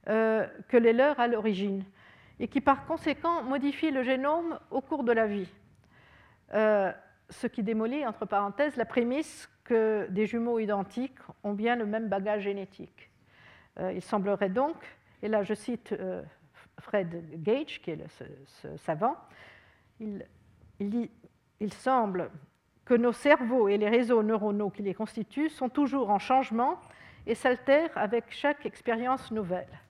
que 0.06 0.76
les 0.76 0.94
leurs 0.94 1.20
à 1.20 1.28
l'origine 1.28 1.82
et 2.40 2.48
qui 2.48 2.60
par 2.60 2.86
conséquent 2.86 3.42
modifie 3.42 3.90
le 3.90 4.02
génome 4.02 4.58
au 4.70 4.80
cours 4.80 5.04
de 5.04 5.12
la 5.12 5.26
vie. 5.26 5.48
Euh, 6.52 6.92
ce 7.30 7.46
qui 7.46 7.62
démolit, 7.62 8.06
entre 8.06 8.26
parenthèses, 8.26 8.76
la 8.76 8.84
prémisse 8.84 9.48
que 9.64 10.06
des 10.10 10.26
jumeaux 10.26 10.58
identiques 10.58 11.18
ont 11.42 11.54
bien 11.54 11.76
le 11.76 11.86
même 11.86 12.08
bagage 12.08 12.42
génétique. 12.42 13.10
Euh, 13.80 13.92
il 13.92 14.02
semblerait 14.02 14.50
donc, 14.50 14.76
et 15.22 15.28
là 15.28 15.42
je 15.42 15.54
cite 15.54 15.92
euh, 15.92 16.22
Fred 16.80 17.42
Gage, 17.42 17.80
qui 17.80 17.92
est 17.92 18.04
ce, 18.08 18.76
savant, 18.76 19.16
il, 20.00 20.24
il 20.80 20.90
dit 20.90 21.10
Il 21.60 21.72
semble 21.72 22.30
que 22.84 22.94
nos 22.94 23.12
cerveaux 23.12 23.68
et 23.68 23.78
les 23.78 23.88
réseaux 23.88 24.22
neuronaux 24.22 24.70
qui 24.70 24.82
les 24.82 24.94
constituent 24.94 25.48
sont 25.48 25.70
toujours 25.70 26.10
en 26.10 26.18
changement 26.18 26.78
et 27.26 27.34
s'altèrent 27.34 27.96
avec 27.96 28.24
chaque 28.28 28.66
expérience 28.66 29.30
nouvelle. 29.30 29.80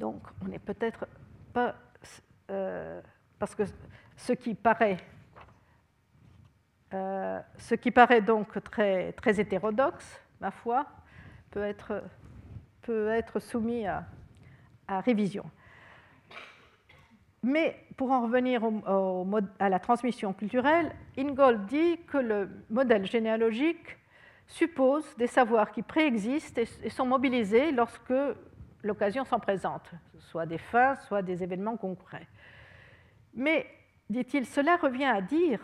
Donc, 0.00 0.22
on 0.42 0.48
n'est 0.48 0.58
peut-être 0.58 1.06
pas. 1.52 1.74
Euh, 2.50 3.00
parce 3.38 3.54
que 3.54 3.64
ce 4.16 4.32
qui 4.32 4.54
paraît. 4.54 4.96
Euh, 6.92 7.40
donc 8.26 8.64
très, 8.64 9.14
hétérodoxe, 9.38 10.20
ma 10.40 10.50
foi, 10.50 10.86
peut 11.50 11.62
être, 11.62 12.02
soumis 13.38 13.86
à, 13.86 14.04
révision. 14.88 15.44
Mais 17.42 17.86
pour 17.96 18.10
en 18.10 18.22
revenir 18.22 18.62
à 19.60 19.68
la 19.68 19.78
transmission 19.78 20.32
culturelle, 20.32 20.90
Ingold 21.16 21.66
dit 21.66 21.98
que 22.08 22.18
le 22.18 22.50
modèle 22.70 23.06
généalogique 23.06 23.98
suppose 24.48 25.04
des 25.16 25.28
savoirs 25.28 25.70
qui 25.70 25.82
préexistent 25.82 26.58
et 26.58 26.90
sont 26.90 27.06
mobilisés 27.06 27.70
lorsque 27.70 28.12
l'occasion 28.82 29.24
s'en 29.24 29.40
présente, 29.40 29.90
soit 30.18 30.46
des 30.46 30.58
fins, 30.58 30.96
soit 30.96 31.22
des 31.22 31.42
événements 31.42 31.76
concrets. 31.76 32.26
Mais, 33.34 33.66
dit-il, 34.08 34.46
cela 34.46 34.76
revient 34.76 35.04
à 35.04 35.20
dire 35.20 35.60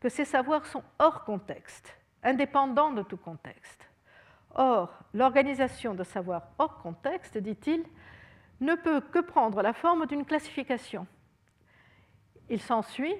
que 0.00 0.08
ces 0.08 0.24
savoirs 0.24 0.66
sont 0.66 0.84
hors 0.98 1.24
contexte, 1.24 1.96
indépendants 2.22 2.92
de 2.92 3.02
tout 3.02 3.16
contexte. 3.16 3.88
Or, 4.54 4.98
l'organisation 5.12 5.94
de 5.94 6.04
savoirs 6.04 6.48
hors 6.58 6.78
contexte, 6.78 7.38
dit-il, 7.38 7.84
ne 8.60 8.74
peut 8.74 9.00
que 9.00 9.18
prendre 9.18 9.62
la 9.62 9.72
forme 9.72 10.06
d'une 10.06 10.24
classification. 10.24 11.06
Il 12.48 12.60
s'ensuit 12.60 13.14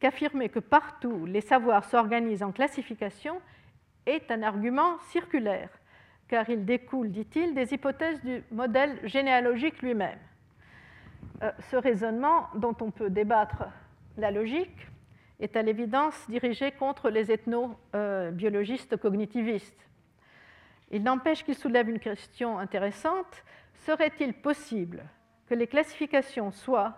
qu'affirmer 0.00 0.48
que 0.48 0.58
partout 0.58 1.24
les 1.26 1.40
savoirs 1.40 1.84
s'organisent 1.84 2.42
en 2.42 2.52
classification 2.52 3.40
est 4.06 4.30
un 4.30 4.42
argument 4.42 4.98
circulaire, 5.10 5.70
car 6.28 6.48
il 6.50 6.64
découle, 6.64 7.10
dit-il, 7.10 7.54
des 7.54 7.72
hypothèses 7.72 8.22
du 8.22 8.42
modèle 8.50 9.00
généalogique 9.04 9.80
lui-même. 9.82 10.18
Euh, 11.42 11.50
ce 11.70 11.76
raisonnement, 11.76 12.48
dont 12.54 12.76
on 12.80 12.90
peut 12.90 13.10
débattre 13.10 13.64
la 14.16 14.30
logique, 14.30 14.88
est 15.40 15.56
à 15.56 15.62
l'évidence 15.62 16.28
dirigé 16.28 16.72
contre 16.72 17.10
les 17.10 17.30
ethnobiologistes 17.30 18.96
cognitivistes. 18.96 19.88
Il 20.90 21.02
n'empêche 21.02 21.44
qu'il 21.44 21.54
soulève 21.54 21.88
une 21.88 22.00
question 22.00 22.58
intéressante. 22.58 23.44
Serait-il 23.74 24.34
possible 24.34 25.04
que 25.46 25.54
les 25.54 25.66
classifications 25.66 26.50
soient 26.50 26.96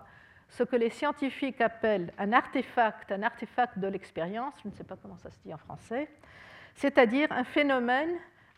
ce 0.48 0.62
que 0.64 0.76
les 0.76 0.90
scientifiques 0.90 1.60
appellent 1.60 2.12
un 2.18 2.32
artefact, 2.32 3.12
un 3.12 3.22
artefact 3.22 3.78
de 3.78 3.86
l'expérience, 3.86 4.54
je 4.62 4.68
ne 4.68 4.74
sais 4.74 4.84
pas 4.84 4.96
comment 5.00 5.16
ça 5.18 5.30
se 5.30 5.38
dit 5.44 5.54
en 5.54 5.58
français, 5.58 6.08
c'est-à-dire 6.74 7.30
un 7.30 7.44
phénomène 7.44 8.10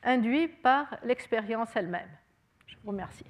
induit 0.02 0.48
par 0.48 0.98
l'expérience 1.04 1.68
elle-même. 1.74 2.10
Je 2.66 2.74
vous 2.82 2.90
remercie. 2.90 3.24